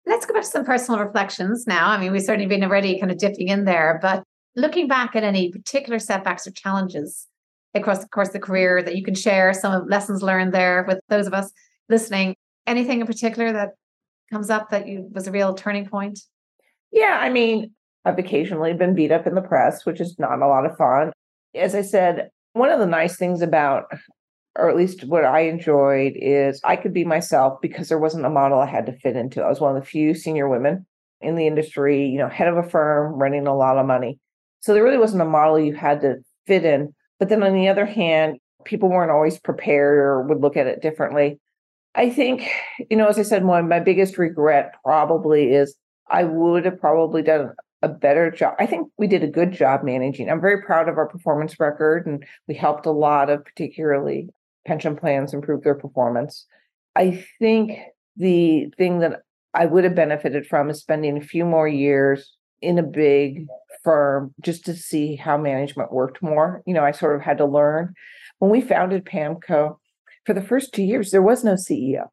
Let's 0.04 0.26
go 0.26 0.34
back 0.34 0.42
to 0.42 0.48
some 0.48 0.64
personal 0.64 0.98
reflections 0.98 1.68
now. 1.68 1.88
I 1.88 2.00
mean, 2.00 2.10
we've 2.10 2.20
certainly 2.20 2.48
been 2.48 2.64
already 2.64 2.98
kind 2.98 3.12
of 3.12 3.18
dipping 3.18 3.46
in 3.46 3.64
there, 3.64 4.00
but 4.02 4.24
looking 4.56 4.88
back 4.88 5.14
at 5.14 5.22
any 5.22 5.52
particular 5.52 6.00
setbacks 6.00 6.48
or 6.48 6.50
challenges 6.50 7.28
across 7.74 8.00
the 8.00 8.08
course 8.08 8.30
of 8.30 8.32
the 8.32 8.40
career 8.40 8.82
that 8.82 8.96
you 8.96 9.04
can 9.04 9.14
share, 9.14 9.54
some 9.54 9.86
lessons 9.86 10.20
learned 10.20 10.52
there 10.52 10.84
with 10.88 10.98
those 11.08 11.28
of 11.28 11.32
us 11.32 11.52
listening, 11.88 12.34
anything 12.66 13.00
in 13.00 13.06
particular 13.06 13.52
that 13.52 13.68
comes 14.32 14.50
up 14.50 14.70
that 14.70 14.88
you 14.88 15.08
was 15.12 15.28
a 15.28 15.30
real 15.30 15.54
turning 15.54 15.86
point? 15.86 16.18
Yeah, 16.90 17.18
I 17.20 17.30
mean, 17.30 17.70
I've 18.04 18.18
occasionally 18.18 18.72
been 18.72 18.96
beat 18.96 19.12
up 19.12 19.28
in 19.28 19.36
the 19.36 19.42
press, 19.42 19.86
which 19.86 20.00
is 20.00 20.18
not 20.18 20.42
a 20.42 20.48
lot 20.48 20.66
of 20.66 20.76
fun. 20.76 21.12
As 21.54 21.76
I 21.76 21.82
said, 21.82 22.30
one 22.54 22.70
of 22.70 22.80
the 22.80 22.86
nice 22.86 23.16
things 23.16 23.42
about, 23.42 23.84
or 24.56 24.68
at 24.68 24.76
least 24.76 25.04
what 25.04 25.24
I 25.24 25.40
enjoyed, 25.40 26.14
is 26.16 26.60
I 26.64 26.76
could 26.76 26.92
be 26.92 27.04
myself 27.04 27.60
because 27.60 27.88
there 27.88 27.98
wasn't 27.98 28.26
a 28.26 28.30
model 28.30 28.58
I 28.58 28.66
had 28.66 28.86
to 28.86 28.92
fit 28.92 29.16
into. 29.16 29.42
I 29.42 29.48
was 29.48 29.60
one 29.60 29.76
of 29.76 29.82
the 29.82 29.88
few 29.88 30.14
senior 30.14 30.48
women 30.48 30.86
in 31.20 31.36
the 31.36 31.46
industry, 31.46 32.06
you 32.06 32.18
know, 32.18 32.28
head 32.28 32.48
of 32.48 32.56
a 32.56 32.68
firm, 32.68 33.14
running 33.14 33.46
a 33.46 33.56
lot 33.56 33.78
of 33.78 33.86
money. 33.86 34.18
So 34.60 34.74
there 34.74 34.84
really 34.84 34.98
wasn't 34.98 35.22
a 35.22 35.26
model 35.26 35.58
you 35.58 35.74
had 35.74 36.00
to 36.02 36.16
fit 36.46 36.64
in. 36.64 36.94
But 37.18 37.28
then 37.28 37.42
on 37.42 37.54
the 37.54 37.68
other 37.68 37.86
hand, 37.86 38.38
people 38.64 38.88
weren't 38.88 39.10
always 39.10 39.38
prepared 39.38 39.98
or 39.98 40.22
would 40.22 40.40
look 40.40 40.56
at 40.56 40.66
it 40.66 40.82
differently. 40.82 41.38
I 41.94 42.10
think, 42.10 42.48
you 42.90 42.96
know, 42.96 43.08
as 43.08 43.18
I 43.18 43.22
said, 43.22 43.44
one 43.44 43.68
my 43.68 43.80
biggest 43.80 44.18
regret 44.18 44.74
probably 44.84 45.52
is 45.52 45.76
I 46.08 46.24
would 46.24 46.64
have 46.64 46.80
probably 46.80 47.22
done 47.22 47.52
a 47.82 47.88
better 47.88 48.30
job. 48.30 48.54
I 48.58 48.66
think 48.66 48.88
we 48.98 49.06
did 49.06 49.24
a 49.24 49.28
good 49.28 49.52
job 49.52 49.82
managing. 49.82 50.30
I'm 50.30 50.40
very 50.40 50.62
proud 50.62 50.88
of 50.88 50.98
our 50.98 51.08
performance 51.08 51.58
record, 51.58 52.06
and 52.06 52.24
we 52.46 52.54
helped 52.54 52.86
a 52.86 52.90
lot 52.90 53.30
of 53.30 53.44
particularly 53.44 54.28
pension 54.66 54.96
plans 54.96 55.34
improve 55.34 55.62
their 55.62 55.74
performance. 55.74 56.46
I 56.96 57.24
think 57.38 57.78
the 58.16 58.66
thing 58.76 59.00
that 59.00 59.20
I 59.54 59.66
would 59.66 59.84
have 59.84 59.94
benefited 59.94 60.46
from 60.46 60.70
is 60.70 60.80
spending 60.80 61.16
a 61.16 61.22
few 61.22 61.44
more 61.44 61.68
years 61.68 62.36
in 62.60 62.78
a 62.78 62.82
big 62.82 63.46
firm 63.82 64.34
just 64.42 64.64
to 64.66 64.74
see 64.74 65.16
how 65.16 65.36
management 65.38 65.92
worked 65.92 66.22
more. 66.22 66.62
You 66.66 66.74
know, 66.74 66.84
I 66.84 66.90
sort 66.90 67.16
of 67.16 67.22
had 67.22 67.38
to 67.38 67.46
learn. 67.46 67.94
When 68.38 68.50
we 68.50 68.60
founded 68.60 69.04
PAAMCO, 69.04 69.76
for 70.26 70.34
the 70.34 70.42
first 70.42 70.74
two 70.74 70.82
years, 70.82 71.10
there 71.10 71.22
was 71.22 71.42
no 71.42 71.54
CEO. 71.54 72.04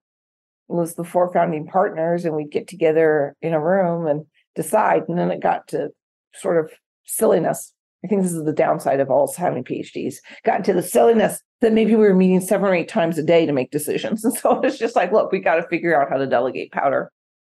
It 0.69 0.73
was 0.73 0.95
the 0.95 1.03
four 1.03 1.31
founding 1.31 1.67
partners, 1.67 2.25
and 2.25 2.35
we'd 2.35 2.51
get 2.51 2.67
together 2.67 3.35
in 3.41 3.53
a 3.53 3.63
room 3.63 4.07
and 4.07 4.25
decide. 4.55 5.03
And 5.07 5.17
then 5.17 5.31
it 5.31 5.41
got 5.41 5.67
to 5.69 5.89
sort 6.33 6.63
of 6.63 6.71
silliness. 7.05 7.73
I 8.03 8.07
think 8.07 8.21
this 8.21 8.33
is 8.33 8.43
the 8.43 8.53
downside 8.53 8.99
of 8.99 9.09
all 9.09 9.31
having 9.33 9.63
PhDs. 9.63 10.15
Got 10.45 10.59
into 10.59 10.73
the 10.73 10.83
silliness 10.83 11.41
that 11.61 11.73
maybe 11.73 11.95
we 11.95 12.01
were 12.01 12.13
meeting 12.13 12.41
seven 12.41 12.67
or 12.67 12.75
eight 12.75 12.87
times 12.87 13.17
a 13.17 13.23
day 13.23 13.45
to 13.45 13.53
make 13.53 13.71
decisions. 13.71 14.23
And 14.25 14.33
so 14.33 14.61
it's 14.61 14.77
just 14.77 14.95
like, 14.95 15.11
look, 15.11 15.31
we 15.31 15.39
got 15.39 15.55
to 15.55 15.67
figure 15.67 15.99
out 15.99 16.09
how 16.09 16.17
to 16.17 16.27
delegate 16.27 16.71
powder. 16.71 17.11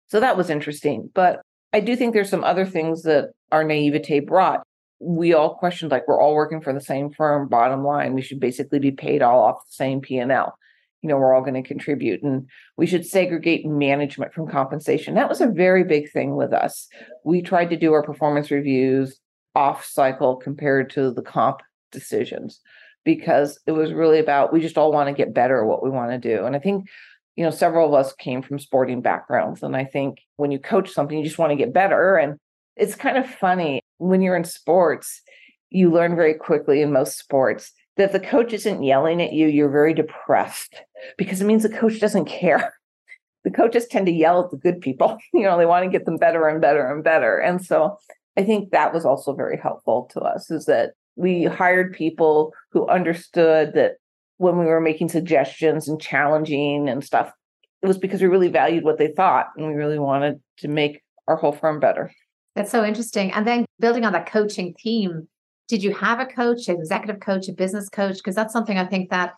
So 0.07 0.19
that 0.19 0.37
was 0.37 0.49
interesting. 0.49 1.09
But 1.13 1.41
I 1.73 1.79
do 1.79 1.95
think 1.95 2.13
there's 2.13 2.29
some 2.29 2.43
other 2.43 2.65
things 2.65 3.03
that 3.03 3.31
our 3.51 3.63
naivete 3.63 4.21
brought. 4.21 4.63
We 4.99 5.33
all 5.33 5.55
questioned, 5.55 5.91
like, 5.91 6.07
we're 6.07 6.21
all 6.21 6.35
working 6.35 6.61
for 6.61 6.73
the 6.73 6.81
same 6.81 7.11
firm, 7.11 7.47
bottom 7.47 7.83
line. 7.83 8.13
We 8.13 8.21
should 8.21 8.39
basically 8.39 8.79
be 8.79 8.91
paid 8.91 9.21
all 9.21 9.41
off 9.41 9.65
the 9.65 9.73
same 9.73 10.01
P&L 10.01 10.55
you 11.01 11.09
know 11.09 11.17
we're 11.17 11.33
all 11.33 11.41
going 11.41 11.61
to 11.61 11.67
contribute 11.67 12.21
and 12.21 12.47
we 12.77 12.85
should 12.85 13.05
segregate 13.05 13.65
management 13.65 14.33
from 14.33 14.47
compensation 14.47 15.15
that 15.15 15.29
was 15.29 15.41
a 15.41 15.47
very 15.47 15.83
big 15.83 16.11
thing 16.11 16.35
with 16.35 16.53
us 16.53 16.87
we 17.25 17.41
tried 17.41 17.69
to 17.69 17.77
do 17.77 17.93
our 17.93 18.03
performance 18.03 18.51
reviews 18.51 19.19
off 19.55 19.83
cycle 19.83 20.35
compared 20.35 20.89
to 20.89 21.11
the 21.11 21.21
comp 21.21 21.61
decisions 21.91 22.61
because 23.03 23.59
it 23.65 23.71
was 23.71 23.93
really 23.93 24.19
about 24.19 24.53
we 24.53 24.61
just 24.61 24.77
all 24.77 24.91
want 24.91 25.07
to 25.07 25.13
get 25.13 25.33
better 25.33 25.61
at 25.61 25.67
what 25.67 25.83
we 25.83 25.89
want 25.89 26.11
to 26.11 26.17
do 26.17 26.45
and 26.45 26.55
i 26.55 26.59
think 26.59 26.85
you 27.35 27.43
know 27.43 27.49
several 27.49 27.87
of 27.87 27.93
us 27.93 28.13
came 28.13 28.41
from 28.41 28.59
sporting 28.59 29.01
backgrounds 29.01 29.63
and 29.63 29.75
i 29.75 29.83
think 29.83 30.19
when 30.37 30.51
you 30.51 30.59
coach 30.59 30.89
something 30.89 31.17
you 31.17 31.23
just 31.23 31.37
want 31.37 31.51
to 31.51 31.55
get 31.55 31.73
better 31.73 32.15
and 32.15 32.37
it's 32.75 32.95
kind 32.95 33.17
of 33.17 33.29
funny 33.29 33.81
when 33.97 34.21
you're 34.21 34.35
in 34.35 34.43
sports 34.43 35.21
you 35.69 35.89
learn 35.89 36.15
very 36.15 36.33
quickly 36.33 36.81
in 36.81 36.91
most 36.91 37.17
sports 37.17 37.71
that 37.97 38.11
the 38.11 38.19
coach 38.19 38.53
isn't 38.53 38.83
yelling 38.83 39.21
at 39.21 39.33
you, 39.33 39.47
you're 39.47 39.69
very 39.69 39.93
depressed 39.93 40.75
because 41.17 41.41
it 41.41 41.45
means 41.45 41.63
the 41.63 41.69
coach 41.69 41.99
doesn't 41.99 42.25
care. 42.25 42.73
The 43.43 43.51
coaches 43.51 43.87
tend 43.87 44.05
to 44.05 44.11
yell 44.11 44.43
at 44.43 44.51
the 44.51 44.57
good 44.57 44.81
people. 44.81 45.17
You 45.33 45.43
know, 45.43 45.57
they 45.57 45.65
want 45.65 45.83
to 45.83 45.89
get 45.89 46.05
them 46.05 46.17
better 46.17 46.47
and 46.47 46.61
better 46.61 46.85
and 46.85 47.03
better. 47.03 47.37
And 47.37 47.63
so 47.63 47.97
I 48.37 48.43
think 48.43 48.71
that 48.71 48.93
was 48.93 49.05
also 49.05 49.33
very 49.33 49.57
helpful 49.57 50.09
to 50.13 50.21
us 50.21 50.51
is 50.51 50.65
that 50.65 50.91
we 51.15 51.45
hired 51.45 51.93
people 51.93 52.53
who 52.71 52.87
understood 52.87 53.73
that 53.73 53.93
when 54.37 54.57
we 54.57 54.65
were 54.65 54.81
making 54.81 55.09
suggestions 55.09 55.87
and 55.87 56.01
challenging 56.01 56.89
and 56.89 57.03
stuff, 57.03 57.31
it 57.81 57.87
was 57.87 57.97
because 57.97 58.21
we 58.21 58.27
really 58.27 58.47
valued 58.47 58.83
what 58.83 58.97
they 58.97 59.07
thought 59.07 59.47
and 59.55 59.67
we 59.67 59.73
really 59.73 59.99
wanted 59.99 60.41
to 60.57 60.67
make 60.67 61.01
our 61.27 61.35
whole 61.35 61.51
firm 61.51 61.79
better. 61.79 62.11
That's 62.55 62.71
so 62.71 62.83
interesting. 62.83 63.31
And 63.31 63.47
then 63.47 63.65
building 63.79 64.05
on 64.05 64.13
that 64.13 64.29
coaching 64.29 64.73
theme, 64.81 65.27
did 65.67 65.83
you 65.83 65.93
have 65.93 66.19
a 66.19 66.25
coach, 66.25 66.67
an 66.67 66.75
executive 66.75 67.21
coach, 67.21 67.47
a 67.47 67.53
business 67.53 67.87
coach? 67.87 68.17
Because 68.17 68.35
that's 68.35 68.51
something 68.51 68.77
I 68.77 68.85
think 68.85 69.09
that 69.09 69.33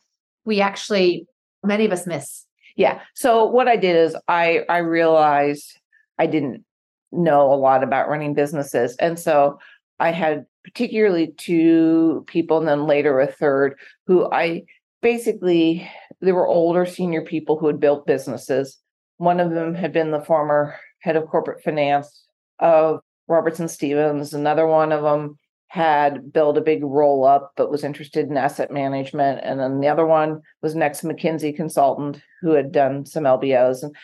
we 0.46 0.62
actually, 0.62 1.28
many 1.64 1.86
of 1.86 1.92
us 1.92 2.08
miss. 2.08 2.46
Yeah. 2.76 3.02
So 3.14 3.46
what 3.46 3.68
I 3.68 3.76
did 3.76 3.96
is 3.96 4.16
I 4.28 4.62
I 4.68 4.80
realized 4.80 5.80
I 6.18 6.26
didn't 6.26 6.66
know 7.12 7.54
a 7.54 7.56
lot 7.56 7.84
about 7.84 8.10
running 8.10 8.34
businesses. 8.34 8.96
And 8.98 9.20
so 9.20 9.60
I 10.00 10.12
had 10.12 10.46
particularly 10.64 11.34
two 11.38 12.24
people 12.28 12.58
and 12.58 12.68
then 12.68 12.86
later 12.86 13.20
a 13.20 13.32
third 13.32 13.76
who 14.08 14.30
I 14.32 14.64
basically 15.02 15.90
they 16.22 16.32
were 16.32 16.48
older 16.48 16.86
senior 16.86 17.22
people 17.22 17.58
who 17.58 17.68
had 17.68 17.80
built 17.80 18.08
businesses. 18.08 18.80
One 19.18 19.40
of 19.40 19.52
them 19.52 19.76
had 19.76 19.92
been 19.92 20.12
the 20.12 20.22
former 20.22 20.76
head 21.00 21.16
of 21.16 21.28
corporate 21.28 21.64
finance 21.64 22.26
of 22.60 23.02
Robertson 23.28 23.68
Stephens. 23.68 24.34
Another 24.34 24.66
one 24.66 24.92
of 24.92 25.04
them 25.04 25.38
had 25.74 26.32
built 26.32 26.56
a 26.56 26.62
big 26.62 26.84
roll 26.84 27.26
up 27.26 27.52
but 27.58 27.72
was 27.72 27.84
interested 27.84 28.28
in 28.30 28.38
asset 28.38 28.70
management 28.70 29.40
and 29.42 29.60
then 29.60 29.80
the 29.80 29.88
other 29.88 30.06
one 30.06 30.40
was 30.62 30.76
next 30.76 31.04
mckinsey 31.04 31.54
consultant 31.56 32.22
who 32.42 32.52
had 32.52 32.72
done 32.72 33.04
some 33.08 33.24
lbos 33.24 33.82
and 33.82 33.96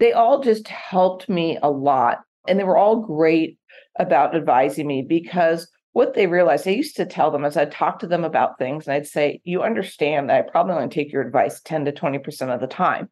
they 0.00 0.12
all 0.12 0.42
just 0.42 0.66
helped 0.66 1.28
me 1.28 1.56
a 1.62 1.70
lot 1.70 2.18
and 2.48 2.58
they 2.58 2.64
were 2.64 2.76
all 2.76 2.96
great 2.96 3.56
about 4.00 4.34
advising 4.34 4.88
me 4.88 5.00
because 5.00 5.68
what 5.92 6.14
they 6.14 6.26
realized 6.26 6.66
i 6.66 6.72
used 6.72 6.96
to 6.96 7.06
tell 7.06 7.30
them 7.30 7.44
as 7.44 7.56
i'd 7.56 7.72
talk 7.72 7.98
to 7.98 8.06
them 8.06 8.24
about 8.24 8.58
things 8.58 8.86
and 8.86 8.94
i'd 8.94 9.06
say 9.06 9.40
you 9.44 9.62
understand 9.62 10.28
that 10.28 10.36
i 10.36 10.50
probably 10.50 10.74
only 10.74 10.88
take 10.88 11.12
your 11.12 11.22
advice 11.22 11.60
10 11.62 11.84
to 11.86 11.92
20% 11.92 12.54
of 12.54 12.60
the 12.60 12.66
time 12.66 13.08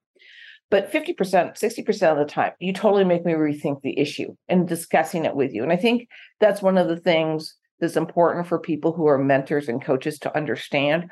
but 0.70 0.92
50% 0.92 1.16
60% 1.16 2.12
of 2.12 2.18
the 2.18 2.24
time 2.24 2.52
you 2.58 2.72
totally 2.72 3.04
make 3.04 3.24
me 3.24 3.32
rethink 3.32 3.82
the 3.82 3.98
issue 3.98 4.34
and 4.48 4.68
discussing 4.68 5.24
it 5.24 5.34
with 5.36 5.52
you 5.52 5.62
and 5.62 5.72
i 5.72 5.76
think 5.76 6.08
that's 6.38 6.62
one 6.62 6.78
of 6.78 6.88
the 6.88 6.98
things 6.98 7.56
that's 7.80 7.96
important 7.96 8.46
for 8.46 8.58
people 8.58 8.92
who 8.92 9.06
are 9.06 9.18
mentors 9.18 9.68
and 9.68 9.82
coaches 9.82 10.18
to 10.20 10.36
understand 10.36 11.10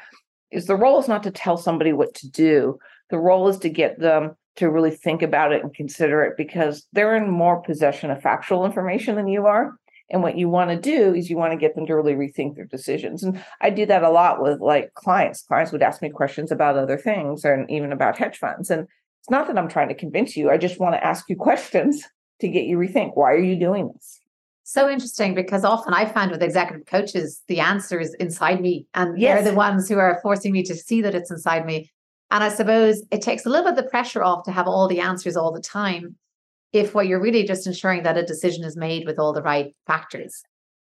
is 0.50 0.66
the 0.66 0.76
role 0.76 0.98
is 0.98 1.08
not 1.08 1.22
to 1.24 1.30
tell 1.30 1.56
somebody 1.56 1.92
what 1.92 2.14
to 2.14 2.30
do. 2.30 2.78
The 3.10 3.18
role 3.18 3.48
is 3.48 3.58
to 3.58 3.68
get 3.68 3.98
them 3.98 4.36
to 4.56 4.70
really 4.70 4.90
think 4.90 5.22
about 5.22 5.52
it 5.52 5.62
and 5.62 5.74
consider 5.74 6.22
it 6.22 6.36
because 6.36 6.86
they're 6.92 7.16
in 7.16 7.30
more 7.30 7.62
possession 7.62 8.10
of 8.10 8.22
factual 8.22 8.64
information 8.64 9.16
than 9.16 9.28
you 9.28 9.46
are. 9.46 9.74
And 10.10 10.22
what 10.22 10.38
you 10.38 10.48
want 10.48 10.70
to 10.70 10.76
do 10.76 11.14
is 11.14 11.28
you 11.28 11.36
want 11.36 11.52
to 11.52 11.58
get 11.58 11.74
them 11.74 11.86
to 11.86 11.94
really 11.94 12.14
rethink 12.14 12.56
their 12.56 12.64
decisions. 12.64 13.22
And 13.22 13.42
I 13.60 13.70
do 13.70 13.84
that 13.86 14.02
a 14.02 14.10
lot 14.10 14.42
with 14.42 14.60
like 14.60 14.94
clients. 14.94 15.42
Clients 15.42 15.70
would 15.72 15.82
ask 15.82 16.00
me 16.00 16.08
questions 16.08 16.50
about 16.50 16.78
other 16.78 16.96
things 16.96 17.44
and 17.44 17.70
even 17.70 17.92
about 17.92 18.16
hedge 18.16 18.38
funds. 18.38 18.70
And 18.70 18.88
it's 19.20 19.30
not 19.30 19.46
that 19.48 19.58
I'm 19.58 19.68
trying 19.68 19.88
to 19.88 19.94
convince 19.94 20.36
you. 20.36 20.50
I 20.50 20.56
just 20.56 20.80
want 20.80 20.94
to 20.94 21.04
ask 21.04 21.28
you 21.28 21.36
questions 21.36 22.02
to 22.40 22.48
get 22.48 22.64
you 22.64 22.78
rethink. 22.78 23.10
Why 23.14 23.32
are 23.32 23.38
you 23.38 23.56
doing 23.56 23.90
this? 23.92 24.20
so 24.68 24.86
interesting 24.86 25.34
because 25.34 25.64
often 25.64 25.94
I 25.94 26.04
find 26.04 26.30
with 26.30 26.42
executive 26.42 26.86
coaches, 26.86 27.42
the 27.48 27.58
answer 27.58 27.98
is 27.98 28.12
inside 28.20 28.60
me. 28.60 28.86
And 28.92 29.18
yes. 29.18 29.42
they're 29.42 29.52
the 29.52 29.56
ones 29.56 29.88
who 29.88 29.96
are 29.96 30.20
forcing 30.22 30.52
me 30.52 30.62
to 30.64 30.74
see 30.74 31.00
that 31.00 31.14
it's 31.14 31.30
inside 31.30 31.64
me. 31.64 31.90
And 32.30 32.44
I 32.44 32.50
suppose 32.50 33.02
it 33.10 33.22
takes 33.22 33.46
a 33.46 33.48
little 33.48 33.64
bit 33.64 33.78
of 33.78 33.84
the 33.84 33.90
pressure 33.90 34.22
off 34.22 34.44
to 34.44 34.52
have 34.52 34.68
all 34.68 34.86
the 34.86 35.00
answers 35.00 35.38
all 35.38 35.52
the 35.52 35.62
time. 35.62 36.16
If 36.72 36.94
what 36.94 37.06
you're 37.06 37.20
really 37.20 37.44
just 37.44 37.66
ensuring 37.66 38.02
that 38.02 38.18
a 38.18 38.22
decision 38.22 38.64
is 38.64 38.76
made 38.76 39.06
with 39.06 39.18
all 39.18 39.32
the 39.32 39.42
right 39.42 39.74
factors. 39.86 40.42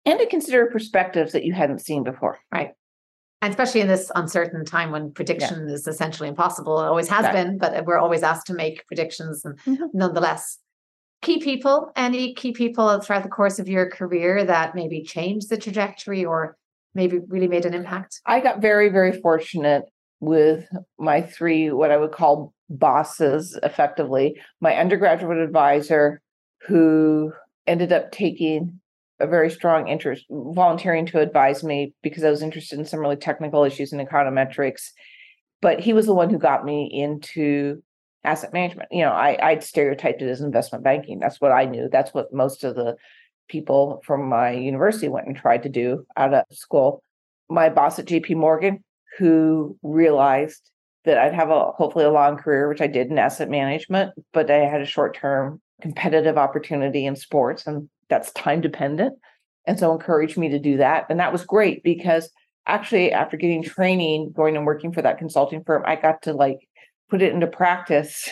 And 0.05 0.19
to 0.19 0.25
consider 0.25 0.65
perspectives 0.67 1.31
that 1.33 1.45
you 1.45 1.53
hadn't 1.53 1.79
seen 1.79 2.03
before. 2.03 2.39
Right. 2.51 2.71
And 3.41 3.51
especially 3.51 3.81
in 3.81 3.87
this 3.87 4.11
uncertain 4.15 4.65
time 4.65 4.91
when 4.91 5.11
prediction 5.11 5.67
yeah. 5.67 5.73
is 5.73 5.87
essentially 5.87 6.27
impossible. 6.27 6.81
It 6.81 6.87
always 6.87 7.07
has 7.07 7.23
right. 7.23 7.33
been, 7.33 7.57
but 7.57 7.85
we're 7.85 7.97
always 7.97 8.23
asked 8.23 8.47
to 8.47 8.53
make 8.53 8.85
predictions 8.87 9.45
and 9.45 9.57
mm-hmm. 9.59 9.85
nonetheless 9.93 10.57
key 11.21 11.39
people, 11.39 11.91
any 11.95 12.33
key 12.33 12.51
people 12.51 12.99
throughout 12.99 13.23
the 13.23 13.29
course 13.29 13.59
of 13.59 13.67
your 13.67 13.89
career 13.89 14.43
that 14.43 14.75
maybe 14.75 15.03
changed 15.03 15.49
the 15.49 15.57
trajectory 15.57 16.25
or 16.25 16.57
maybe 16.93 17.19
really 17.27 17.47
made 17.47 17.65
an 17.65 17.73
impact? 17.73 18.21
I 18.25 18.39
got 18.39 18.61
very, 18.61 18.89
very 18.89 19.19
fortunate 19.19 19.83
with 20.19 20.67
my 20.97 21.21
three, 21.21 21.71
what 21.71 21.91
I 21.91 21.97
would 21.97 22.11
call 22.11 22.53
bosses 22.69 23.57
effectively. 23.63 24.39
My 24.61 24.75
undergraduate 24.75 25.37
advisor, 25.37 26.21
who 26.67 27.33
ended 27.67 27.91
up 27.91 28.11
taking 28.11 28.79
a 29.19 29.27
very 29.27 29.49
strong 29.49 29.87
interest, 29.87 30.25
volunteering 30.29 31.05
to 31.07 31.19
advise 31.19 31.63
me 31.63 31.93
because 32.01 32.23
I 32.23 32.29
was 32.29 32.41
interested 32.41 32.79
in 32.79 32.85
some 32.85 32.99
really 32.99 33.15
technical 33.15 33.63
issues 33.63 33.91
in 33.91 34.05
econometrics. 34.05 34.91
But 35.61 35.79
he 35.81 35.91
was 35.91 36.05
the 36.05 36.13
one 36.13 36.29
who 36.29 36.37
got 36.37 36.63
me 36.63 36.89
into 36.91 37.83
asset 38.23 38.53
management. 38.53 38.89
You 38.91 39.03
know, 39.03 39.11
I, 39.11 39.37
I'd 39.41 39.63
stereotyped 39.63 40.21
it 40.21 40.29
as 40.29 40.41
investment 40.41 40.83
banking. 40.83 41.19
That's 41.19 41.41
what 41.41 41.51
I 41.51 41.65
knew. 41.65 41.89
That's 41.91 42.13
what 42.13 42.33
most 42.33 42.63
of 42.63 42.75
the 42.75 42.95
people 43.49 44.01
from 44.05 44.29
my 44.29 44.51
university 44.51 45.09
went 45.09 45.27
and 45.27 45.35
tried 45.35 45.63
to 45.63 45.69
do 45.69 46.05
out 46.15 46.33
of 46.33 46.43
school. 46.51 47.03
My 47.49 47.69
boss 47.69 47.99
at 47.99 48.05
JP 48.05 48.37
Morgan, 48.37 48.83
who 49.17 49.77
realized 49.81 50.71
that 51.05 51.17
I'd 51.17 51.33
have 51.33 51.49
a 51.49 51.71
hopefully 51.71 52.05
a 52.05 52.11
long 52.11 52.37
career, 52.37 52.67
which 52.67 52.81
I 52.81 52.87
did 52.87 53.07
in 53.07 53.17
asset 53.17 53.49
management, 53.49 54.11
but 54.33 54.51
I 54.51 54.65
had 54.65 54.81
a 54.81 54.85
short 54.85 55.15
term 55.15 55.61
competitive 55.81 56.37
opportunity 56.37 57.05
in 57.05 57.15
sports, 57.15 57.65
and 57.65 57.89
that's 58.09 58.31
time 58.33 58.61
dependent. 58.61 59.17
And 59.65 59.79
so 59.79 59.93
encouraged 59.93 60.37
me 60.37 60.49
to 60.49 60.59
do 60.59 60.77
that. 60.77 61.05
And 61.09 61.19
that 61.19 61.31
was 61.31 61.45
great 61.45 61.83
because 61.83 62.29
actually, 62.67 63.11
after 63.11 63.37
getting 63.37 63.63
training, 63.63 64.33
going 64.35 64.57
and 64.57 64.65
working 64.65 64.91
for 64.91 65.01
that 65.01 65.17
consulting 65.17 65.63
firm, 65.63 65.83
I 65.85 65.95
got 65.95 66.21
to 66.23 66.33
like 66.33 66.67
put 67.09 67.21
it 67.21 67.33
into 67.33 67.47
practice 67.47 68.29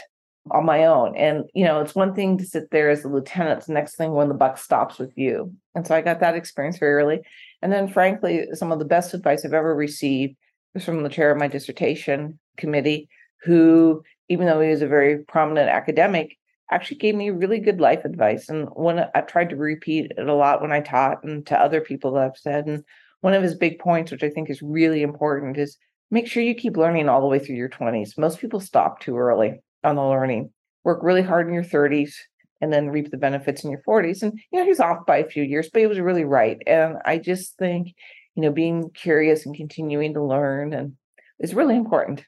on 0.52 0.66
my 0.66 0.86
own. 0.86 1.16
And, 1.18 1.46
you 1.54 1.66
know, 1.66 1.82
it's 1.82 1.96
one 1.96 2.14
thing 2.14 2.38
to 2.38 2.46
sit 2.46 2.72
there 2.72 2.90
as 2.90 3.04
a 3.04 3.10
lieutenant, 3.10 3.60
it's 3.60 3.68
the 3.68 3.74
next 3.74 3.96
thing 3.96 4.14
when 4.14 4.30
the 4.30 4.34
buck 4.34 4.58
stops 4.58 4.98
with 4.98 5.12
you. 5.18 5.54
And 5.76 5.86
so 5.86 5.96
I 5.96 6.02
got 6.02 6.20
that 6.22 6.36
experience 6.36 6.78
very 6.78 6.94
early. 6.94 7.20
And 7.62 7.72
then, 7.72 7.88
frankly, 7.88 8.48
some 8.54 8.72
of 8.72 8.80
the 8.80 8.86
best 8.86 9.14
advice 9.14 9.44
I've 9.44 9.54
ever 9.54 9.76
received 9.76 10.36
was 10.74 10.84
from 10.84 11.04
the 11.04 11.10
chair 11.10 11.32
of 11.32 11.38
my 11.38 11.48
dissertation 11.48 12.40
committee, 12.58 13.10
who 13.44 14.04
even 14.30 14.46
though 14.46 14.60
he 14.60 14.70
was 14.70 14.82
a 14.82 14.88
very 14.88 15.20
prominent 15.24 15.70
academic, 15.70 16.38
actually 16.72 16.98
gave 16.98 17.16
me 17.16 17.30
really 17.30 17.60
good 17.60 17.80
life 17.80 18.04
advice. 18.04 18.50
And 18.50 18.68
when 18.74 19.06
I've 19.16 19.28
tried 19.28 19.50
to 19.50 19.56
repeat 19.56 20.12
it 20.18 20.28
a 20.28 20.34
lot 20.34 20.62
when 20.62 20.72
I 20.72 20.82
taught 20.82 21.24
and 21.24 21.46
to 21.48 21.60
other 21.60 21.82
people 21.82 22.14
that 22.14 22.24
I've 22.24 22.38
said. 22.38 22.68
And 22.68 22.84
one 23.22 23.34
of 23.34 23.44
his 23.44 23.56
big 23.56 23.80
points, 23.80 24.12
which 24.12 24.24
I 24.24 24.30
think 24.30 24.50
is 24.50 24.62
really 24.62 25.02
important, 25.02 25.58
is 25.58 25.78
make 26.12 26.28
sure 26.28 26.44
you 26.44 26.54
keep 26.54 26.78
learning 26.78 27.08
all 27.08 27.22
the 27.22 27.28
way 27.28 27.40
through 27.40 27.56
your 27.56 27.70
20s. 27.70 28.18
Most 28.18 28.40
people 28.40 28.60
stop 28.60 29.00
too 29.00 29.18
early 29.18 29.62
on 29.84 29.96
the 29.96 30.04
learning. 30.04 30.52
Work 30.84 31.04
really 31.04 31.22
hard 31.22 31.48
in 31.48 31.54
your 31.54 31.64
30s 31.64 32.14
and 32.60 32.74
then 32.74 32.90
reap 32.90 33.12
the 33.12 33.18
benefits 33.18 33.64
in 33.64 33.72
your 33.72 33.82
40s. 33.88 34.24
And, 34.24 34.38
you 34.52 34.60
know, 34.60 34.66
he's 34.66 34.80
off 34.80 35.06
by 35.06 35.18
a 35.18 35.30
few 35.30 35.44
years, 35.44 35.70
but 35.72 35.80
he 35.80 35.88
was 35.88 36.00
really 36.00 36.26
right. 36.26 36.58
And 36.66 36.98
I 37.06 37.18
just 37.18 37.58
think, 37.58 37.94
you 38.38 38.44
know, 38.44 38.52
being 38.52 38.92
curious 38.92 39.46
and 39.46 39.56
continuing 39.56 40.14
to 40.14 40.24
learn 40.24 40.72
and 40.72 40.94
is 41.40 41.56
really 41.56 41.76
important. 41.76 42.24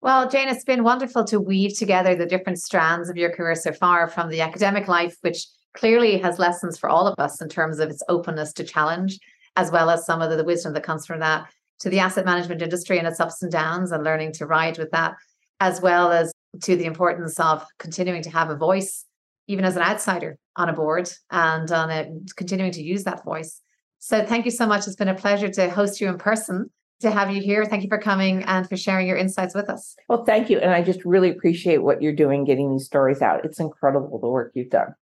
Well, 0.00 0.30
Jane, 0.30 0.48
it's 0.48 0.64
been 0.64 0.84
wonderful 0.84 1.24
to 1.24 1.40
weave 1.40 1.76
together 1.76 2.14
the 2.14 2.26
different 2.26 2.60
strands 2.60 3.10
of 3.10 3.16
your 3.16 3.32
career 3.32 3.56
so 3.56 3.72
far 3.72 4.06
from 4.06 4.30
the 4.30 4.40
academic 4.40 4.86
life, 4.86 5.16
which 5.22 5.44
clearly 5.76 6.16
has 6.18 6.38
lessons 6.38 6.78
for 6.78 6.88
all 6.88 7.08
of 7.08 7.18
us 7.18 7.42
in 7.42 7.48
terms 7.48 7.80
of 7.80 7.90
its 7.90 8.04
openness 8.08 8.52
to 8.52 8.62
challenge, 8.64 9.18
as 9.56 9.72
well 9.72 9.90
as 9.90 10.06
some 10.06 10.22
of 10.22 10.30
the, 10.30 10.44
wisdom 10.44 10.74
that 10.74 10.84
comes 10.84 11.04
from 11.04 11.18
that, 11.18 11.48
to 11.80 11.90
the 11.90 11.98
asset 11.98 12.24
management 12.24 12.62
industry 12.62 12.98
and 12.98 13.08
its 13.08 13.18
ups 13.18 13.42
and 13.42 13.50
downs 13.50 13.90
and 13.90 14.04
learning 14.04 14.32
to 14.34 14.46
ride 14.46 14.78
with 14.78 14.92
that, 14.92 15.16
as 15.58 15.80
well 15.80 16.12
as 16.12 16.32
to 16.62 16.76
the 16.76 16.84
importance 16.84 17.40
of 17.40 17.64
continuing 17.80 18.22
to 18.22 18.30
have 18.30 18.50
a 18.50 18.56
voice, 18.56 19.04
even 19.48 19.64
as 19.64 19.74
an 19.74 19.82
outsider 19.82 20.38
on 20.54 20.68
a 20.68 20.72
board 20.72 21.10
and 21.32 21.72
on 21.72 21.90
a, 21.90 22.08
continuing 22.36 22.70
to 22.70 22.82
use 22.82 23.02
that 23.02 23.24
voice. 23.24 23.60
So 23.98 24.24
thank 24.24 24.44
you 24.44 24.50
so 24.50 24.66
much. 24.66 24.86
It's 24.86 24.96
been 24.96 25.08
a 25.08 25.14
pleasure 25.14 25.48
to 25.48 25.70
host 25.70 26.00
you 26.00 26.08
in 26.08 26.18
person 26.18 26.70
to 27.00 27.10
have 27.10 27.30
you 27.30 27.40
here. 27.40 27.64
Thank 27.64 27.82
you 27.82 27.88
for 27.88 27.98
coming 27.98 28.42
and 28.44 28.68
for 28.68 28.76
sharing 28.76 29.06
your 29.06 29.16
insights 29.16 29.54
with 29.54 29.68
us. 29.68 29.94
Well, 30.08 30.24
thank 30.24 30.50
you. 30.50 30.58
And 30.58 30.72
I 30.72 30.82
just 30.82 31.04
really 31.04 31.30
appreciate 31.30 31.78
what 31.78 32.02
you're 32.02 32.14
doing, 32.14 32.44
getting 32.44 32.72
these 32.72 32.86
stories 32.86 33.22
out. 33.22 33.44
It's 33.44 33.60
incredible 33.60 34.18
the 34.18 34.28
work 34.28 34.52
you've 34.54 34.70
done. 34.70 34.94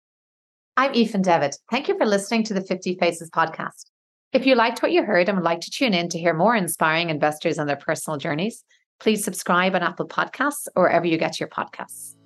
I'm 0.76 0.92
Aoife 0.92 1.22
Devitt. 1.22 1.56
Thank 1.70 1.86
you 1.86 1.96
for 1.96 2.04
listening 2.04 2.42
to 2.44 2.54
the 2.54 2.60
50 2.60 2.96
Faces 2.96 3.30
podcast. 3.30 3.84
If 4.32 4.44
you 4.44 4.56
liked 4.56 4.82
what 4.82 4.90
you 4.90 5.04
heard 5.04 5.28
and 5.28 5.38
would 5.38 5.44
like 5.44 5.60
to 5.60 5.70
tune 5.70 5.94
in 5.94 6.08
to 6.08 6.18
hear 6.18 6.34
more 6.34 6.56
inspiring 6.56 7.10
investors 7.10 7.60
on 7.60 7.68
their 7.68 7.76
personal 7.76 8.18
journeys, 8.18 8.64
please 8.98 9.24
subscribe 9.24 9.76
on 9.76 9.82
Apple 9.84 10.08
Podcasts 10.08 10.66
or 10.74 10.84
wherever 10.84 11.06
you 11.06 11.16
get 11.16 11.38
your 11.38 11.48
podcasts. 11.48 12.16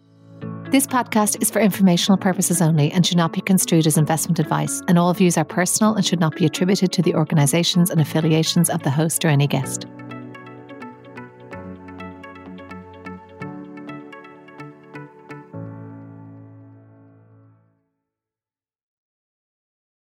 This 0.71 0.87
podcast 0.87 1.41
is 1.41 1.51
for 1.51 1.61
informational 1.61 2.19
purposes 2.19 2.61
only 2.61 2.93
and 2.93 3.07
should 3.07 3.17
not 3.17 3.33
be 3.33 3.41
construed 3.41 3.87
as 3.87 3.97
investment 3.97 4.39
advice, 4.39 4.83
and 4.87 4.99
all 4.99 5.15
views 5.15 5.39
are 5.39 5.45
personal 5.45 5.95
and 5.95 6.05
should 6.05 6.21
not 6.21 6.37
be 6.37 6.45
attributed 6.45 6.93
to 6.93 7.01
the 7.01 7.15
organizations 7.15 7.89
and 7.89 8.03
affiliations 8.03 8.69
of 8.69 8.83
the 8.83 8.91
host 8.91 9.25
or 9.25 9.29
any 9.29 9.47
guest. 9.47 9.87